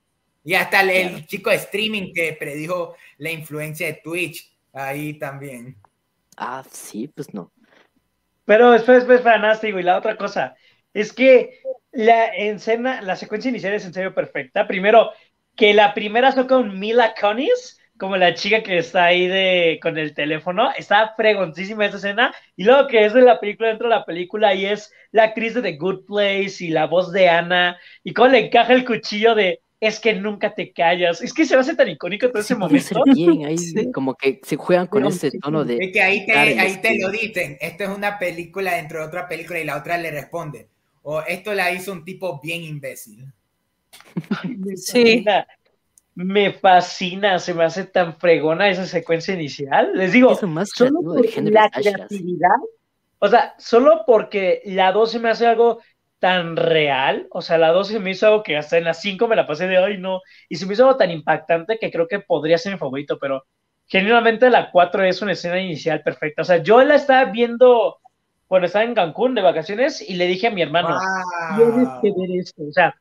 [0.45, 4.57] Y hasta el, el chico de streaming que predijo la influencia de Twitch.
[4.73, 5.77] Ahí también.
[6.37, 7.53] Ah, sí, pues no.
[8.45, 10.55] Pero después, después, para nada, te digo, y la otra cosa,
[10.95, 11.61] es que
[11.93, 14.67] la escena, la secuencia inicial es en serio perfecta.
[14.67, 15.11] Primero,
[15.57, 19.97] que la primera son con Mila Kunis, como la chica que está ahí de, con
[19.99, 23.95] el teléfono, está fregoncísima esa escena, y luego que es de la película dentro de
[23.95, 27.79] la película, y es la actriz de The Good Place, y la voz de Ana,
[28.03, 31.55] y cómo le encaja el cuchillo de, es que nunca te callas, es que se
[31.55, 33.03] me hace tan icónico todo ese Sí, momento.
[33.05, 33.91] bien, ahí Sí.
[33.93, 35.77] como que se juegan con Pero ese tono de...
[35.81, 37.09] Es que ahí te, ahí te estilo.
[37.09, 37.57] lo dicen.
[37.61, 40.69] Esto es una película dentro de otra película y la otra le responde.
[41.03, 43.27] O esto la hizo un tipo bien imbécil.
[44.77, 45.25] Sí.
[46.15, 49.93] Me fascina, se me hace tan fregona esa secuencia inicial.
[49.95, 52.57] Les digo, más solo por la creatividad,
[53.19, 55.81] o sea, solo porque la 2 se me hace algo
[56.19, 59.27] tan real, o sea, la 2 se me hizo algo que hasta en la 5
[59.27, 62.07] me la pasé de hoy, no, y se me hizo algo tan impactante que creo
[62.07, 63.45] que podría ser mi favorito, pero
[63.87, 66.43] genuinamente la 4 es una escena inicial perfecta.
[66.43, 67.99] O sea, yo la estaba viendo
[68.47, 70.99] cuando estaba en Cancún de vacaciones y le dije a mi hermano,
[71.57, 72.63] tienes que ver esto.
[72.69, 72.95] O sea,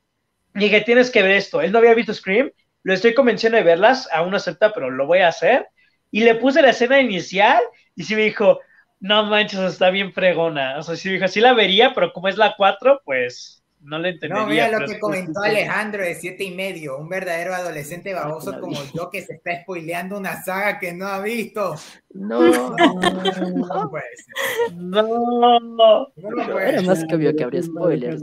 [0.54, 1.62] dije, tienes que ver esto.
[1.62, 2.52] Él no había visto Scream,
[2.84, 5.68] lo estoy convenciendo de verlas, aún no acepta, pero lo voy a hacer.
[6.12, 7.62] Y le puse la escena inicial
[7.96, 8.60] y sí me dijo,
[9.00, 10.78] no manches, está bien fregona.
[10.78, 13.98] O sea, sí me dijo, sí la vería, pero como es la 4, pues no
[13.98, 14.44] le entendería.
[14.44, 18.60] No, mira lo que comentó es- Alejandro de siete y medio, un verdadero adolescente baboso
[18.60, 21.76] como yo que se está spoileando una saga que no ha visto.
[22.14, 22.76] No, No
[23.90, 24.76] puede ser.
[24.76, 25.60] No.
[25.60, 28.22] No era más que obvio que habría spoilers.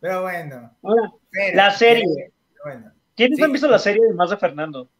[0.00, 0.76] Pero bueno.
[1.54, 2.32] La serie.
[2.64, 2.91] Bueno.
[3.16, 3.44] ¿Quiénes Sí.
[3.44, 4.90] han visto la serie de Más de Fernando?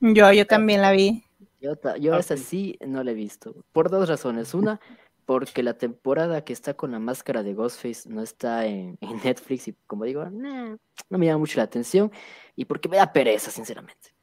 [0.00, 1.24] Yo, yo también la vi.
[1.60, 1.72] Yo,
[2.10, 2.20] Ok.
[2.20, 3.64] esa sí no la he visto.
[3.72, 4.54] Por dos razones.
[4.54, 4.80] Una,
[5.24, 9.68] porque la temporada que está con la máscara de Ghostface no está en, en Netflix
[9.68, 10.76] y como digo, nah,
[11.10, 12.10] no me llama mucho la atención
[12.54, 14.14] y porque me da pereza, sinceramente.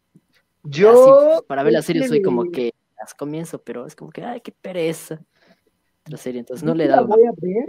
[0.64, 0.92] Yo.
[1.34, 4.42] Así, para ver la serie soy como que las comienzo, pero es como que, ay,
[4.42, 5.20] qué pereza.
[6.06, 7.66] La serie, entonces no le he la voy a ver,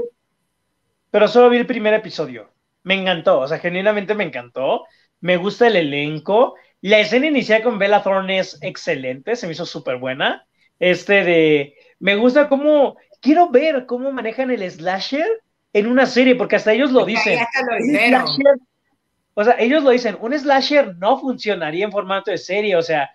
[1.10, 2.50] pero solo vi el primer episodio.
[2.82, 4.84] Me encantó, o sea, genuinamente me encantó.
[5.24, 6.54] Me gusta el elenco.
[6.82, 10.46] La escena inicial con Bella Thorne es excelente, se me hizo súper buena.
[10.78, 11.74] Este de.
[11.98, 12.96] Me gusta cómo.
[13.22, 15.26] Quiero ver cómo manejan el slasher
[15.72, 17.38] en una serie, porque hasta ellos lo dicen.
[17.38, 18.60] lo slasher-
[19.32, 23.10] o sea, ellos lo dicen, un slasher no funcionaría en formato de serie, o sea,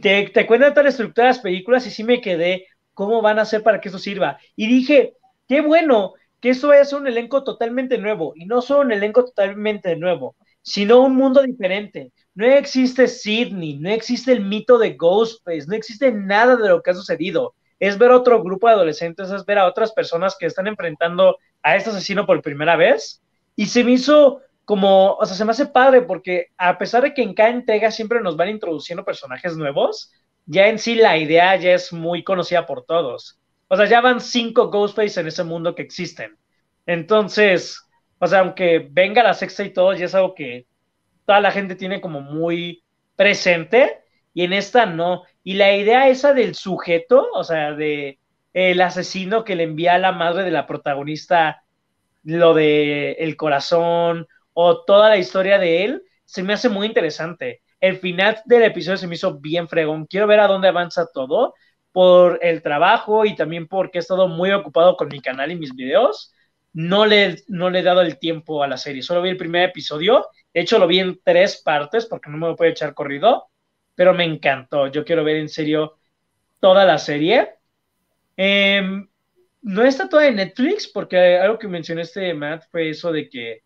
[0.00, 3.40] te, te cuentan toda la estructura de las películas y sí me quedé, ¿cómo van
[3.40, 4.38] a hacer para que eso sirva?
[4.54, 5.14] Y dije,
[5.48, 8.92] qué bueno que esto vaya a ser un elenco totalmente nuevo, y no solo un
[8.92, 12.10] elenco totalmente nuevo, sino un mundo diferente.
[12.34, 16.90] No existe Sidney, no existe el mito de Ghostface, no existe nada de lo que
[16.90, 17.54] ha sucedido.
[17.78, 21.76] Es ver otro grupo de adolescentes, es ver a otras personas que están enfrentando a
[21.76, 23.22] este asesino por primera vez.
[23.54, 27.12] Y se me hizo como, o sea, se me hace padre porque a pesar de
[27.12, 30.10] que en cada entrega siempre nos van introduciendo personajes nuevos,
[30.46, 33.38] ya en sí la idea ya es muy conocida por todos.
[33.68, 36.38] O sea, ya van cinco Ghostface en ese mundo que existen.
[36.86, 37.83] Entonces,
[38.24, 40.66] o sea, aunque venga la sexta y todo, ya es algo que
[41.26, 42.82] toda la gente tiene como muy
[43.16, 44.00] presente
[44.32, 45.24] y en esta no.
[45.42, 48.18] Y la idea esa del sujeto, o sea, de
[48.54, 51.64] el asesino que le envía a la madre de la protagonista
[52.22, 57.62] lo de el corazón o toda la historia de él, se me hace muy interesante.
[57.78, 60.06] El final del episodio se me hizo bien fregón.
[60.06, 61.54] Quiero ver a dónde avanza todo
[61.92, 65.74] por el trabajo y también porque he estado muy ocupado con mi canal y mis
[65.74, 66.32] videos.
[66.74, 69.02] No le, no le he dado el tiempo a la serie.
[69.02, 70.26] Solo vi el primer episodio.
[70.52, 73.46] De hecho, lo vi en tres partes porque no me lo puedo echar corrido.
[73.94, 74.88] Pero me encantó.
[74.88, 75.98] Yo quiero ver en serio
[76.60, 77.50] toda la serie.
[78.36, 79.08] Em,
[79.62, 83.62] no está toda en Netflix porque algo que mencionaste, Matt, fue eso de que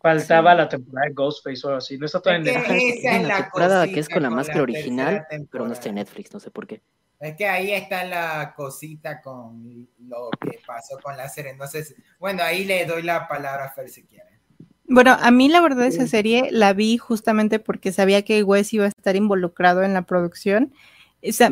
[0.00, 0.56] faltaba Sí.
[0.58, 1.98] la temporada de Ghostface o algo así.
[1.98, 2.82] No está toda en Netflix.
[2.82, 5.96] es esa la temporada que es con la máscara original, pero no está en.
[5.96, 6.80] Netflix, no sé por qué.
[7.22, 11.54] Es que ahí está la cosita con lo que pasó con la serie.
[11.70, 14.40] Si- bueno, ahí le doy la palabra a Fer si quiere.
[14.88, 18.86] Bueno, a mí la verdad esa serie la vi justamente porque sabía que Wes iba
[18.86, 20.74] a estar involucrado en la producción.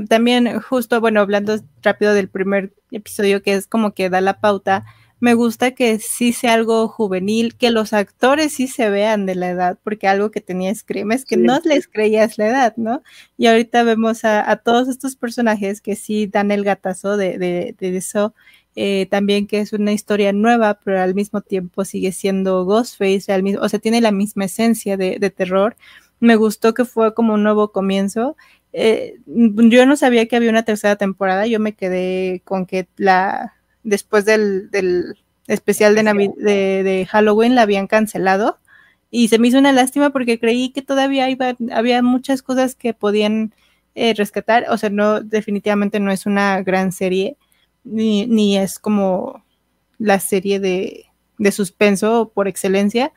[0.08, 4.84] También justo, bueno, hablando rápido del primer episodio que es como que da la pauta,
[5.20, 9.50] me gusta que sí sea algo juvenil, que los actores sí se vean de la
[9.50, 11.42] edad, porque algo que tenía Scream es que Sí.
[11.42, 13.02] no les creías la edad, ¿no?
[13.36, 17.76] Y ahorita vemos a, a todos estos personajes que sí dan el gatazo de, de-
[17.78, 18.34] de eso
[18.76, 23.42] eh, también que es una historia nueva, pero al mismo tiempo sigue siendo Ghostface, al
[23.42, 25.76] mismo, o sea, tiene la misma esencia de, de terror.
[26.20, 28.36] Me gustó que fue como un nuevo comienzo.
[28.72, 33.54] Eh, yo no sabía que había una tercera temporada, yo me quedé con que la
[33.82, 35.16] después del, del
[35.46, 38.58] especial de, de Halloween la habían cancelado
[39.10, 42.94] y se me hizo una lástima porque creí que todavía iba, había muchas cosas que
[42.94, 43.52] podían
[43.94, 47.36] eh, rescatar, o sea, no, definitivamente no es una gran serie,
[47.82, 49.44] ni, ni es como
[49.98, 51.06] la serie de,
[51.38, 53.12] de suspenso por excelencia,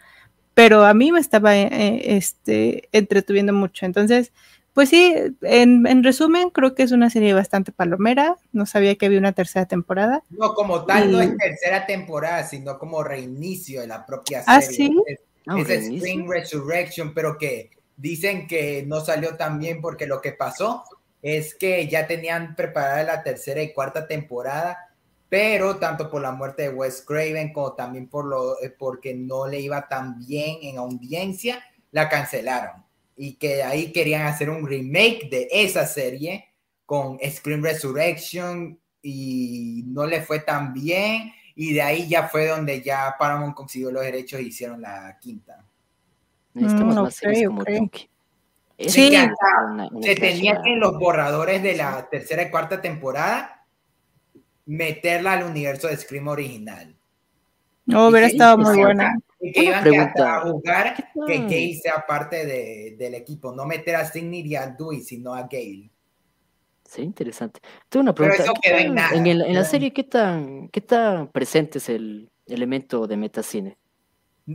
[0.55, 3.85] pero a mí me estaba eh, este, entretuviendo mucho.
[3.85, 4.31] Entonces,
[4.73, 8.37] pues sí, en, en, resumen, creo que es una serie bastante palomera.
[8.51, 10.23] No sabía que había una tercera temporada.
[10.31, 14.61] No, como tal, Y- no es tercera temporada, sino como reinicio de la propia ¿Ah,
[14.61, 14.87] serie.
[14.87, 15.03] sí?
[15.07, 15.97] Es, Ah, es reinicio.
[15.97, 20.83] Spring Resurrection, pero que dicen que no salió tan bien porque lo que pasó
[21.21, 24.77] es que ya tenían preparada la tercera y cuarta temporada,
[25.29, 29.47] pero tanto por la muerte de Wes Craven como también por lo, eh, porque no
[29.47, 32.82] le iba tan bien en audiencia, la cancelaron.
[33.15, 36.49] Y que ahí querían hacer un remake de esa serie
[36.85, 41.31] con Scream Resurrection y no le fue tan bien.
[41.55, 45.63] Y de ahí ya fue donde ya Paramount consiguió los derechos y hicieron la quinta.
[46.53, 47.69] Necesitamos Mm, más series ok, como ok.
[47.69, 48.09] Duke.
[48.77, 49.09] Esa Sí.
[49.09, 53.65] una- una Se tenía que en los borradores de la tercera y cuarta temporada
[54.65, 56.95] meterla al universo de Scream original.
[57.85, 59.17] No, hubiera sí, estado muy buena.
[59.43, 61.39] Y que iban a jugar ¿Qué que?
[61.41, 65.41] Gale sea parte de- del equipo, no meter a Sidney y a Dewey, sino a
[65.43, 65.89] Gale.
[66.85, 67.59] Sería interesante.
[67.89, 68.43] Tengo una Pero pregunta.
[68.43, 71.27] eso ¿qué quedó en nada, en, el- en quedó la serie, ¿qué tan, ¿qué tan
[71.31, 73.77] presente es el elemento de metacine?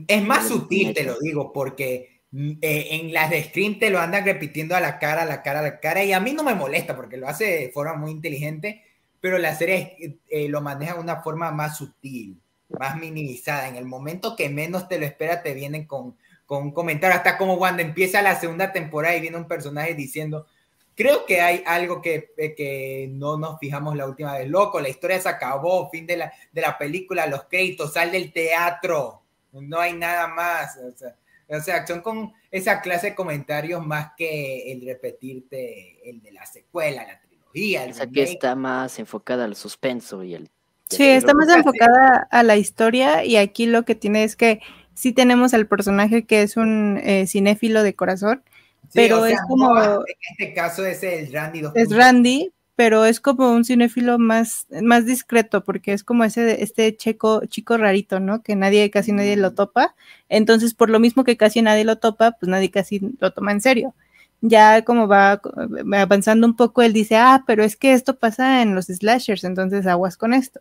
[0.07, 3.99] Es más sutil, te lo digo, porque mm, eh, en las de Scream te lo
[3.99, 6.45] andan repitiendo a la cara, a la cara, a la cara, y a mí no
[6.45, 8.83] me molesta porque lo hace de forma muy inteligente,
[9.21, 13.69] pero la serie eh, eh, lo maneja de una forma más sutil, más minimizada.
[13.69, 16.17] En el momento que menos te lo espera, te vienen con,
[16.47, 20.47] con un comentario, hasta como cuando empieza la segunda temporada y viene un personaje diciendo,
[20.95, 24.49] creo que hay algo que, eh, que no nos fijamos la última vez.
[24.49, 28.33] Loco, la historia se acabó, fin de la, de la película, los créditos, sal del
[28.33, 29.23] teatro,
[29.53, 30.77] no hay nada más.
[30.77, 31.15] O sea,
[31.51, 36.45] o sea, son con esa clase de comentarios más que el repetirte el de la
[36.45, 37.85] secuela, la trilogía.
[37.85, 38.33] El O sea, que remake.
[38.35, 40.51] está más enfocada al suspenso y el...
[40.91, 44.61] Sí, está más enfocada a la historia y aquí lo que tiene es que
[44.95, 48.43] sí tenemos al personaje que es un eh, cinéfilo de corazón,
[48.85, 50.03] Sí, pero o sea, es como- en
[50.39, 51.73] este caso es el Randy 2.0.
[51.75, 56.97] es Randy, pero es como un cinéfilo más, más discreto, porque es como ese, este
[56.97, 58.43] chico, chico rarito, ¿no?
[58.43, 59.95] Que nadie, casi nadie lo topa.
[60.31, 63.61] Entonces, por lo mismo que casi nadie lo topa, pues nadie casi lo toma en
[63.61, 63.95] serio.
[64.41, 68.63] Ya como va va avanzando un poco, él dice, ah, pero es que esto pasa
[68.63, 70.61] en los slashers, entonces aguas con esto.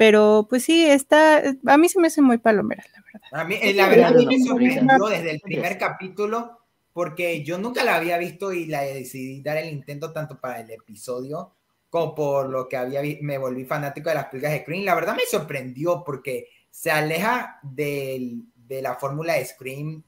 [0.00, 3.28] Pero pues sí, está, a mí se me hace muy palomera, la verdad.
[3.32, 6.58] A mí, eh, la verdad, a mí me sorprendió desde el primer capítulo
[6.94, 10.70] porque yo nunca la había visto y la decidí dar el intento tanto para el
[10.70, 11.52] episodio
[11.90, 14.84] como por lo que había me volví fanático de las películas de Scream.
[14.86, 20.02] La verdad me sorprendió porque se aleja del- de la fórmula de Scream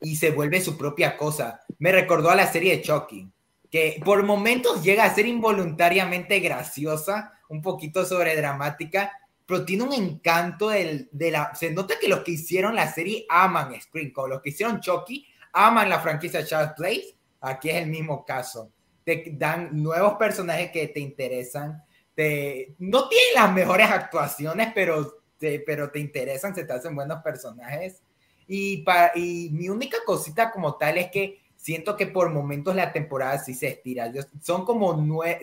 [0.00, 1.62] y se vuelve su propia cosa.
[1.80, 3.28] Me recordó a la serie de Chucky,
[3.72, 9.10] que por momentos llega a ser involuntariamente graciosa, un poquito sobredramática,
[9.46, 11.54] pero tiene un encanto del, de la...
[11.54, 15.26] Se nota que los que hicieron la serie aman Scream, como los que hicieron Chucky,
[15.52, 17.16] aman la franquicia Child's Place.
[17.40, 18.70] Aquí es el mismo caso.
[19.04, 21.82] Te dan nuevos personajes que te interesan.
[22.14, 27.22] Te, no tienen las mejores actuaciones, pero te, pero te interesan, se te hacen buenos
[27.22, 28.02] personajes.
[28.46, 32.92] Y, pa- y mi única cosita como tal es que siento que por momentos la
[32.92, 34.12] temporada sí se estira.
[34.40, 34.94] Son como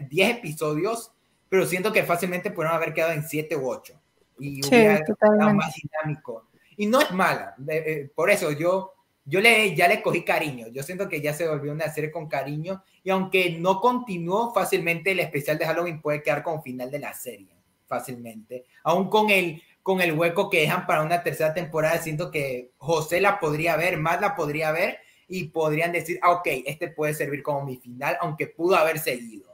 [0.10, 1.12] 10 episodios,
[1.50, 4.00] pero siento que fácilmente pudieron haber quedado en 7 u 8.
[4.40, 6.48] Y Sí, hubiera estado más dinámico.
[6.78, 7.56] Y no es mala.
[7.68, 8.94] eh, por eso yo,
[9.26, 10.68] yo le, ya le cogí cariño.
[10.70, 12.84] Yo siento que ya se volvió una serie con cariño.
[13.04, 17.14] Y aunque no continuó, fácilmente el especial de Halloween puede quedar como final de la
[17.14, 17.50] serie.
[17.88, 18.66] Fácilmente.
[18.84, 23.20] Aún con el, con el hueco que dejan para una tercera temporada, siento que José
[23.20, 25.00] la podría ver, más la podría ver.
[25.28, 29.49] Y podrían decir, ah, ok, este puede servir como mi final, aunque pudo haber seguido.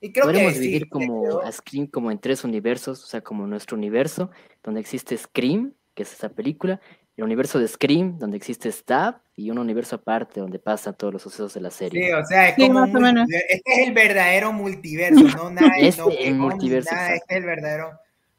[0.00, 3.06] Y creo Podemos que sí, dividir le como a Scream como en tres universos, o
[3.06, 4.30] sea, como nuestro universo,
[4.62, 6.80] donde existe Scream, que es esa película,
[7.16, 11.22] el universo de Scream, donde existe Stab, y un universo aparte donde pasan todos los
[11.22, 12.06] sucesos de la serie.
[12.06, 13.28] Sí, o sea, es Sí, como más o menos.
[13.30, 17.40] este es el verdadero multiverso, no nada, Este no es el multiverso, nada, este es
[17.40, 17.90] el verdadero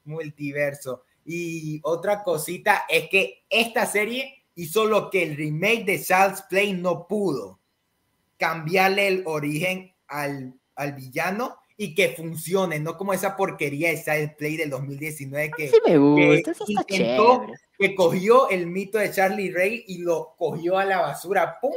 [0.03, 1.03] multiverso.
[1.25, 6.73] Y otra cosita es que esta serie hizo lo que el remake de Child's Play
[6.73, 7.59] no pudo,
[8.37, 14.35] cambiarle el origen al, al villano y que funcione, no como esa porquería de Child's
[14.35, 17.59] Play del 2019 que, Sí me gusta, eso está intentó- chévere.
[17.79, 21.71] que cogió el mito de Charlie Ray y lo cogió a la basura, ¡pum!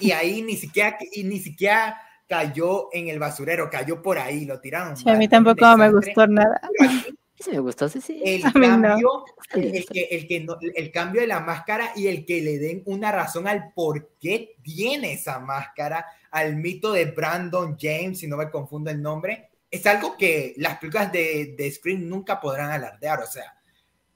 [0.00, 4.58] Y ahí ni siquiera, y ni siquiera cayó en el basurero, cayó por ahí, lo
[4.58, 4.96] tiraron.
[4.96, 6.60] Sí, a mí tampoco me gustó nada.
[7.36, 8.22] Sí me gustó, sí, sí.
[8.24, 8.52] el no.
[8.52, 9.24] cambio,
[9.54, 12.58] lindo, el, que, el, que no- el cambio de la máscara y el que le
[12.58, 18.26] den una razón al por qué tiene esa máscara, al mito de Brandon James, si
[18.26, 22.72] no me confundo el nombre, es algo que las películas de, de Scream nunca podrán
[22.72, 23.20] alardear.
[23.20, 23.56] O sea,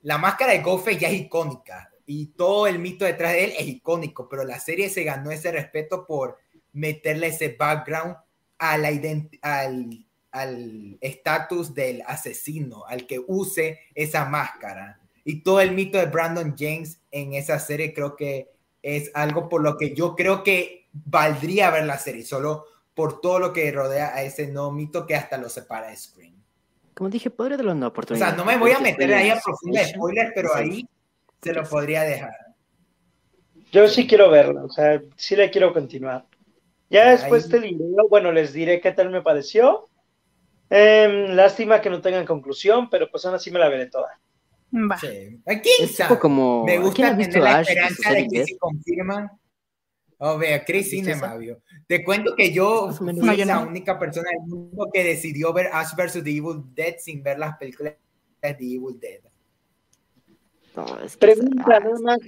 [0.02, 3.68] la máscara de Ghostface ya es icónica y todo el mito detrás de él es
[3.68, 6.38] icónico, pero la serie se ganó ese respeto por
[6.72, 8.16] meterle ese background
[8.58, 8.88] a la
[9.42, 15.00] al al estatus del asesino, al que use esa máscara.
[15.22, 18.50] Y todo el mito de Brandon James en esa serie creo que
[18.82, 22.64] es algo por lo que yo creo que valdría ver la serie, solo
[22.94, 26.34] por todo lo que rodea a ese no mito que hasta lo separa de Scream.
[26.94, 28.28] Como dije, podría darle una O oportunidad.
[28.28, 30.86] sea, no me voy a meter ahí a profunda spoiler, pero ahí
[31.40, 32.32] se lo podría dejar.
[33.70, 36.26] Yo sí quiero verla, o sea, sí la quiero continuar.
[36.90, 39.84] Ya Ahí- después te diré, bueno, les diré qué tal me pareció.
[40.70, 44.18] Em, lástima que no tengan conclusión, pero pues aún así me la veré toda.
[44.74, 44.98] Va.
[44.98, 45.40] Sí.
[45.46, 46.64] Aquí Es como.
[46.64, 49.30] Me ¿quién gusta tener la esperanza de que confirman.
[50.20, 51.36] Oh, vea, Chris ¿Viste Cinema esa?
[51.36, 51.60] vio.
[51.86, 53.68] Te cuento que yo fui No, yo la no.
[53.68, 56.24] única persona del mundo que decidió ver Ash vs.
[56.24, 57.94] The Evil Dead sin ver las películas
[58.42, 59.20] de The Evil Dead.
[60.76, 62.18] No, es que- Pregunta nada más.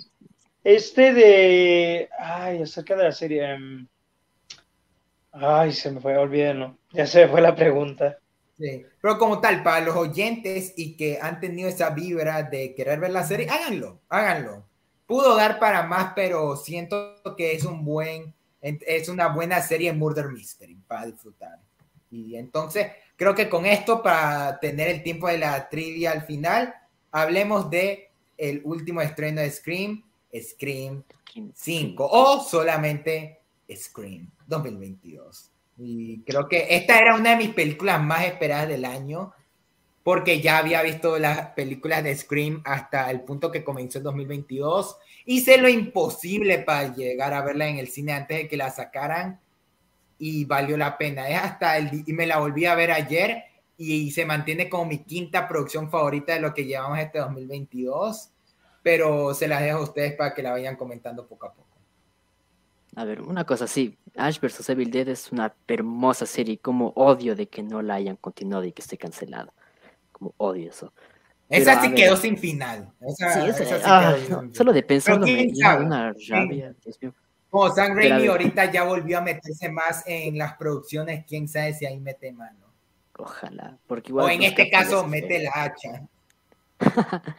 [0.63, 2.09] Este de.
[2.19, 3.45] Ay, acerca de la serie.
[3.55, 3.87] em,
[5.33, 6.77] Ay, se me fue, olvídenlo.
[6.93, 8.19] Ya se me fue la pregunta.
[8.59, 8.85] Sí.
[9.01, 13.11] Pero como tal, para los oyentes y que han tenido esa vibra de querer ver
[13.11, 14.67] la serie, háganlo, háganlo.
[15.11, 18.33] Pudo dar para más, pero siento que es un buen,
[18.63, 21.59] es una buena serie Murder Mystery para disfrutar.
[22.13, 26.73] Y entonces, creo que con esto, para tener el tiempo de la trivia al final,
[27.11, 30.01] hablemos de el último estreno de Scream,
[30.33, 31.03] Scream
[31.55, 35.51] 5 o solamente Scream 2022.
[35.79, 39.33] Y creo que esta era una de mis películas más esperadas del año,
[40.03, 44.97] porque ya había visto las películas de Scream hasta el punto que comenzó el 2022.
[45.27, 49.41] Hice lo imposible para llegar a verla en el cine antes de que la sacaran
[50.19, 51.29] y valió la pena.
[51.29, 53.45] Es hasta el y me la volví a ver ayer
[53.77, 58.31] y se mantiene como mi quinta producción favorita de lo que llevamos este 2022,
[58.83, 61.67] pero se las dejo a ustedes para que la vayan comentando poco a poco.
[62.97, 64.69] A ver, una cosa sí, Ash vs.
[64.69, 68.73] Evil Dead es una hermosa serie, como odio de que no la hayan continuado y
[68.73, 69.53] que esté cancelada.
[70.21, 70.93] Como odio eso.
[71.49, 72.93] Esa sí quedó sin final.
[74.53, 77.15] solo de pensarlo me una rabia, mío.
[77.49, 81.87] Como Sam Raimi ahorita ya volvió a meterse más en las producciones, quién sabe si
[81.87, 82.67] ahí mete mano.
[83.19, 84.27] Ojalá, porque igual.
[84.27, 86.07] O en este caso, mete la hacha.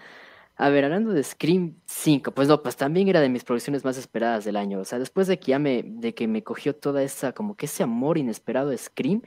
[0.57, 3.97] A ver, hablando de Scream 5, pues no, pues también era de mis producciones más
[3.97, 4.79] esperadas del año.
[4.79, 7.65] O sea, después de que ya me, de que me cogió toda esa, como que
[7.65, 9.23] ese amor inesperado de Scream,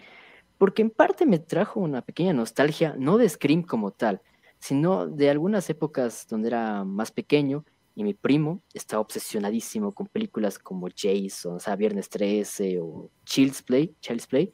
[0.59, 4.23] porque en parte me trajo una pequeña nostalgia, no de Scream como tal,
[4.59, 7.65] sino de algunas épocas donde era más pequeño
[7.95, 13.63] y mi primo estaba obsesionadísimo con películas como Jason, o sea, Viernes 13 o Child's
[13.63, 14.53] Play, Child's Play.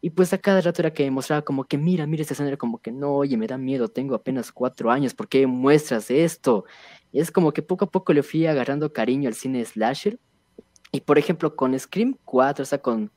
[0.00, 2.56] Y pues a cada rato era que mostraba como que, mira, mira esta escena, era
[2.56, 6.64] como que, no, oye, me da miedo, tengo apenas cuatro años, ¿por qué muestras esto?
[7.12, 10.18] Es como que poco a poco le fui agarrando cariño al cine slasher.
[10.90, 13.12] Y por ejemplo, con Scream 4, o sea, con,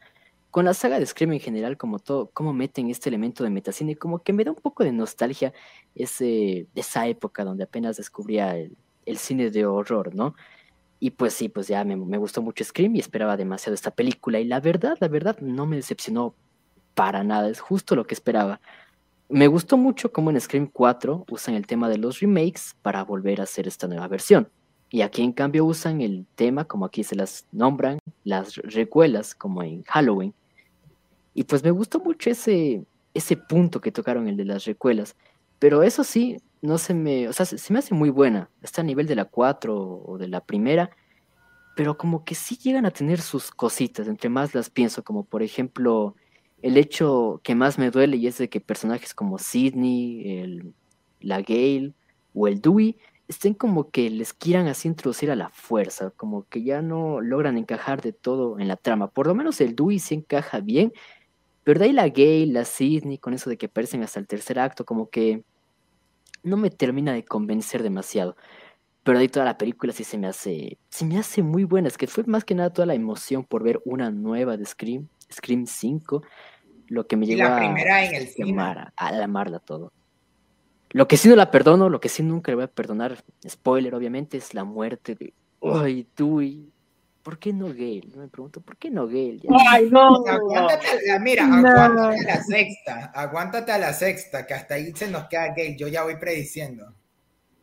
[0.56, 3.98] con la saga de Scream en general, como todo, cómo meten este elemento de metacine,
[3.98, 5.52] como que me da un poco de nostalgia
[5.96, 10.34] ese, esa época donde apenas descubría el, el cine de horror, ¿no?
[10.98, 14.40] Y pues sí, pues ya me, me, gustó mucho Scream y esperaba demasiado esta película.
[14.40, 16.34] Y la verdad, la verdad, no me decepcionó
[16.94, 18.62] para nada, es justo lo que esperaba.
[19.28, 23.42] Me gustó mucho cómo en Scream 4 usan el tema de los remakes para volver
[23.42, 24.50] a hacer esta nueva versión.
[24.90, 29.62] Y aquí en cambio usan el tema, como aquí se las nombran, las recuelas, como
[29.62, 30.34] en Halloween.
[31.36, 35.16] Y pues me gustó mucho ese, ese punto que tocaron, el de las recuelas.
[35.60, 38.50] Pero eso sí, no se me, o sea, se, me hace muy buena.
[38.64, 40.90] Está a nivel de la 4 o de la primera,
[41.76, 45.44] pero como que sí llegan a tener sus cositas, entre más las pienso, como por
[45.44, 46.16] ejemplo
[46.62, 50.74] el hecho que más me duele y es de que personajes como Sidney, el,
[51.20, 51.94] la Gale
[52.34, 52.98] o el Dewey
[53.28, 57.58] estén como que les quieran así introducir a la fuerza, como que ya no logran
[57.58, 59.10] encajar de todo en la trama.
[59.10, 60.94] Por lo menos el Dewey sí encaja bien,
[61.66, 64.60] pero de ahí la Gale, la Sidney, con eso de que aparecen hasta el tercer
[64.60, 65.44] acto, como que
[66.44, 68.38] no me termina de convencer demasiado.
[69.04, 71.88] Pero de ahí toda la película sí se me hace, se me hace muy buena.
[71.88, 75.08] Es que fue más que nada toda la emoción por ver una nueva de Scream,
[75.34, 76.22] Scream 5,
[76.88, 79.92] lo que me llevó la primera en el a, a amarla todo.
[80.92, 83.96] Lo que sí no la perdono, lo que sí nunca le voy a perdonar, spoiler
[83.96, 85.34] obviamente, es la muerte de
[85.64, 86.72] Ay, Dewey.
[87.26, 88.04] ¿Por qué no Gale?
[88.16, 89.42] me pregunto, ¿por qué no Gale?
[89.68, 90.24] Ay, no.
[90.28, 95.28] Aguántate, mira, aguántate a la sexta, aguántate a la sexta, que hasta ahí se nos
[95.28, 96.86] queda Gale, yo ya voy prediciendo.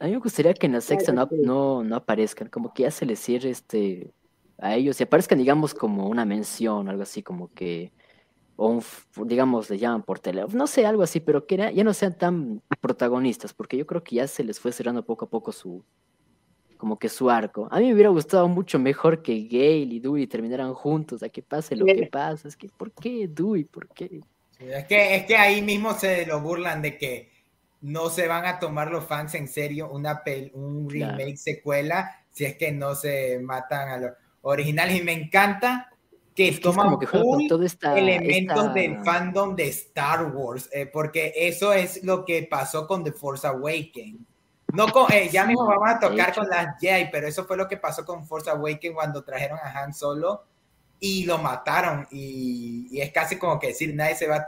[0.01, 2.91] A mí me gustaría que en la sexta no, no, no aparezcan, como que ya
[2.91, 4.13] se les cierre este
[4.59, 7.93] a ellos y aparezcan, digamos, como una mención, algo así como que
[8.57, 8.83] o
[9.25, 12.63] digamos, le llaman por teléfono, no sé, algo así, pero que ya no sean tan
[12.81, 15.85] protagonistas, porque yo creo que ya se les fue cerrando poco a poco su,
[16.83, 17.69] como que su arco.
[17.71, 21.41] A mí me hubiera gustado mucho mejor que Gale y Dewey terminaran juntos, a que
[21.41, 23.63] pase lo que pasa, es que, ¿por qué Dewey?
[23.63, 24.21] ¿Por qué?
[24.59, 27.31] es, que, es que ahí mismo se lo burlan de que
[27.83, 32.57] no se van a tomar los fans en serio una un remake, secuela, si es
[32.57, 34.11] que no se matan a los
[34.41, 35.89] originales, y me encanta
[36.35, 36.99] que toman
[37.95, 43.13] elementos del fandom de Star Wars, eh, porque eso es lo que pasó con The
[43.13, 44.32] Force Awakens.
[44.73, 47.77] No eh, ya mismo vamos a tocar con las Jedi, pero eso fue lo que
[47.77, 50.45] pasó con Force Awakens cuando trajeron a Han Solo
[50.99, 52.07] y lo mataron.
[52.11, 54.47] Y, es casi como que decir, nadie se va a,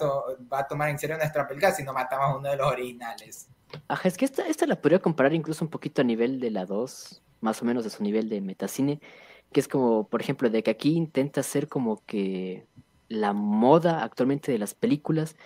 [0.52, 3.48] va a tomar en serio nuestra película si no matamos a uno de los originales.
[3.88, 6.64] Ajá, es que esta, esta la podría comparar incluso un poquito a nivel de la
[6.64, 9.01] 2, más o menos de su nivel de metacine
[9.55, 12.66] que es como, por ejemplo, de que aquí intenta ser como que
[13.09, 15.36] la moda actualmente de las películas,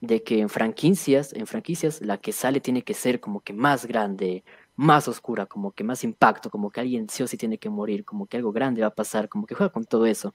[0.00, 3.86] de que en franquicias, en franquicias, la que sale tiene que ser como que más
[3.86, 4.44] grande,
[4.76, 8.04] más oscura, como que más impacto, como que alguien sí o sí tiene que morir,
[8.04, 10.34] como que algo grande va a pasar, como que juega con todo eso.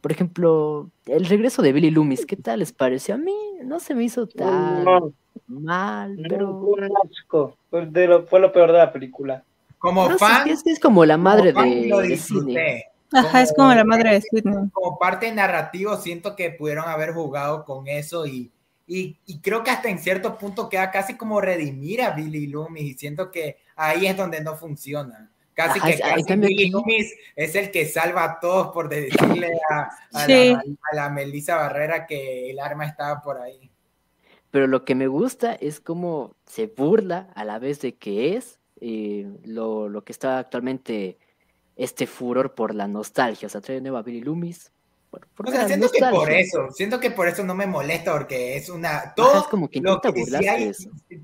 [0.00, 3.16] Por ejemplo, el regreso de Billy Loomis, ¿qué tal les pareció?
[3.16, 3.34] A mí
[3.64, 4.84] no se me hizo tan
[5.48, 6.64] mal, pero...
[8.28, 9.42] fue lo peor de la película.
[9.78, 10.48] Como fan.
[10.48, 14.68] Es, es, como la madre de, Ajá, es como la madre de Sidney.
[14.72, 18.50] Como parte narrativo, siento que pudieron haber jugado con eso y,
[18.88, 22.94] y, creo que hasta en cierto punto queda casi como redimir a Billy Loomis y
[22.94, 25.30] siento que ahí es donde no funciona.
[25.52, 29.90] Casi Ajá, que casi Billy Loomis es el que salva a todos por decirle a,
[30.14, 30.52] a Sí.
[30.52, 30.62] la,
[30.92, 33.70] a la Melissa Barrera que el arma estaba por ahí.
[34.50, 38.58] Pero lo que me gusta es cómo se burla a la vez de que es
[38.80, 41.18] eh, lo, lo que está actualmente
[41.76, 43.46] este furor por la nostalgia.
[43.46, 44.72] O sea, trae de nuevo a Billy Loomis.
[45.18, 48.12] Por, por O sea, siento que por eso, siento que por eso no me molesta,
[48.12, 48.96] porque es una.
[48.98, 50.72] Ajá, Todo es como que lo que sí hay-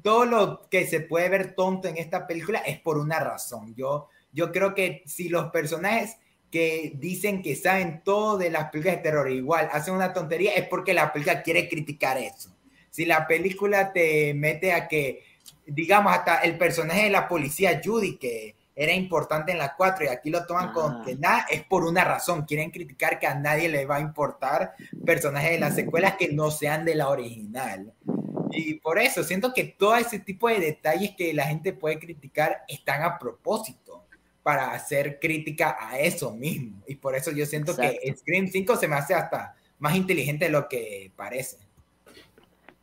[0.02, 3.74] todo lo que se puede ver tonto en esta película es por una razón.
[3.74, 6.16] Yo, yo creo que si los personajes
[6.50, 10.68] que dicen que saben todo de las películas de terror igual hacen una tontería, es
[10.68, 12.50] porque la película quiere criticar eso.
[12.90, 15.24] Si la película te mete a que,
[15.66, 20.08] digamos, hasta el personaje de la policía Judy, que era importante en la 4 y
[20.08, 20.72] aquí lo toman Ah.
[20.72, 22.44] con que nada, es por una razón.
[22.44, 24.74] Quieren criticar que a nadie le va a importar
[25.04, 27.92] personajes de las secuelas que no sean de la original.
[28.50, 32.64] Y por eso siento que todo ese tipo de detalles que la gente puede criticar
[32.68, 34.06] están a propósito
[34.42, 36.82] para hacer crítica a eso mismo.
[36.86, 38.14] Y por eso yo siento que.
[38.16, 41.58] Scream 5 se me hace hasta más inteligente de lo que parece.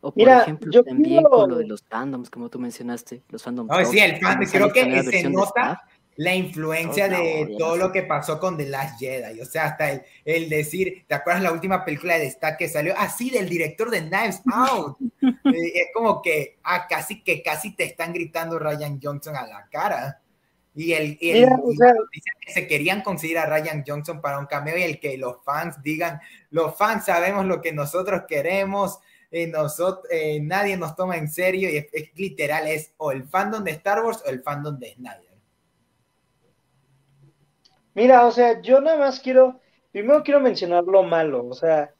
[0.04, 3.22] O por Mira, ejemplo, yo también quiero- con lo de los fandoms, como tú mencionaste,
[3.28, 3.70] los fandoms.
[3.70, 5.82] No, sí, el fan, como creo que se nota
[6.16, 9.40] la influencia Todos la de todo lo que pasó con The Last Jedi.
[9.40, 12.94] O sea, hasta el, el decir, ¿te acuerdas la última película de Stack que salió?
[12.98, 14.98] Así, del director de Knives Out.
[15.44, 19.68] Eh, es como que, ah, casi que casi te están gritando Ryan Johnson a la
[19.70, 20.20] cara.
[20.74, 23.84] Y el, y el- Mira, o y sea- dicen que se querían conseguir a Ryan
[23.86, 26.20] Johnson para un cameo y el que los fans digan,
[26.50, 28.98] los fans sabemos lo que nosotros queremos,
[29.32, 30.04] eh, nosotros,
[30.42, 34.04] nadie nos toma en serio y es, es literal, es o el fandom de Star
[34.04, 35.32] Wars o el fandom de Snyder.
[37.94, 39.60] Mira, o sea, yo nada más quiero,
[39.90, 41.94] primero quiero mencionar lo malo, o sea,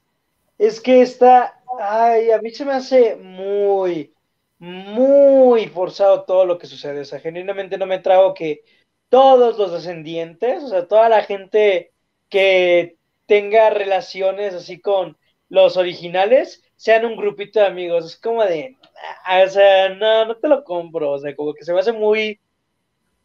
[0.57, 4.13] es que está, ay, a mí se me hace muy,
[4.57, 8.63] muy forzado todo lo que sucede, o sea, genuinamente no me trago que
[9.09, 11.93] todos los descendientes, o sea, toda la gente
[12.29, 12.97] que
[13.27, 15.17] tenga relaciones así con
[15.49, 18.75] los originales, sean un grupito de amigos, es como de,
[19.23, 21.93] ah, o sea, no, no te lo compro, o sea, como que se me hace
[21.93, 22.41] muy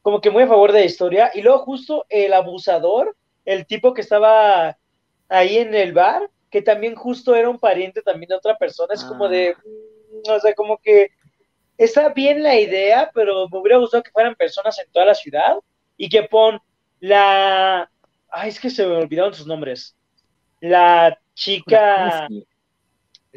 [0.01, 1.33] como que muy a favor de la historia.
[1.35, 4.79] Y luego justo el abusador, el tipo que estaba
[5.29, 9.03] ahí en el bar, que también justo era un pariente también de otra persona, es
[9.03, 11.11] como de, mm, o sea, como que
[11.77, 15.57] está bien la idea, pero me hubiera gustado que fueran personas en toda la ciudad
[15.97, 16.61] y que pon
[17.01, 17.91] la,
[18.31, 19.97] ay, es que se me olvidaron sus nombres,
[20.61, 22.29] la chica,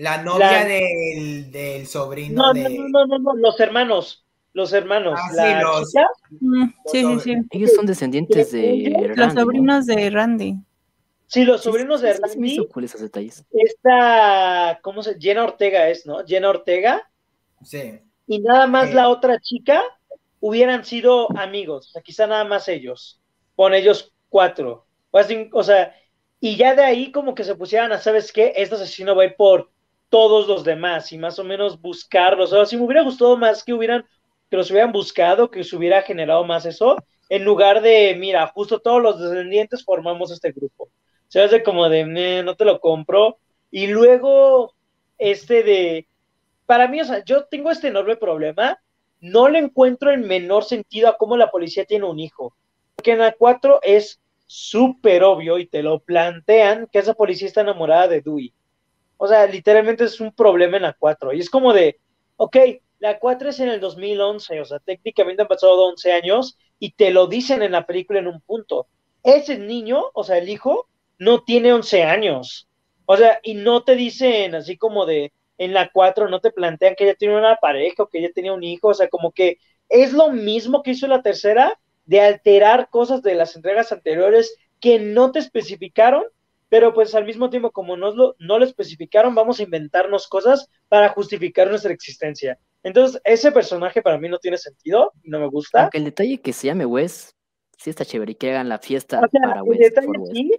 [0.02, 2.64] La novia La- del, del sobrino no, de...
[2.64, 6.08] no, no, no, no, no, los hermanos, los hermanos, Ah, sí, los- chica,
[6.40, 7.36] Mm, sí, sí, sí.
[7.52, 10.56] Ellos son descendientes de Los sobrinos de Randy.
[11.28, 13.46] sí, los sobrinos de Randy, esos detalles.
[13.52, 15.20] esta, ¿cómo se?
[15.20, 16.26] Jenna Ortega es, ¿no?
[16.26, 17.08] Jenna Ortega
[17.64, 18.00] Sí.
[18.26, 18.96] y nada más Sí.
[18.96, 19.84] la otra chica
[20.40, 23.22] hubieran sido amigos, o sea, quizá nada más ellos,
[23.56, 25.96] con ellos cuatro, o sea,
[26.40, 28.54] y ya de ahí como que se pusieran a, ¿sabes qué?
[28.56, 29.70] Este asesino va a ir por
[30.12, 33.64] todos los demás y más o menos buscarlos, o sea, si me hubiera gustado más
[33.64, 34.06] que hubieran,
[34.50, 36.98] que los hubieran buscado, que se hubiera generado más eso,
[37.30, 40.90] en lugar de, mira, justo todos los descendientes formamos este grupo.
[41.30, 43.38] Se hace como de, "Meh, no te lo compro.
[43.72, 44.74] Y luego,
[45.18, 46.08] este de,
[46.66, 48.78] para mí, o sea, yo tengo este enorme problema,
[49.22, 52.54] no le encuentro el menor sentido a cómo la policía tiene un hijo.
[52.98, 57.62] Porque en la 4 es súper obvio y te lo plantean que esa policía está
[57.62, 58.54] enamorada de Dewey.
[59.24, 61.32] O sea, literalmente es un problema en la 4.
[61.32, 62.00] Y es como de,
[62.38, 62.58] ok,
[62.98, 67.12] la 4 es en el 2011, o sea, técnicamente han pasado 11 años y te
[67.12, 68.88] lo dicen en la película en un punto.
[69.22, 70.88] Ese niño, o sea, el hijo,
[71.20, 72.68] no tiene 11 años.
[73.06, 76.96] O sea, y no te dicen así como de, en la 4 no te plantean
[76.96, 79.60] que ella tiene una pareja o que ella tenía un hijo, o sea, como que
[79.88, 84.98] es lo mismo que hizo la tercera de alterar cosas de las entregas anteriores que
[84.98, 86.24] no te especificaron,
[86.72, 90.70] pero pues al mismo tiempo como no lo, no lo especificaron, vamos a inventarnos cosas
[90.88, 92.58] para justificar nuestra existencia.
[92.82, 95.82] Entonces, ese personaje para mí no tiene sentido, no me gusta.
[95.82, 97.36] Aunque el detalle que se llame Wes,
[97.78, 99.80] sí está chévere y que hagan la fiesta O sea, para el Wes.
[99.80, 100.52] detalle sí,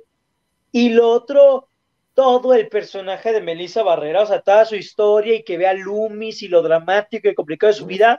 [0.71, 1.71] y lo otro,
[2.13, 6.43] todo el personaje de Melissa Barrera, o sea, toda su historia y que vea Loomis
[6.43, 8.19] y lo dramático y complicado de su vida,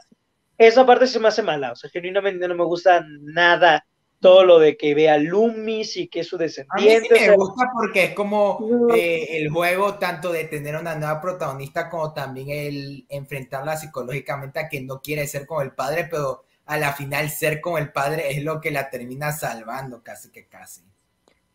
[0.58, 3.86] esa parte se me hace mala, o sea, genuinamente no me gusta nada
[4.24, 6.38] todo lo de que vea Loomis y que es su
[6.70, 7.02] A mí descendiente.
[7.02, 10.96] sí o me sea, gusta porque es como eh, el juego tanto de tener una
[10.96, 16.08] nueva protagonista como también el enfrentarla psicológicamente a que no quiere ser como el padre,
[16.10, 20.32] pero a la final ser como el padre es lo que la termina salvando casi
[20.32, 20.84] que casi.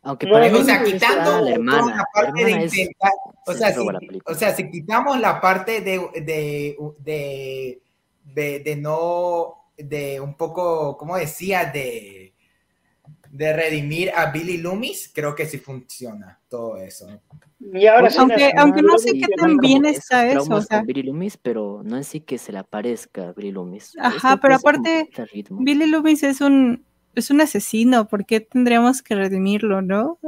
[0.02, 1.94] Aunque No, o sea, quitando la toda hermana.
[1.96, 2.90] la La parte de es,
[3.46, 3.92] o se sea, si,
[4.24, 7.82] o sea, si quitamos la parte de, de, de,
[8.24, 12.27] de, de no, de un poco, como decía, de,
[13.30, 17.06] de redimir a Billy Loomis, creo que sí funciona todo eso.
[17.60, 20.86] Y ahora sí, Aunque, aunque no sé qué tan bien está eso, o sea, con
[20.86, 23.96] Billy Loomis, pero no en sí que se le aparezca a Billy Loomis.
[23.98, 25.10] Ajá, pero aparte.
[25.50, 26.84] Billy Loomis es un,
[27.14, 30.18] es un asesino, ¿por qué tendríamos que redimirlo, no?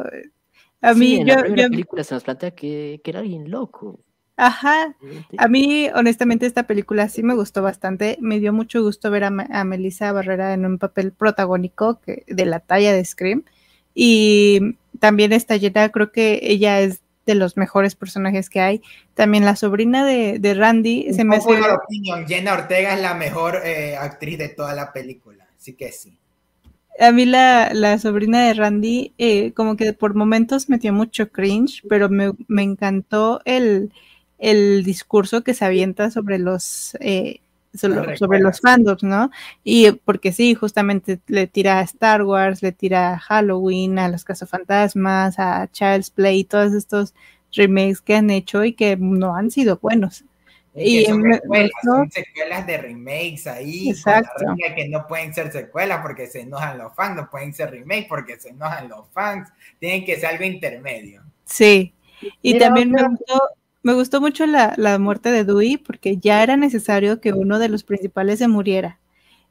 [0.82, 3.20] A Sí, mí, en yo, la primera yo- película se nos plantea que, que era
[3.20, 4.00] alguien loco.
[4.46, 4.94] Ajá,
[5.36, 9.30] a mí honestamente esta película sí me gustó bastante, me dio mucho gusto ver a,
[9.30, 13.44] Ma- a Melissa Barrera en un papel protagónico que, de la talla de Scream,
[13.94, 18.82] y también está llena, creo que ella es de los mejores personajes que hay,
[19.14, 21.50] también la sobrina de, de Randy, se me hace...
[21.50, 26.16] Opinion, Jenna Ortega es la mejor eh, actriz de toda la película, así que sí.
[26.98, 31.30] A mí la, la sobrina de Randy, eh, como que por momentos me dio mucho
[31.30, 33.90] cringe, pero me, me encantó el,
[34.40, 37.40] el discurso que se avienta sobre los, eh,
[37.72, 39.30] sobre, los fandoms, ¿no?
[39.62, 44.24] Y porque sí, justamente le tira a Star Wars, le tira a Halloween, a los
[44.24, 47.14] cazafantasmas, a Child's Play, todos estos
[47.52, 50.24] remakes que han hecho y que no han sido buenos.
[50.74, 53.90] Y Y son secuelas, gustó- son secuelas de remakes ahí.
[53.90, 54.44] Exacto.
[54.76, 58.38] que no pueden ser secuelas porque se enojan los fans, no pueden ser remakes porque
[58.38, 59.48] se enojan los fans.
[59.78, 61.22] Tienen que ser algo intermedio.
[61.44, 61.92] Sí,
[62.42, 63.42] y también me gustó,
[63.82, 67.68] me gustó mucho la, la muerte de Dewey porque ya era necesario que uno de
[67.68, 68.98] los principales se muriera.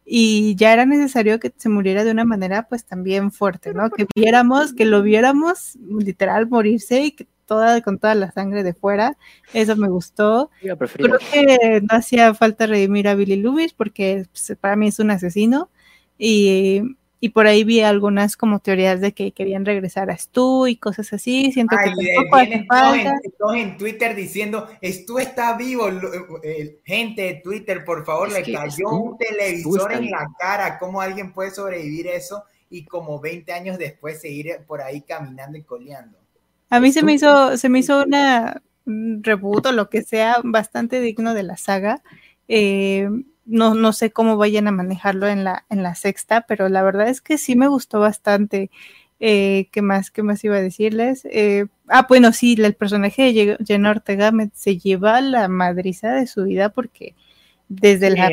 [0.05, 3.91] Y ya era necesario que se muriera de una manera pues también fuerte, ¿no?
[3.91, 8.73] Que viéramos, que lo viéramos literal morirse y que toda, con toda la sangre de
[8.73, 9.17] fuera.
[9.53, 10.49] Eso me gustó.
[10.63, 14.99] Yo Creo que no hacía falta redimir a Billy Loomis porque pues, para mí es
[14.99, 15.69] un asesino
[16.17, 16.81] y,
[17.19, 21.11] y por ahí vi algunas como teorías de que querían regresar a Stu y cosas
[21.13, 21.51] así.
[21.51, 23.13] Siento Ay, que eh, tampoco hace en, falta.
[23.37, 25.89] todos en Twitter diciendo, Stu está vivo.
[25.89, 26.11] Lo-
[26.43, 30.79] eh, gente de Twitter, por favor, Es le cayó Stu- un televisor en la cara.
[30.79, 32.43] ¿Cómo alguien puede sobrevivir eso?
[32.69, 36.17] Y como 20 años después seguir por ahí caminando y coleando.
[36.69, 40.37] A mí se me hizo, se me hizo una un reboot o lo que sea
[40.43, 42.01] bastante digno de la saga.
[42.47, 43.07] Eh,
[43.49, 47.09] no, no sé cómo vayan a manejarlo en la, en la sexta, pero la verdad
[47.09, 48.69] es que sí me gustó bastante.
[49.19, 50.11] Eh, ¿qué más?
[50.11, 51.25] ¿Qué más iba a decirles?
[51.31, 56.45] Eh, ah, bueno, sí, el personaje de Jenna Ortega se lleva la madriza de su
[56.45, 57.15] vida porque
[57.67, 58.31] desde la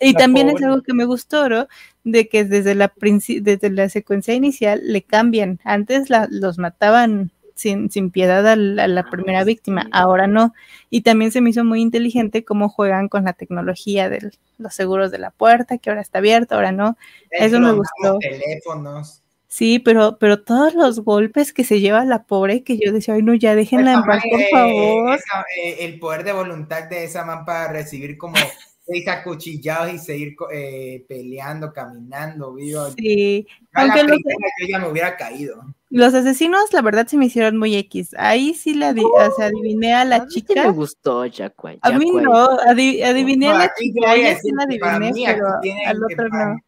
[0.00, 1.68] y la también es algo que me gustó, ¿no?
[2.02, 5.60] De que desde la, desde la secuencia inicial le cambian.
[5.64, 7.30] Antes la- los mataban
[7.62, 10.52] sin, sin piedad a la, a la Ah, primera víctima, ahora no.
[10.90, 15.10] Y también se me hizo muy inteligente cómo juegan con la tecnología de los seguros
[15.10, 16.96] de la puerta, que ahora está abierta, ahora no.
[17.30, 18.18] Eso me gustó.
[18.18, 19.22] teléfonos.
[19.46, 23.22] Sí, pero, pero todos los golpes que se lleva la pobre, que yo decía, ay
[23.22, 25.14] no, ya déjenla en paz, por eh, favor.
[25.14, 28.34] esa, eh, el poder de voluntad de esa man para recibir como
[28.86, 32.90] seis acuchillados y seguir eh, peleando, caminando, vivo.
[32.96, 35.62] Sí, A la aunque los, primera yo ya me hubiera caído.
[35.98, 38.14] Los asesinos, la verdad, se me hicieron muy X.
[38.18, 40.64] Ahí sí la adi- o sea, adiviné a la A mí chica.
[40.64, 41.78] me gustó White.
[41.82, 45.24] A mí no, adi- adiviné No, a la chica, a ella sí la adiviné, mí
[45.26, 45.46] pero
[45.86, 46.58] al otro no.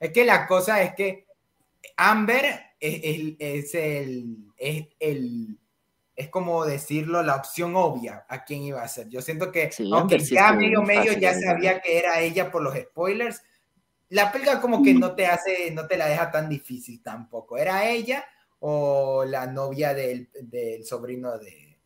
[0.00, 1.26] Es que la cosa es que
[1.96, 2.44] Amber
[2.80, 5.58] es, es- es el, es el,
[6.16, 9.08] es como decirlo, la opción obvia a quién iba a ser.
[9.08, 12.62] Yo siento que, Sí, aunque sí ya medio medio ya sabía que era ella por
[12.62, 13.42] los spoilers,
[14.08, 17.56] la película como que no te hace, no te la deja tan difícil tampoco.
[17.56, 18.24] ¿Era ella
[18.64, 21.78] o la novia del, del sobrino de,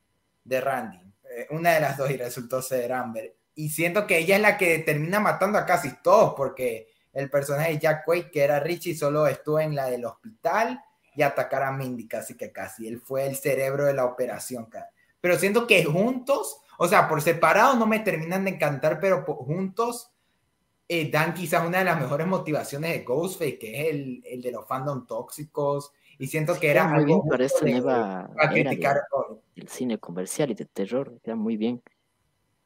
[0.45, 0.99] de Randy?
[1.31, 3.37] Eh, una de las dos y resultó ser Amber.
[3.55, 7.73] Y siento que ella es la que termina matando a casi todos, porque el personaje
[7.73, 10.83] de Jack Quaid, que era Richie, solo estuvo en la del hospital
[11.15, 12.87] y atacar a Mindy, casi que casi.
[12.87, 14.69] Él fue el cerebro de la operación.
[15.21, 20.13] Pero siento que juntos, o sea, por separado no me terminan de encantar, pero juntos
[20.87, 24.53] eh, dan quizás una de las mejores motivaciones de Ghostface, que es el, el de
[24.53, 25.93] los fandom tóxicos.
[26.19, 28.97] Y siento que era Queda muy bien para esta nueva era criticar.
[28.97, 31.19] de- del cine comercial y de terror.
[31.23, 31.83] Queda muy bien.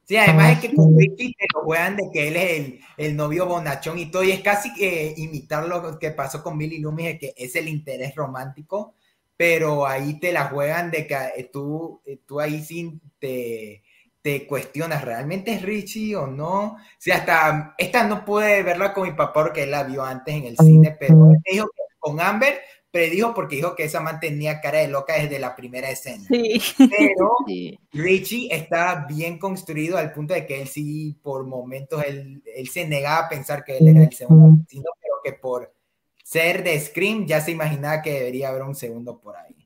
[0.03, 3.15] Sí, además es que con Ricky te lo juegan de que él es el, el
[3.15, 7.05] novio bonachón y todo, y es casi que imitar lo que pasó con Billy Loomis,
[7.05, 8.95] de que es el interés romántico,
[9.37, 13.83] pero ahí te la juegan de que eh, tú, eh, tú ahí sí te,
[14.21, 16.77] te cuestionas, ¿realmente es Richie o no?
[16.97, 20.45] Sí, hasta esta no pude verla con mi papá porque él la vio antes en
[20.45, 22.59] el cine, pero él me dijo que con Amber
[22.91, 26.25] predijo porque dijo que esa man tenía cara de loca desde la primera escena.
[26.27, 32.03] Sí, Pero Sí, Richie está bien construido al punto de que él sí, por momentos,
[32.05, 35.73] él, él se negaba a pensar que él era el segundo asesino, pero que por
[36.23, 39.60] ser de Scream ya se imaginaba que debería haber un segundo por ahí.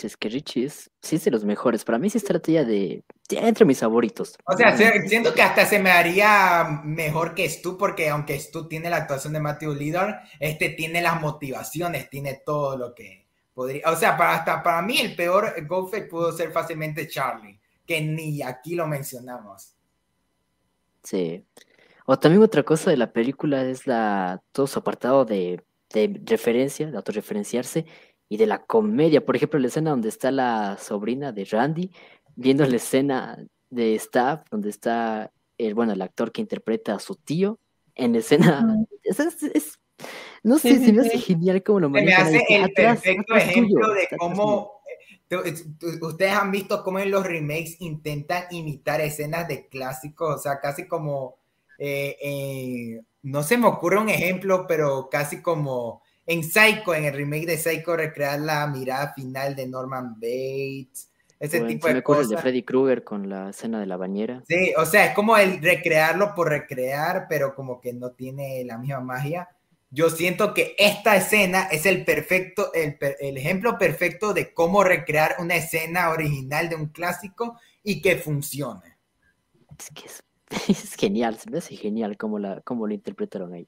[0.00, 1.84] Sí, es que Richie es, sí es de los mejores.
[1.84, 3.04] Para mí sí está de, de
[3.38, 4.38] entre mis favoritos.
[4.46, 8.66] O sea, se- siento que hasta se me haría mejor que Stu, porque aunque Stu
[8.66, 13.90] tiene la actuación de Matthew Lillard, este tiene las motivaciones, tiene todo lo que podría.
[13.90, 18.40] O sea, para, hasta para mí el peor Ghostface pudo ser fácilmente Charlie, que ni
[18.40, 19.74] aquí lo mencionamos.
[21.02, 21.44] Sí.
[22.06, 25.62] O también otra cosa de la película es la todo su apartado de,
[25.92, 27.84] de referencia, de autorreferenciarse
[28.30, 29.26] y de la comedia.
[29.26, 31.90] Por ejemplo, la escena donde está la sobrina de Randy,
[32.36, 33.36] viendo la escena
[33.68, 37.58] de Staff, donde está el, bueno, el actor que interpreta a su tío,
[37.96, 38.64] en escena.
[38.74, 38.88] Ujú.
[39.02, 39.80] es, es- es-
[40.42, 42.26] no sé, se me hace genial cómo lo Se me manejan.
[42.28, 44.70] ahí, hace el atrás, perfecto atrás tuyo, ejemplo de cómo
[46.02, 50.86] ustedes han visto cómo en los remakes intentan imitar escenas de clásicos, o sea, casi
[50.88, 51.36] como,
[51.78, 57.14] eh, eh, no se me ocurre un ejemplo, pero casi como en Psycho, en el
[57.14, 61.10] remake de Psycho, recrear la mirada final de Norman Bates,
[61.40, 62.42] ese Bueno, tipo se me de ocurre el de cosas.
[62.42, 64.42] Freddy Krueger con la escena de la bañera.
[64.46, 68.76] Sí, o sea, es como el recrearlo por recrear, pero como que no tiene la
[68.76, 69.48] misma magia.
[69.90, 75.36] Yo siento que esta escena es el perfecto, el, el ejemplo perfecto de cómo recrear
[75.38, 78.98] una escena original de un clásico y que funcione.
[79.78, 80.22] Es que es,
[80.68, 83.66] es genial, se me hace genial cómo, la, cómo lo interpretaron ahí.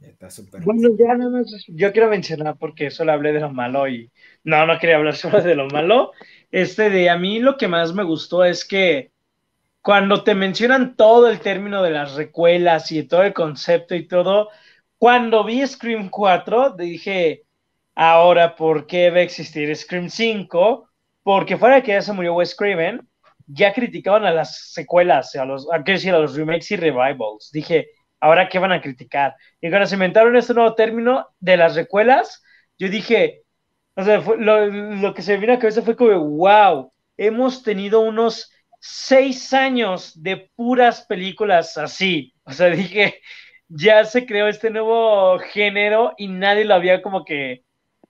[0.00, 0.62] Está súper.
[0.62, 4.10] Bueno, ya nada más, yo quiero mencionar porque solo hablé de lo malo y
[4.44, 6.12] no, no quería hablar solo de lo malo.
[6.50, 9.12] Este de a mí lo que más me gustó es que
[9.82, 14.48] cuando te mencionan todo el término de las recuelas y todo el concepto y todo,
[14.98, 17.44] cuando vi Scream 4 dije,
[17.94, 20.88] ahora, ¿por qué va a existir Scream 5?
[21.22, 23.06] Porque fuera de que ya se murió Wes Craven,
[23.46, 27.50] ya criticaban a las secuelas, a los, a, decir, a los remakes y revivals.
[27.52, 27.88] Dije,
[28.20, 29.36] ¿ahora qué van a criticar?
[29.60, 32.42] Y cuando se inventaron este nuevo término de las recuelas,
[32.78, 33.42] yo dije,
[33.96, 36.92] o sea, fue- lo, lo que se me vino a la cabeza fue como, wow,
[37.16, 42.34] hemos tenido unos seis años de puras películas así.
[42.44, 43.20] O sea, dije,
[43.68, 47.64] ya se creó este nuevo género y nadie lo había como que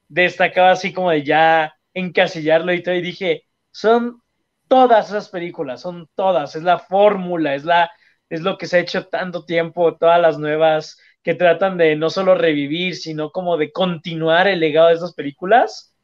[0.09, 2.95] destacado así como de ya encasillarlo y todo.
[2.95, 4.23] Y dije, son
[4.69, 7.91] todas esas películas, son todas, es la fórmula, es la,
[8.31, 12.09] es lo que se ha hecho tanto tiempo, todas las nuevas que tratan de no
[12.11, 15.95] solo revivir, sino como de continuar el legado de esas películas.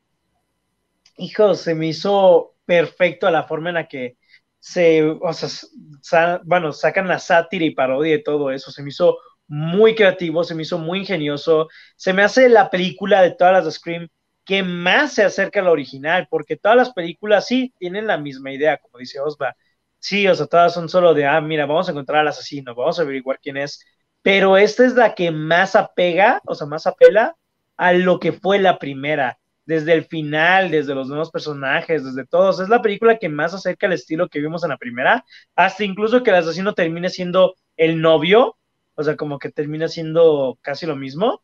[1.16, 4.19] Hijo, se me hizo perfecto la forma en la que
[4.59, 5.32] se, o
[6.03, 8.70] sea, bueno, sacan la sátira y parodia de todo eso.
[8.70, 11.69] Se me hizo muy creativo, se me hizo muy ingenioso.
[11.97, 14.09] Se me hace la película de todas las de Scream
[14.44, 18.53] que más se acerca a la original, porque todas las películas sí tienen la misma
[18.53, 19.57] idea, como dice Osva.
[20.06, 22.96] Sí, o sea, todas son solo de, ah, mira, vamos a encontrar al asesino, vamos
[22.98, 23.84] a averiguar quién es.
[24.22, 27.34] Pero esta es la que más apega, o sea, más apela
[27.76, 32.60] a lo que fue la primera, desde el final, desde los nuevos personajes, desde todos.
[32.60, 35.24] Es la película que más acerca al estilo que vimos en la primera,
[35.56, 38.56] hasta incluso que el asesino termine siendo el novio,
[38.94, 41.42] o sea, como que termina siendo casi lo mismo.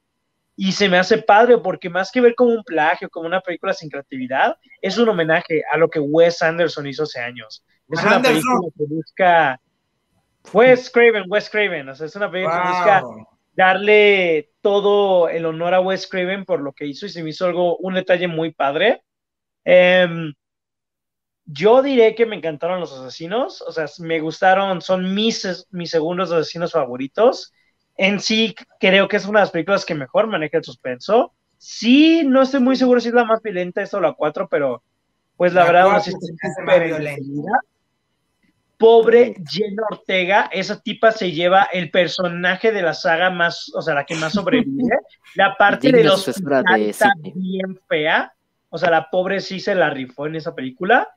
[0.56, 3.72] Y se me hace padre porque más que ver como un plagio, como una película
[3.72, 7.64] sin creatividad, es un homenaje a lo que Wes Anderson hizo hace años.
[7.88, 9.60] Es una película que busca...
[10.52, 13.02] Wes Craven, Wes Craven, o sea, es una película que busca
[13.54, 17.46] darle todo el honor a Wes Craven por lo que hizo y se me hizo
[17.46, 19.02] algo, un detalle muy padre.
[19.64, 20.32] Em,
[21.44, 26.32] yo diré que me encantaron los asesinos, o sea, me gustaron, son mis, mis segundos
[26.32, 27.52] asesinos favoritos.
[27.96, 31.32] En sí, creo que es una de las películas que mejor maneja el suspenso.
[31.58, 34.82] Sí, no estoy muy seguro si es la más violenta, esta o la 4, pero
[35.36, 37.10] pues la, La verdad, más violenta.
[37.10, 37.60] entretenida.
[38.76, 43.94] Pobre Jenna Ortega, esa tipa se lleva el personaje de la saga más, o sea,
[43.94, 44.98] la que más sobrevive.
[45.34, 48.34] La parte de los de está bien fea.
[48.68, 51.08] O sea, la pobre sí se la rifó en esa película.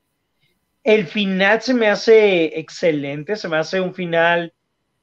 [0.84, 4.54] El final se me hace excelente, se me hace un final,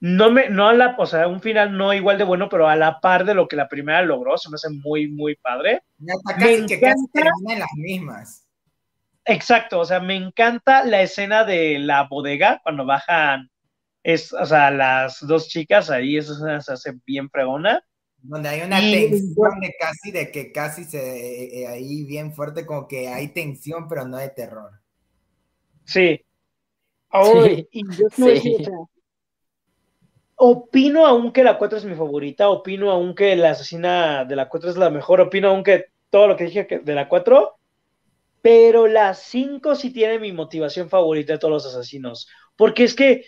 [0.03, 2.75] no me, no a la, o sea, un final no igual de bueno, pero a
[2.75, 5.85] la par de lo que la primera logró, se me hace muy, muy padre.
[5.99, 8.49] Ya está Me casi que casi las mismas.
[9.25, 13.49] Exacto, o sea, me encanta la escena de la bodega cuando bajan,
[14.03, 17.81] es, o sea, las dos chicas ahí, esa escena se hace bien fregona.
[18.25, 22.33] Donde hay una Y- tensión de casi, de que casi se, eh, eh, ahí bien
[22.33, 24.81] fuerte, como que hay tensión, pero no de terror.
[25.85, 26.21] Sí.
[27.11, 28.57] Ay, Sí, y yo sí.
[28.59, 28.75] o sea,
[30.45, 34.49] opino aún que la 4 es mi favorita, opino aún que la asesina de la
[34.49, 37.59] 4 es la mejor, opino aún que todo lo que dije de la 4,
[38.41, 43.25] pero la 5 sí tiene mi motivación favorita de todos los asesinos, porque es que,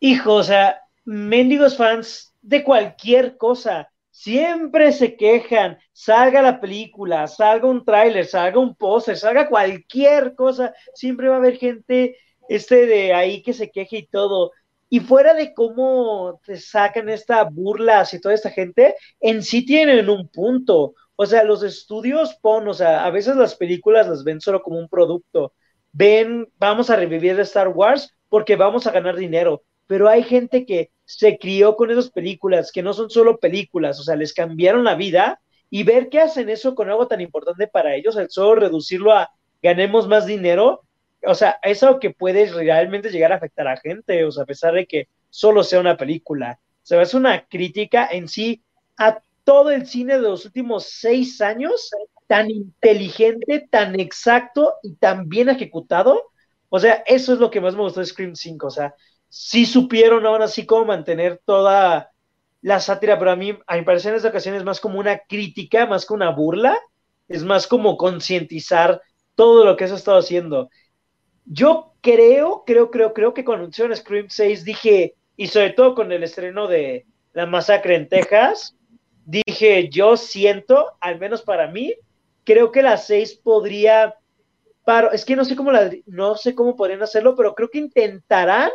[0.00, 7.68] hijo, o sea, mendigos fans de cualquier cosa siempre se quejan, salga la película, salga
[7.68, 12.16] un tráiler, salga un póster, salga cualquier cosa, siempre va a haber gente
[12.48, 14.52] este de ahí que se queje y todo.
[14.88, 20.08] Y fuera de cómo te sacan esta burla y toda esta gente, en sí tienen
[20.08, 20.94] un punto.
[21.16, 24.78] O sea, los estudios pon, o sea, a veces las películas las ven solo como
[24.78, 25.52] un producto.
[25.92, 29.62] Ven, vamos a revivir Star Wars porque vamos a ganar dinero.
[29.86, 34.02] Pero hay gente que se crió con esas películas, que no son solo películas, o
[34.02, 35.40] sea, les cambiaron la vida
[35.70, 39.30] y ver qué hacen eso con algo tan importante para ellos, el solo reducirlo a
[39.62, 40.82] ganemos más dinero,
[41.26, 44.46] o sea, es algo que puede realmente llegar a afectar a gente, o sea, a
[44.46, 46.58] pesar de que solo sea una película.
[46.60, 48.62] O sea, es una crítica en sí
[48.96, 51.90] a todo el cine de los últimos seis años,
[52.26, 56.30] tan inteligente, tan exacto y tan bien ejecutado.
[56.68, 58.66] O sea, eso es lo que más me gustó de Scream 5.
[58.66, 58.94] O sea,
[59.28, 62.10] sí supieron ahora sí cómo mantener toda
[62.62, 65.18] la sátira, pero a mí, a mi parecer en esta ocasión es más como una
[65.18, 66.78] crítica, más que una burla,
[67.28, 69.02] es más como concientizar
[69.34, 70.70] todo lo que se ha estado haciendo.
[71.44, 76.12] Yo creo, creo, creo, creo que cuando anunciaron Scream 6 dije, y sobre todo con
[76.12, 78.76] el estreno de La Masacre en Texas,
[79.24, 81.94] dije, yo siento, al menos para mí,
[82.44, 84.14] creo que la 6 podría,
[84.84, 87.78] paro, es que no sé cómo la, no sé cómo podrían hacerlo, pero creo que
[87.78, 88.70] intentarán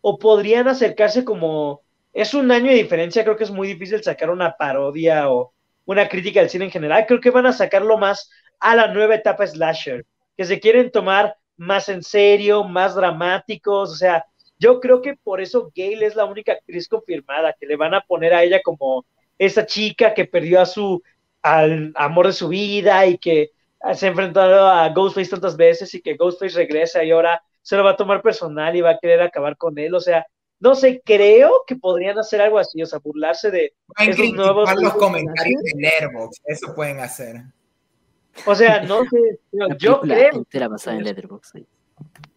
[0.00, 1.82] o podrían acercarse como
[2.12, 5.52] es un año de diferencia, creo que es muy difícil sacar una parodia o
[5.84, 8.30] una crítica del cine en general, creo que van a sacarlo más
[8.60, 10.04] a la nueva etapa slasher,
[10.36, 14.24] que se quieren tomar más en serio, más dramáticos, o sea,
[14.58, 18.00] yo creo que por eso Gail es la única actriz confirmada, que le van a
[18.00, 19.04] poner a ella como
[19.38, 21.02] esa chica que perdió a su
[21.42, 23.50] al amor de su vida y que
[23.94, 27.84] se ha enfrentado a Ghostface tantas veces y que Ghostface regresa y ahora se lo
[27.84, 29.94] va a tomar personal y va a querer acabar con él.
[29.94, 30.26] O sea,
[30.58, 34.68] no sé, creo que podrían hacer algo así, o sea, burlarse de esos nuevos.
[34.80, 37.36] los comentarios de Letterboxd, eso pueden hacer.
[38.46, 39.40] O sea, no sé,
[39.78, 40.44] yo creo.
[40.70, 41.58] Basada en Letterboxd.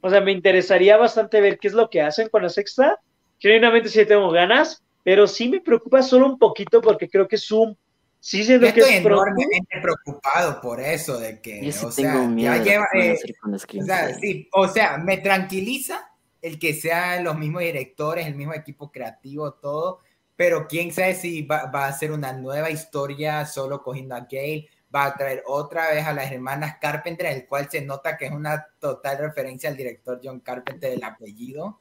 [0.01, 2.99] O sea, me interesaría bastante ver qué es lo que hacen con la sexta.
[3.39, 7.75] Genuinamente sí tengo ganas, pero sí me preocupa solo un poquito porque creo que Zoom
[8.23, 12.87] Sí, siento Yo que estoy enormemente preocupado por eso, de que, o sea, ya lleva,
[12.93, 16.07] eh, o, sea, sí, o sea, me tranquiliza
[16.39, 20.01] el que sean los mismos directores, el mismo equipo creativo, todo,
[20.35, 24.69] pero quién sabe si va, va, a ser una nueva historia solo cogiendo a Gale,
[24.93, 28.31] va a traer otra vez a las hermanas Carpenter, el cual se nota que es
[28.31, 31.79] una total referencia al director John Carpenter del apellido,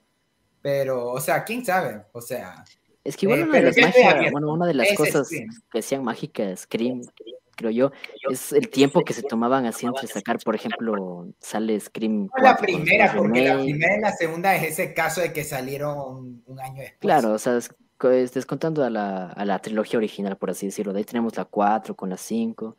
[0.63, 2.65] pero, o sea, quién sabe, o sea,
[3.03, 6.05] es que igual eh, una, de las magia, bueno, una de las cosas que hacían
[6.05, 7.03] mágicas Scream,
[7.57, 7.93] creo yo,
[8.31, 12.29] es el tiempo que se tomaban así entre sacar, por ejemplo, sale Scream.
[12.43, 16.61] la primera, porque la primera y la segunda es ese caso de que salieron un
[16.61, 16.99] año después.
[17.01, 17.59] Claro, o sea,
[18.33, 20.93] descontando a la, a la trilogía original, por así decirlo.
[20.93, 22.77] De ahí tenemos la 4 con la 5.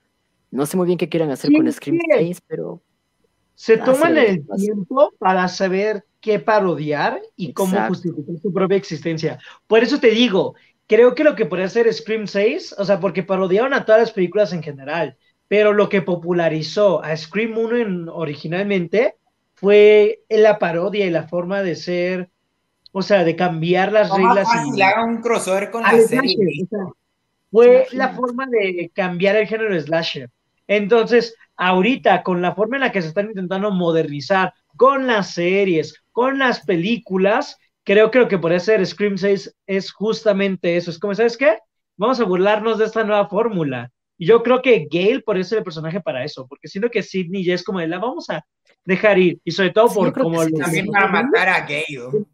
[0.52, 2.82] No sé muy bien qué quieran hacer con Scream 6, pero.
[3.56, 9.40] Se toman el tiempo para saber qué parodiar y cómo justificar su propia existencia.
[9.68, 10.56] Por eso te digo,
[10.88, 14.12] creo que lo que podría hacer Scream 6, o sea, porque parodiaron a todas las
[14.12, 15.16] películas en general,
[15.48, 19.16] pero lo que popularizó a Scream 1 originalmente
[19.54, 22.30] fue la parodia y la forma de ser,
[22.92, 24.48] o sea, de cambiar las reglas.
[24.76, 26.36] y haga un crossover con la serie.
[27.52, 30.30] fue la forma de cambiar el género slasher.
[30.72, 36.02] Entonces, ahorita, con la forma en la que se están intentando modernizar, con las series,
[36.14, 40.90] con las películas, creo que lo que podría ser Scream 6 es justamente eso.
[40.90, 41.58] Es como, ¿sabes qué?
[41.98, 43.92] Vamos a burlarnos de esta nueva fórmula.
[44.18, 47.44] Y yo creo que Gail podría ser el personaje para eso, porque siento que Sidney
[47.44, 48.46] ya es como de la vamos a
[48.86, 49.42] dejar ir.
[49.44, 50.48] Y sobre todo por como...
[50.52, 52.26] también para matar a Gail.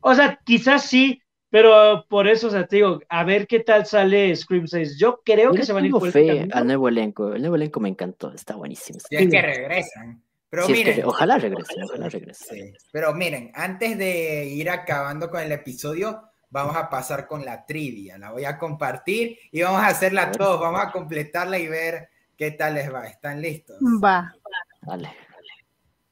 [0.00, 1.20] O sea, quizás sí,
[1.50, 4.96] pero por eso, o sea, te digo, a ver qué tal sale Scream 6.
[4.98, 7.34] Yo creo que se van a ir por fe al nuevo elenco.
[7.34, 8.98] El nuevo elenco me encantó, está buenísimo.
[9.10, 10.22] es que regresan.
[10.48, 12.74] Pero miren, ojalá regrese, ojalá regrese.
[12.92, 18.18] Pero miren, antes de ir acabando con el episodio, vamos a pasar con la trivia.
[18.18, 20.60] La voy a compartir y vamos a hacerla todos.
[20.60, 23.06] Vamos a completarla y ver qué tal les va.
[23.06, 23.76] ¿Están listos?
[24.02, 24.34] Va.
[24.82, 25.10] Dale.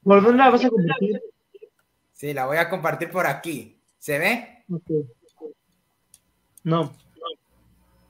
[0.03, 1.21] ¿Por dónde la vas a compartir?
[2.13, 3.81] Sí, la voy a compartir por aquí.
[3.97, 4.65] ¿Se ve?
[6.63, 6.93] No.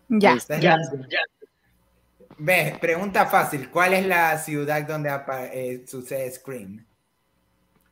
[0.09, 0.37] Ya.
[0.59, 0.77] Ya, ya.
[2.37, 3.69] Ve, pregunta fácil.
[3.69, 5.09] ¿Cuál es la ciudad donde
[5.53, 6.85] eh, sucede Scream?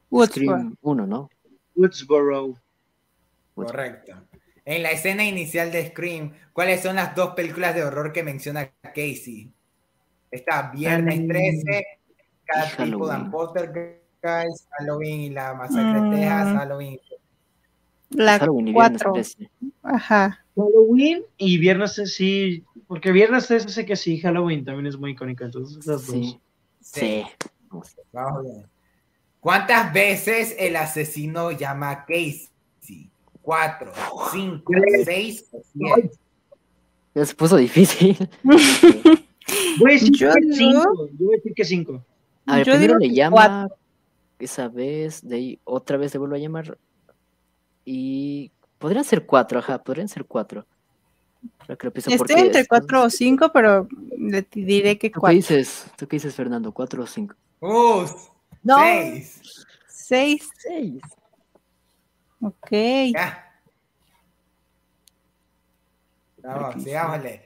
[0.09, 0.71] Woodsboro.
[0.81, 1.29] uno, ¿no?
[1.75, 2.55] Woodsboro.
[3.53, 4.13] Correcto.
[4.63, 8.69] En la escena inicial de Scream, ¿cuáles son las dos películas de horror que menciona
[8.81, 9.51] Casey?
[10.31, 11.85] Está Viernes 13,
[12.45, 16.57] cada tipo de Poltergeist, Halloween y la masacre de Texas, mm.
[16.57, 16.99] Halloween.
[18.09, 19.13] La 4.
[19.83, 20.45] Ajá.
[20.57, 25.11] Halloween y Viernes 13 sí, porque Viernes 13 sé que sí, Halloween también es muy
[25.11, 26.15] icónica, entonces las dos.
[26.15, 26.39] Sí.
[26.81, 27.23] Sí.
[28.11, 28.65] Vamos bien.
[29.39, 32.49] ¿Cuántas veces el asesino llama a Casey?
[33.41, 33.93] ¿Cuatro,
[34.33, 34.73] cinco,
[35.05, 36.11] seis o siete?
[37.15, 38.17] Ya se puso difícil.
[38.43, 42.05] Voy a decir Yo que cinco, yo voy a decir que cinco.
[42.45, 43.69] A ver, Yo primero digo le llama
[44.39, 46.77] esa vez, de ahí otra vez le vuelvo a llamar.
[47.85, 50.65] Y podrían ser cuatro, ajá, podrían ser cuatro.
[51.59, 53.87] Ahora que lo pienso, Estoy porque entre es- cuatro o cinco, pero
[54.17, 55.35] le diré que ¿Tú qué cuatro.
[55.35, 55.85] dices?
[55.97, 56.71] ¿Tú qué dices, Fernando?
[56.71, 57.35] ¿Cuatro o cinco?
[57.59, 58.05] Uh,
[58.63, 59.41] No, seis.
[59.87, 60.49] seis.
[60.57, 61.01] Seis.
[62.41, 62.67] Ok.
[63.13, 63.43] Ya.
[66.79, 67.41] Sigámosle.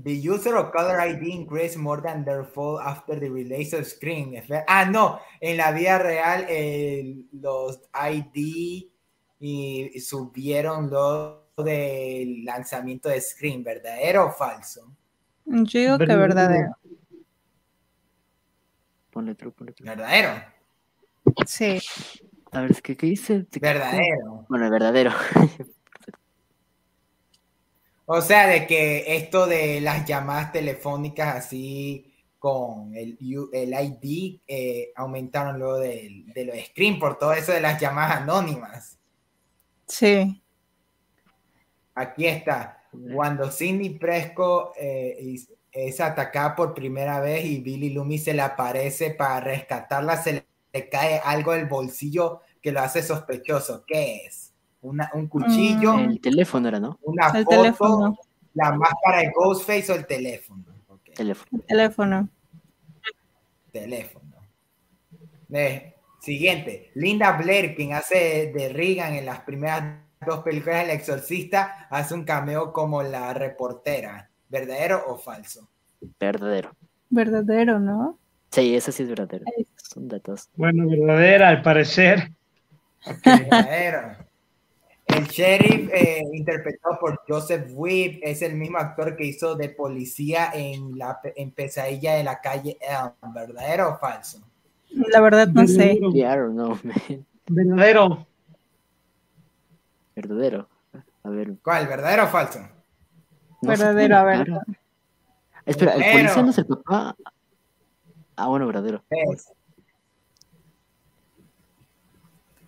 [0.00, 4.40] The user of color ID increased more than their fall after the release of Screen.
[4.68, 8.92] Ah, no, en la vida real eh, los ID
[9.40, 14.96] y, y subieron lo del lanzamiento de Screen, ¿verdadero o falso?
[15.44, 16.76] Yo digo que Verdadero.
[19.10, 19.88] Ponle true, ponle true.
[19.88, 20.44] ¿Verdadero?
[21.46, 21.78] Sí.
[22.52, 23.46] A ver, ¿qué, qué dice?
[23.60, 24.46] ¿Verdadero?
[24.48, 25.10] Bueno, el verdadero.
[28.10, 34.40] O sea, de que esto de las llamadas telefónicas así con el, U- el ID
[34.48, 38.97] eh, aumentaron luego del- de, los screen por todo eso de las llamadas anónimas.
[39.88, 40.42] Sí.
[41.94, 42.82] Aquí está.
[43.14, 45.36] Cuando Sidney Presco eh,
[45.72, 50.46] es atacada por primera vez y Billy Loomis se le aparece para rescatarla, se le,
[50.72, 53.84] le cae algo del bolsillo que lo hace sospechoso.
[53.86, 54.52] ¿Qué es?
[54.80, 56.10] Una- un cuchillo, Mm.
[56.10, 56.98] El teléfono era, ¿no?
[57.02, 58.18] una El foto, teléfono.
[58.54, 60.64] la máscara de Ghostface o el teléfono.
[61.14, 61.48] Teléfono.
[61.60, 62.28] El teléfono.
[63.72, 64.24] teléfono.
[65.50, 71.86] Eh, siguiente, Linda Blair, quien hace de Regan en las primeras dos películas del Exorcista,
[71.90, 74.30] hace un cameo como la reportera.
[74.48, 75.68] ¿Verdadero o falso?
[76.18, 76.74] Verdadero.
[77.10, 78.18] Verdadero, ¿no?
[78.50, 79.44] Sí, ese sí es verdadero.
[79.76, 80.48] Son datos.
[80.56, 82.32] Bueno, verdadera, al parecer.
[83.24, 84.16] Verdadero.
[85.06, 90.50] El sheriff, eh, interpretado por Joseph Webb, es el mismo actor que hizo de policía
[90.52, 93.32] en, la, en Pesadilla de la calle Elm.
[93.32, 94.42] ¿Verdadero o falso?
[94.90, 95.76] La verdad no sé.
[96.00, 96.12] Verdadero.
[96.12, 97.26] Yeah, I don't know, man.
[97.46, 98.26] Verdadero.
[100.16, 100.68] Verdadero.
[101.22, 101.54] A ver.
[101.62, 101.86] ¿Cuál?
[101.86, 102.60] ¿Verdadero o falso?
[103.62, 104.46] no Verdadero, a ver.
[104.46, 104.62] cara.
[105.66, 106.18] Espera, ¿el Verdadero.
[106.22, 107.16] policía no es el papá?
[108.36, 109.02] Ah, bueno, verdadero.
[109.10, 109.52] ¿Ves?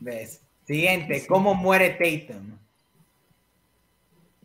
[0.00, 0.40] ¿Ves?
[0.66, 2.56] Siguiente, ¿cómo muere Tatum?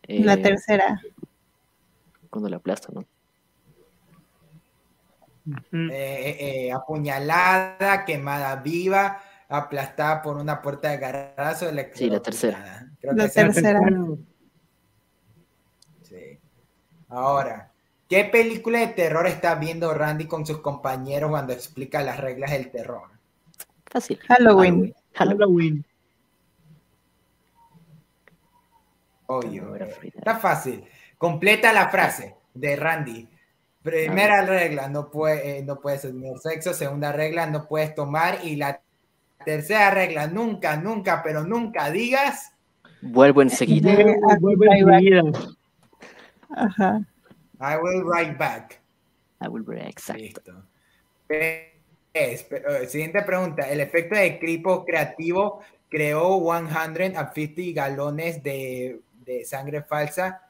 [0.08, 1.00] La Eh, tercera.
[2.30, 3.04] Cuando le aplasta, ¿no?
[5.46, 12.88] Eh, eh, eh, apuñalada, quemada viva, aplastada por una puerta de garazo, Sí, la tercera.
[13.00, 13.80] Creo La que tercera.
[16.02, 16.38] Sí.
[17.08, 17.70] Ahora,
[18.08, 22.70] ¿qué película de terror está viendo Randy con sus compañeros cuando explica las reglas del
[22.70, 23.10] terror?
[23.86, 24.18] Fácil.
[24.26, 24.94] Halloween.
[25.14, 25.38] Halloween.
[25.38, 25.86] Halloween.
[29.26, 29.74] Obvio.
[29.76, 30.84] Está fácil.
[31.18, 33.28] Completa la frase de Randy.
[33.86, 36.74] Primera regla, no, puede, eh, no puedes tener sexo.
[36.74, 38.38] Segunda regla, no puedes tomar.
[38.42, 38.80] Y la
[39.44, 42.52] tercera regla, nunca, nunca, pero nunca digas.
[43.00, 43.94] Vuelvo enseguida.
[43.94, 44.00] Va.
[44.76, 45.22] enseguida.
[46.50, 47.00] Ajá.
[47.60, 48.80] I will write back.
[49.40, 50.20] I will be exacto.
[50.20, 50.52] Listo.
[52.12, 53.70] Es- pero, eh, siguiente pregunta.
[53.70, 60.45] El efecto de cripo creativo creó 150 galones de, de sangre falsa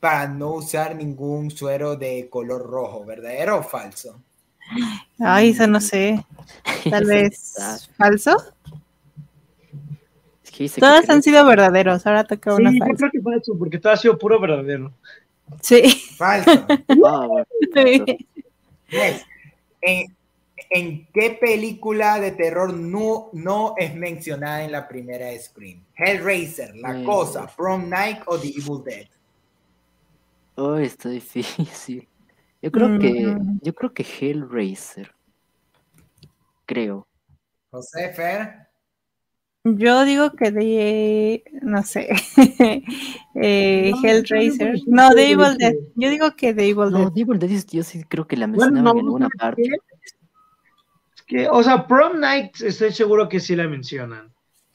[0.00, 3.04] para no usar ningún suero de color rojo.
[3.04, 4.20] ¿Verdadero o falso?
[5.18, 6.24] Ay, eso no sé.
[6.90, 7.54] Tal vez
[7.96, 8.36] falso.
[10.44, 12.06] Es que dice que Todas creo- han sido verdaderos.
[12.06, 12.94] Ahora toca Sí, una yo falsa.
[12.96, 14.92] creo que falso, porque todo ha sido puro verdadero.
[15.60, 15.82] Sí.
[16.16, 16.50] Falso.
[17.06, 17.46] Ah, bueno.
[17.74, 18.26] Sí.
[18.88, 19.24] Yes.
[19.82, 20.16] ¿En,
[20.70, 25.84] en qué película de terror no, no es mencionada en la primera Scream?
[25.96, 27.02] Hellraiser, La.
[27.04, 29.06] Cosa, Prom Night o The Evil Dead.
[30.56, 32.08] Oh, está difícil.
[32.62, 33.60] Yo creo que, Mm.
[33.62, 35.12] yo creo que Hellraiser.
[36.64, 37.06] Creo.
[37.70, 38.66] José Fer.
[39.64, 41.44] Yo digo que de.
[41.62, 42.08] No sé.
[43.34, 44.74] eh, No, Hellraiser.
[44.86, 45.74] No, yo Evil Dead.
[45.96, 47.12] Yo digo que de Evil No, Dead.
[47.12, 49.80] Devil Dead yo sí creo que la Bueno, mencionaban no, en alguna ¿sabes parte.
[51.14, 54.32] Es que, o sea, Prom Night estoy seguro que sí la mencionan.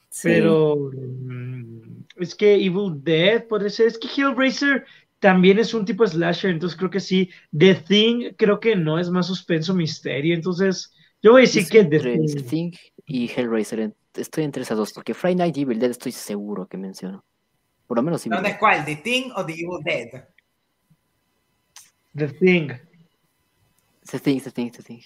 [0.08, 0.28] Sí.
[0.28, 3.88] Pero mm, es que Evil Dead puede ser.
[3.88, 4.86] Es que Hellraiser
[5.22, 7.30] también es un tipo slasher, entonces creo que sí.
[7.56, 10.34] The Thing creo que no es más suspenso, misterio.
[10.34, 10.92] Entonces,
[11.22, 12.34] yo voy a decir Estoy que The entre Thing.
[12.34, 12.72] The Thing
[13.06, 13.94] y Hellraiser.
[14.14, 17.24] Estoy entre esas dos, porque Friday Night Evil Dead estoy seguro que menciono.
[17.86, 18.84] Por lo menos me ¿Dónde es cuál?
[18.84, 20.24] ¿The Thing o The Evil Dead?
[22.16, 22.72] The Thing.
[24.10, 25.00] The Thing, The Thing, The Thing.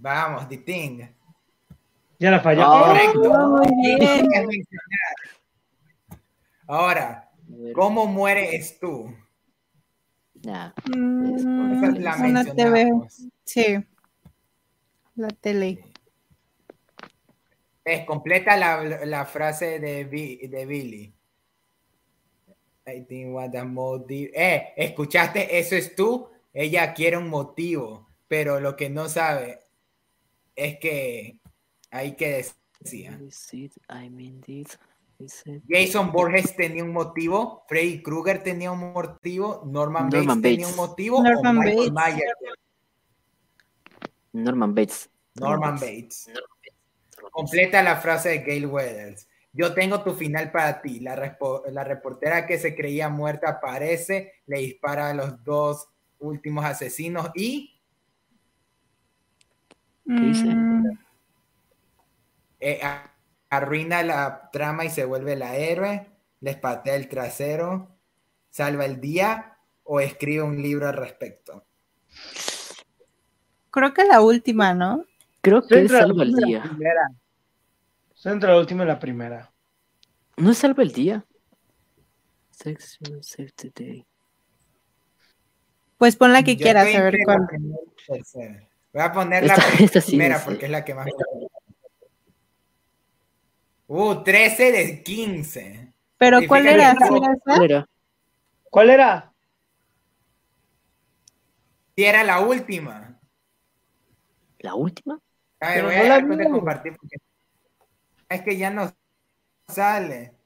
[0.00, 1.00] Vamos, The Thing.
[2.18, 2.66] Ya la falló.
[2.66, 3.20] Correcto.
[3.22, 4.02] Oh, bien.
[4.02, 5.14] Es mencionar.
[6.66, 7.30] Ahora,
[7.72, 9.14] ¿cómo mueres tú?
[10.44, 10.72] Nah.
[10.94, 12.70] Mm, la una TV.
[12.70, 13.22] mencionamos.
[13.44, 13.76] Sí.
[15.16, 15.84] La tele.
[17.84, 21.14] Es completa la, la frase de, de Billy.
[22.86, 24.30] I think what the motive.
[24.34, 26.28] Eh, escuchaste, eso es tú.
[26.52, 29.60] Ella quiere un motivo, pero lo que no sabe
[30.54, 31.40] es que
[31.90, 32.44] hay que
[33.88, 34.42] I mean
[35.68, 40.76] Jason Borges tenía un motivo, Freddy Krueger tenía un motivo, Norman, Norman Bates, tenía un
[40.76, 42.14] motivo, Norman o Michael Bates.
[42.14, 42.34] Myers,
[44.32, 45.10] Norman Bates.
[45.36, 46.30] Norman Bates.
[47.30, 49.28] Completa la frase de Gail Weathers.
[49.52, 51.00] Yo tengo tu final para ti.
[51.00, 55.88] La, reportera que se creía muerta aparece, le dispara a los dos
[56.18, 57.80] últimos asesinos y
[60.04, 60.46] dice?
[60.46, 60.98] Mm,
[62.60, 63.13] eh, a-
[63.56, 66.06] arruina la trama y se vuelve la héroe,
[66.40, 67.88] les patea el trasero,
[68.50, 71.64] salva el día o escribe un libro al respecto.
[73.70, 75.04] creo que la última, ¿no?
[75.40, 76.58] Creo que es Salva el Día.
[76.64, 77.10] la primera.
[78.14, 79.52] Centra la última y la primera.
[80.36, 81.24] ¿No es Salva el Día?
[82.50, 84.06] Sex, Save the Day.
[85.98, 87.40] Pues pon la que Yo quieras, a ver cuál.
[88.92, 90.44] Voy a poner Esta- la sí, primera sí.
[90.46, 91.43] porque es la que más me gusta.
[93.86, 95.92] Uh, 13 de 15.
[96.18, 96.94] Pero Sí, ¿cuál era?
[96.94, 97.20] ¿Sí?
[97.44, 97.86] ¿Cuál era?
[98.70, 99.34] ¿Cuál era?
[101.96, 103.20] Y era la última.
[104.58, 105.18] ¿La última?
[105.60, 107.16] A ver, Pero voy no a la dejar de compartir porque
[108.28, 108.92] es que ya no
[109.68, 110.36] sale.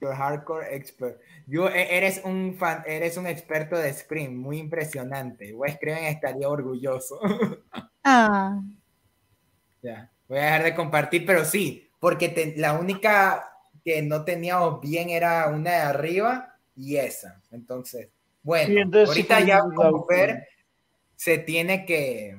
[0.00, 1.20] Your hardcore expert.
[1.46, 5.54] Yo, e- eres un fan, eres un experto de Scream, muy impresionante.
[5.54, 7.18] Wes Craven estaría orgulloso.
[8.04, 8.62] Ah,
[9.82, 13.50] ya, voy a dejar de compartir, pero sí, porque te- la única
[13.84, 17.40] que no teníamos bien era una de arriba y esa.
[17.52, 18.08] Entonces,
[18.42, 20.48] bueno, entonces sí ahorita ya como ver
[21.16, 22.36] se tiene que,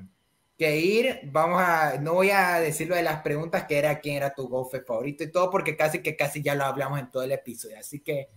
[0.57, 1.21] que ir.
[1.31, 4.47] Vamos a, no voy a decir lo de las preguntas, que era quién era tu
[4.47, 7.79] golfe favorito y todo, porque casi que casi ya lo hablamos en todo el episodio.
[7.79, 8.29] Así que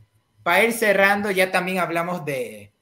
[0.42, 2.72] para ir cerrando, ya también hablamos de,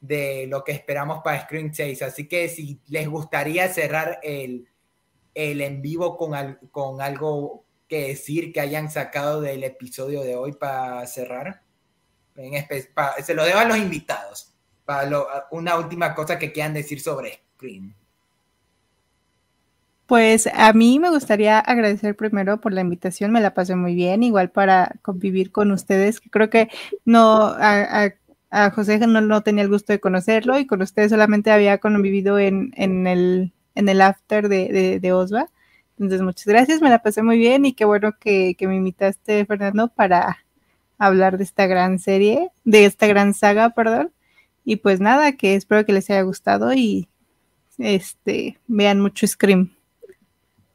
[0.00, 2.02] de lo que esperamos para Screen 6.
[2.02, 4.68] Así que si les gustaría cerrar el,
[5.34, 10.36] el en vivo con, al- con algo que decir que hayan sacado del episodio de
[10.36, 11.62] hoy para cerrar,
[12.36, 12.52] en
[13.24, 14.52] se lo dejo a los invitados.
[14.84, 17.94] Para lo- una última cosa que quieran decir sobre Scream.
[20.06, 24.22] Pues a mí me gustaría agradecer primero por la invitación, me la pasé muy bien,
[24.22, 26.68] igual para convivir con ustedes, que creo que
[27.04, 27.54] no,
[28.50, 32.38] a José no, no tenía el gusto de conocerlo y con ustedes solamente había convivido
[32.38, 35.48] en, en, el, en el after de, de, de Osva.
[35.98, 39.44] Entonces, muchas gracias, me la pasé muy bien y qué bueno que, que me invitaste,
[39.46, 40.38] Fernando, para
[40.98, 44.12] hablar de esta gran serie, de esta gran saga, perdón.
[44.64, 47.08] Y pues nada, que espero que les haya gustado y
[47.78, 49.72] este vean mucho Scream.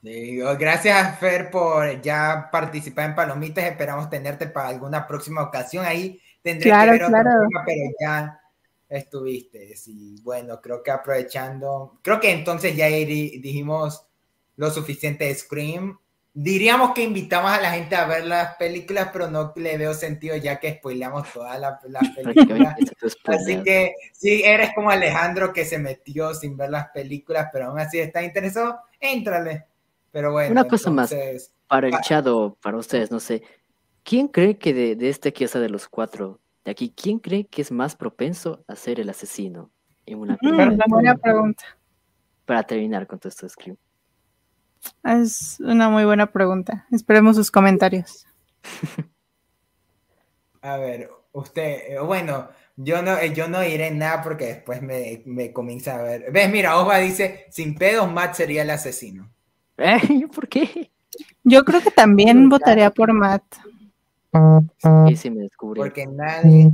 [0.01, 3.65] Gracias, Fer, por ya participar en Palomitas.
[3.65, 5.85] Esperamos tenerte para alguna próxima ocasión.
[5.85, 7.29] Ahí tendré Claro, que ver otro claro.
[7.47, 8.41] tema, pero ya
[8.89, 9.75] estuviste.
[9.87, 14.07] Y bueno, creo que aprovechando, creo que entonces ya dijimos
[14.55, 15.97] lo suficiente de Scream.
[16.33, 20.37] Diríamos que invitamos a la gente a ver las películas, pero no le veo sentido
[20.37, 22.75] ya que spoileamos todas las las películas.
[23.25, 27.79] Así que si eres como Alejandro que se metió sin ver las películas, pero aún
[27.79, 29.65] así está interesado, éntrale.
[30.11, 31.13] Pero bueno, Una cosa más.
[31.67, 32.01] Para el Ah.
[32.01, 33.43] chat o para ustedes, no sé.
[34.03, 37.61] ¿Quién cree que de, de este que de los cuatro de aquí, quién cree que
[37.61, 39.71] es más propenso a ser el asesino
[40.05, 40.85] en una Mm, película?
[40.87, 41.63] buena pregunta.
[42.45, 43.77] Para terminar con todo esto de Scream.
[45.03, 46.85] Es una muy buena pregunta.
[46.91, 48.25] Esperemos sus comentarios.
[50.61, 55.23] A ver, usted, eh, bueno, yo no, eh, yo no diré nada porque después me,
[55.25, 56.31] me comienza a ver.
[56.31, 56.51] ¿Ves?
[56.51, 59.31] Mira, Osva dice, sin pedos, Matt sería el asesino.
[59.77, 60.27] ¿Eh?
[60.33, 60.91] ¿Por qué?
[61.43, 63.43] Yo creo que también votaría por Matt.
[65.07, 65.79] Sí, sí me descubrí.
[65.81, 66.71] Porque nadie...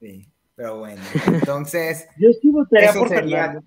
[0.00, 2.08] Sí, pero bueno, entonces...
[2.18, 3.66] Yo sí votaría por sería- Fernando.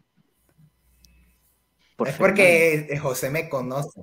[2.00, 2.42] Por es Fernando.
[2.42, 4.02] porque José me conoce.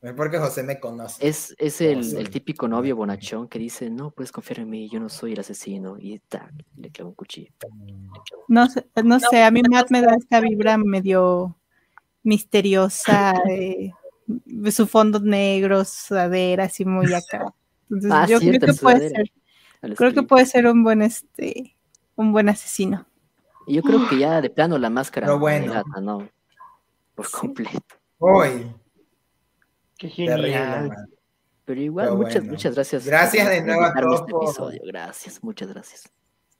[0.00, 1.26] Es porque José me conoce.
[1.26, 5.00] Es, es el, el típico novio bonachón que dice, no, puedes confiar en mí, yo
[5.00, 5.96] no soy el asesino.
[5.98, 7.50] Y tac, le clava un cuchillo.
[8.48, 11.56] No sé, no sé, a mí Matt me da esta vibra medio
[12.22, 13.90] misteriosa, eh,
[14.70, 17.52] su fondo negro, sudadera, así muy acá.
[17.90, 19.32] Entonces, Ah, yo creo que puede ser.
[19.96, 21.74] Creo que puede ser un buen este
[22.14, 23.06] un buen asesino.
[23.66, 25.82] Yo creo que ya de plano la máscara Pero bueno.
[26.00, 26.28] ¿no?
[27.14, 27.80] Por completo.
[28.18, 28.74] Hoy,
[29.98, 30.88] Qué terrible, genial.
[30.88, 31.06] man.
[31.64, 32.52] Pero igual, Pero muchas, bueno.
[32.52, 33.06] muchas gracias.
[33.06, 34.82] Gracias de nuevo a todos este por- episodio.
[34.84, 36.12] Gracias, muchas gracias.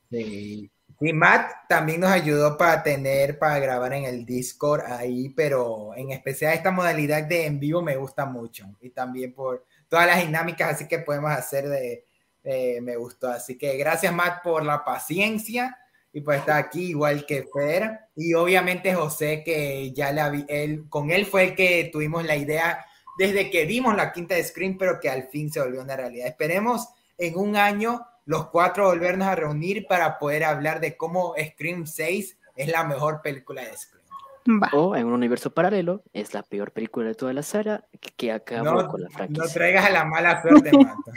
[0.09, 0.71] Sí.
[1.01, 6.11] Y Matt también nos ayudó para tener, para grabar en el Discord ahí, pero en
[6.11, 8.65] especial esta modalidad de en vivo me gusta mucho.
[8.79, 12.05] Y también por todas las dinámicas así que podemos hacer de,
[12.43, 13.27] de- me gustó.
[13.27, 15.77] Así que gracias Matt por la paciencia
[16.15, 17.99] y por estar aquí, igual que Fer.
[18.15, 22.37] Y obviamente José, que ya la vi, él, con él fue el que tuvimos la
[22.37, 22.85] idea
[23.17, 26.27] desde que vimos la quinta de Scream, pero que al fin se volvió una realidad.
[26.27, 26.87] Esperemos
[27.17, 32.37] en un año los cuatro volvernos a reunir para poder hablar de cómo Scream 6
[32.55, 34.61] es la mejor película de Scream.
[34.63, 34.69] Va.
[34.71, 38.31] O en un universo paralelo, es la peor película de toda la saga que, que
[38.31, 39.53] acabó No, con la no franquicia.
[39.53, 41.11] traigas a la mala suerte, Mato.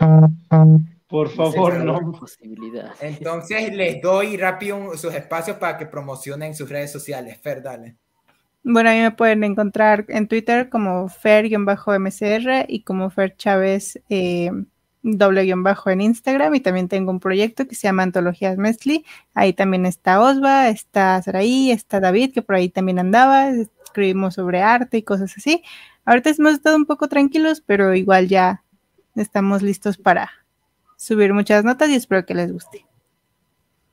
[1.12, 2.10] Por favor, no.
[2.12, 2.94] Posibilidad.
[2.98, 7.38] Entonces les doy rápido sus espacios para que promocionen sus redes sociales.
[7.38, 7.96] Fer, dale.
[8.64, 14.50] Bueno, a mí me pueden encontrar en Twitter como Fer-MCR y como Fer Chávez eh,
[15.02, 19.04] doble guion bajo en Instagram y también tengo un proyecto que se llama Antologías Mesli.
[19.34, 23.50] Ahí también está Osva, está Saraí, está David, que por ahí también andaba.
[23.50, 25.62] Escribimos sobre arte y cosas así.
[26.06, 28.64] Ahorita hemos estado un poco tranquilos, pero igual ya
[29.14, 30.41] estamos listos para
[31.02, 32.86] subir muchas notas y espero que les guste.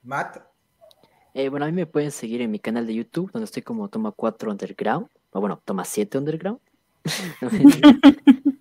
[0.03, 0.43] Matt.
[1.33, 3.87] Eh, bueno, a mí me pueden seguir en mi canal de YouTube, donde estoy como
[3.87, 6.59] Toma 4 Underground, o bueno, Toma 7 Underground.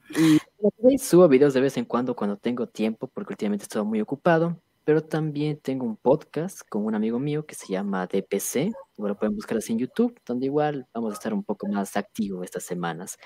[0.91, 4.59] Y subo videos de vez en cuando cuando tengo tiempo, porque últimamente estoy muy ocupado,
[4.85, 9.19] pero también tengo un podcast con un amigo mío que se llama DPC, igual lo
[9.19, 12.65] pueden buscar así en YouTube, donde igual vamos a estar un poco más activos estas
[12.65, 13.19] semanas.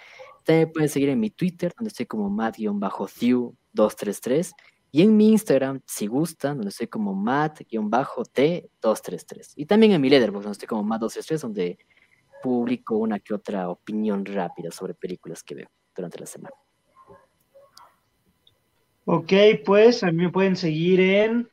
[0.44, 4.52] También me pueden seguir en mi Twitter, donde estoy como Matt-Thew233,
[4.94, 9.54] y en mi Instagram, si gustan, donde estoy como Matt-T233.
[9.56, 11.78] Y también en mi Letterboxd, donde estoy como Matt233, donde
[12.42, 16.54] publico una que otra opinión rápida sobre películas que veo durante la semana.
[19.06, 19.32] Ok,
[19.64, 21.48] pues a mí me pueden seguir en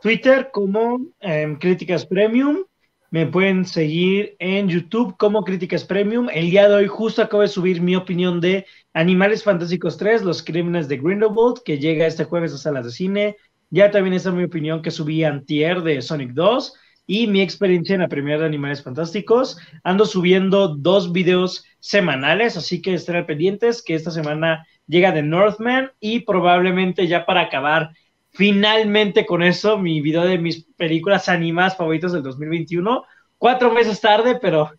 [0.00, 2.64] Twitter como em, Críticas Premium.
[3.10, 6.28] Me pueden seguir en YouTube como Críticas Premium.
[6.30, 10.42] El día de hoy justo acabo de subir mi opinión de Animales Fantásticos 3, Los
[10.42, 13.36] Crímenes de Grindelwald, que llega este jueves a salas de cine.
[13.70, 16.74] Ya también está mi opinión que subí antier de Sonic 2
[17.06, 19.56] y mi experiencia en la primera de Animales Fantásticos.
[19.84, 25.92] Ando subiendo dos videos semanales, así que estén pendientes que esta semana llega The Northman
[25.98, 27.92] y probablemente ya para acabar
[28.38, 33.04] finalmente con eso, mi video de mis películas animadas favoritas del 2021,
[33.36, 34.70] cuatro meses tarde, pero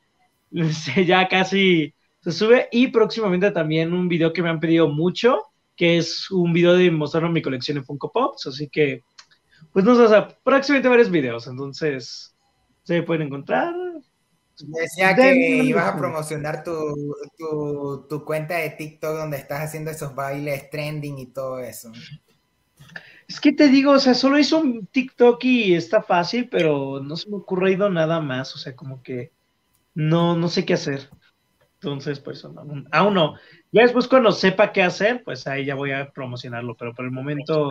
[1.06, 2.70] ya casi se sube.
[2.72, 6.90] Y próximamente también un video que me han pedido mucho, que es un video de
[6.90, 9.04] mostrando mi colección de Funko Pops, así que
[9.74, 12.34] pues no sé, o sea, próximamente varios videos, entonces
[12.84, 13.74] se pueden encontrar.
[14.58, 16.96] Decía que ibas a promocionar tu,
[17.38, 21.92] tu, tu cuenta de TikTok donde estás haciendo esos bailes trending y todo eso.
[23.30, 27.16] Es que te digo, o sea, solo hizo un TikTok y está fácil, pero no
[27.16, 29.32] se me ha ocurrido nada más, o sea, como que
[29.94, 31.08] no, no sé qué hacer.
[31.76, 33.36] Entonces, pues aún, aún no.
[33.72, 37.12] Ya después cuando sepa qué hacer, pues ahí ya voy a promocionarlo, pero por el
[37.12, 37.70] momento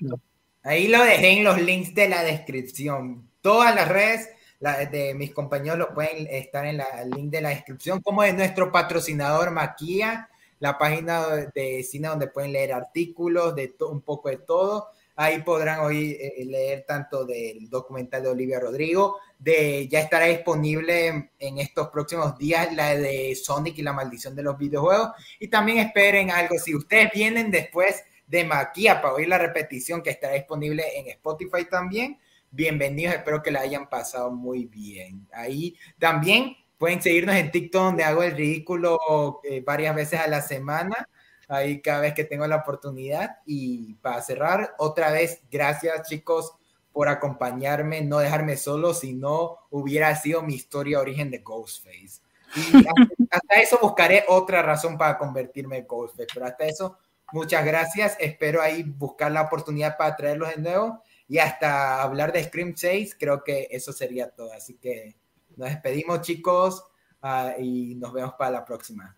[0.00, 0.20] no.
[0.64, 3.28] Ahí lo dejé en los links de la descripción.
[3.42, 4.28] Todas las redes
[4.58, 8.22] la- de mis compañeros lo pueden estar en la- el link de la descripción, como
[8.22, 10.28] de nuestro patrocinador Maquia,
[10.64, 14.88] la página de cine donde pueden leer artículos, de un poco de todo.
[15.14, 21.08] Ahí podrán hoy eh, leer tanto del documental de Olivia Rodrigo, de ya estará disponible
[21.08, 25.10] en, en estos próximos días la de Sonic y la maldición de los videojuegos.
[25.38, 30.08] Y también esperen algo, si ustedes vienen después de Maquia para oír la repetición que
[30.08, 32.18] estará disponible en Spotify también.
[32.50, 35.28] Bienvenidos, espero que la hayan pasado muy bien.
[35.30, 40.42] Ahí también pueden seguirnos en TikTok donde hago el ridículo eh, varias veces a la
[40.42, 41.08] semana.
[41.48, 43.38] Ahí cada vez que tengo la oportunidad.
[43.46, 46.52] Y para cerrar, otra vez, gracias chicos
[46.92, 52.22] por acompañarme, no dejarme solo, si no hubiera sido mi historia origen de Ghostface.
[52.54, 52.92] Y hasta,
[53.30, 56.98] hasta eso buscaré otra razón para convertirme en Ghostface, pero hasta eso
[57.34, 58.16] Muchas gracias.
[58.20, 63.16] Espero ahí buscar la oportunidad para traerlos de nuevo y hasta hablar de Scream 6.
[63.18, 64.52] Creo que eso sería todo.
[64.52, 65.16] Así que
[65.56, 66.84] nos despedimos, chicos,
[67.22, 69.16] ah, y nos vemos para la próxima.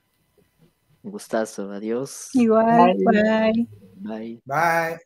[1.03, 2.31] Un gustazo, adiós.
[2.35, 3.69] Igual, bye.
[3.97, 4.41] Bye.
[4.43, 4.43] Bye.
[4.45, 4.99] bye.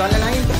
[0.00, 0.59] Sale la intro.